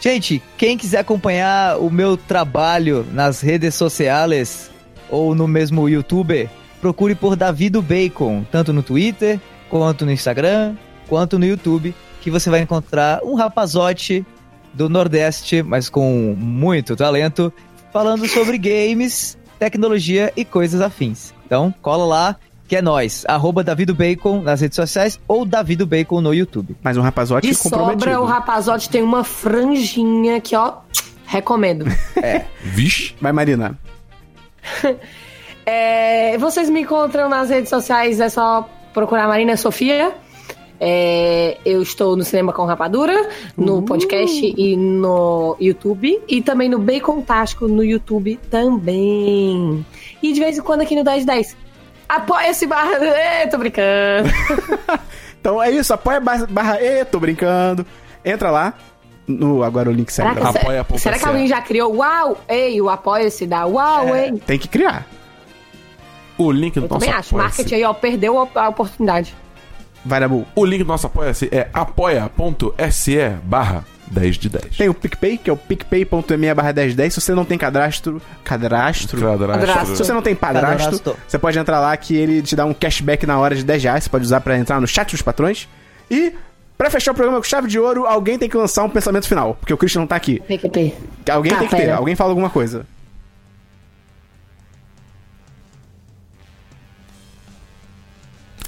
[0.01, 4.72] Gente, quem quiser acompanhar o meu trabalho nas redes sociais
[5.13, 6.49] ou no mesmo YouTube,
[6.81, 10.75] procure por Davi do Bacon, tanto no Twitter, quanto no Instagram,
[11.07, 14.25] quanto no YouTube, que você vai encontrar um rapazote
[14.73, 17.53] do Nordeste, mas com muito talento,
[17.93, 21.35] falando sobre games, tecnologia e coisas afins.
[21.45, 22.37] Então, cola lá,
[22.67, 26.33] que é nós, arroba Davi do Bacon nas redes sociais ou Davi do Bacon no
[26.33, 26.75] YouTube.
[26.83, 28.05] Mais um rapazote De comprometido.
[28.05, 30.79] sobra, o rapazote tem uma franjinha que, ó,
[31.27, 31.85] recomendo.
[32.63, 33.15] Vixe.
[33.21, 33.79] Vai, Marina.
[35.65, 40.13] É, vocês me encontram nas redes sociais, é só procurar Marina Sofia.
[40.81, 46.21] É, eu estou no Cinema com Rapadura, no podcast e no YouTube.
[46.29, 49.87] E também no Bacon Tástico no YouTube também.
[50.21, 51.57] E de vez em quando aqui no 1010.
[52.09, 52.99] Apoia-se barra.
[53.45, 54.31] Ê, tô brincando.
[55.43, 57.85] Então é isso, apoia barra, barra e tô brincando.
[58.25, 58.75] Entra lá.
[59.27, 60.29] No, agora o link segue.
[60.29, 60.53] Caraca, lá.
[60.53, 60.99] se- Apoia.se.
[60.99, 64.33] será que alguém já criou Uau, ei, o Apoia-se da Uau, ei?
[64.39, 65.07] Tem que criar.
[66.39, 67.29] O link do Eu nosso também acho.
[67.37, 67.57] Apoia-se.
[67.59, 69.35] Marketing aí, ó, perdeu a, oportunidade.
[70.05, 70.45] Vai bom.
[70.57, 74.77] O link do nosso Apoia-se é apoia.se barra 10 de 10.
[74.77, 77.15] Tem o PicPay, que é o picpay.me barra 1010.
[77.15, 78.21] Se você não tem cadastro.
[78.45, 79.21] Cadastro?
[79.21, 79.97] Cadastro.
[79.97, 81.17] Se você não tem padrasto, Cadastro.
[81.27, 84.05] você pode entrar lá que ele te dá um cashback na hora de 10 reais.
[84.05, 85.69] Você pode usar pra entrar no chat dos patrões.
[86.11, 86.35] E,
[86.79, 89.55] pra fechar o programa com chave de ouro, alguém tem que lançar um pensamento final.
[89.55, 90.41] Porque o Christian não tá aqui.
[90.41, 90.95] PQP.
[91.31, 91.83] Alguém tem que ter.
[91.83, 91.97] pera.
[91.97, 92.87] Alguém fala alguma coisa.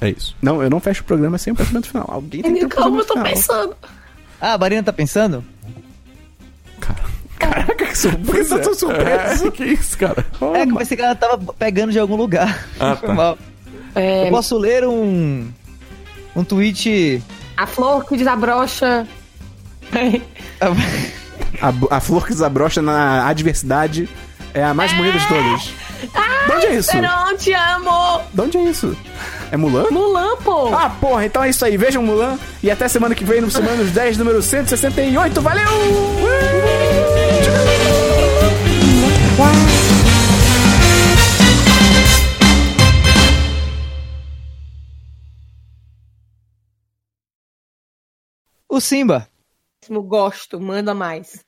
[0.01, 0.37] É isso.
[0.43, 2.07] Não, eu não fecho o programa sem um pensamento final.
[2.11, 3.69] Alguém tem que ter um Calma, eu pensamento tô final.
[3.69, 3.77] pensando.
[4.41, 5.45] Ah, a Marina tá pensando?
[7.39, 8.25] Caraca, que surpresa.
[8.27, 9.49] Por que você tá surpreso?
[9.49, 10.25] É, que isso, cara?
[10.55, 12.67] É, que eu pensei que ela tava pegando de algum lugar.
[12.79, 13.15] Ah, Foi tá.
[13.15, 13.39] mal.
[13.95, 15.49] É, Eu posso ler um.
[16.37, 17.23] Um tweet.
[17.57, 19.07] A flor que desabrocha.
[21.61, 24.09] A, a flor que desabrocha na adversidade
[24.53, 25.63] é a mais bonita de todas.
[25.63, 26.97] de onde é isso?
[27.01, 28.21] Não te amo!
[28.33, 28.97] De onde é isso?
[29.51, 29.87] É Mulan?
[29.91, 30.75] Mulan, pô!
[30.75, 31.77] Ah, porra, então é isso aí.
[31.77, 35.41] Vejam Mulan e até semana que vem no Semanas 10, número 168.
[35.41, 37.04] Valeu!
[48.75, 49.31] O Simba.
[49.89, 51.45] Gosto, manda mais.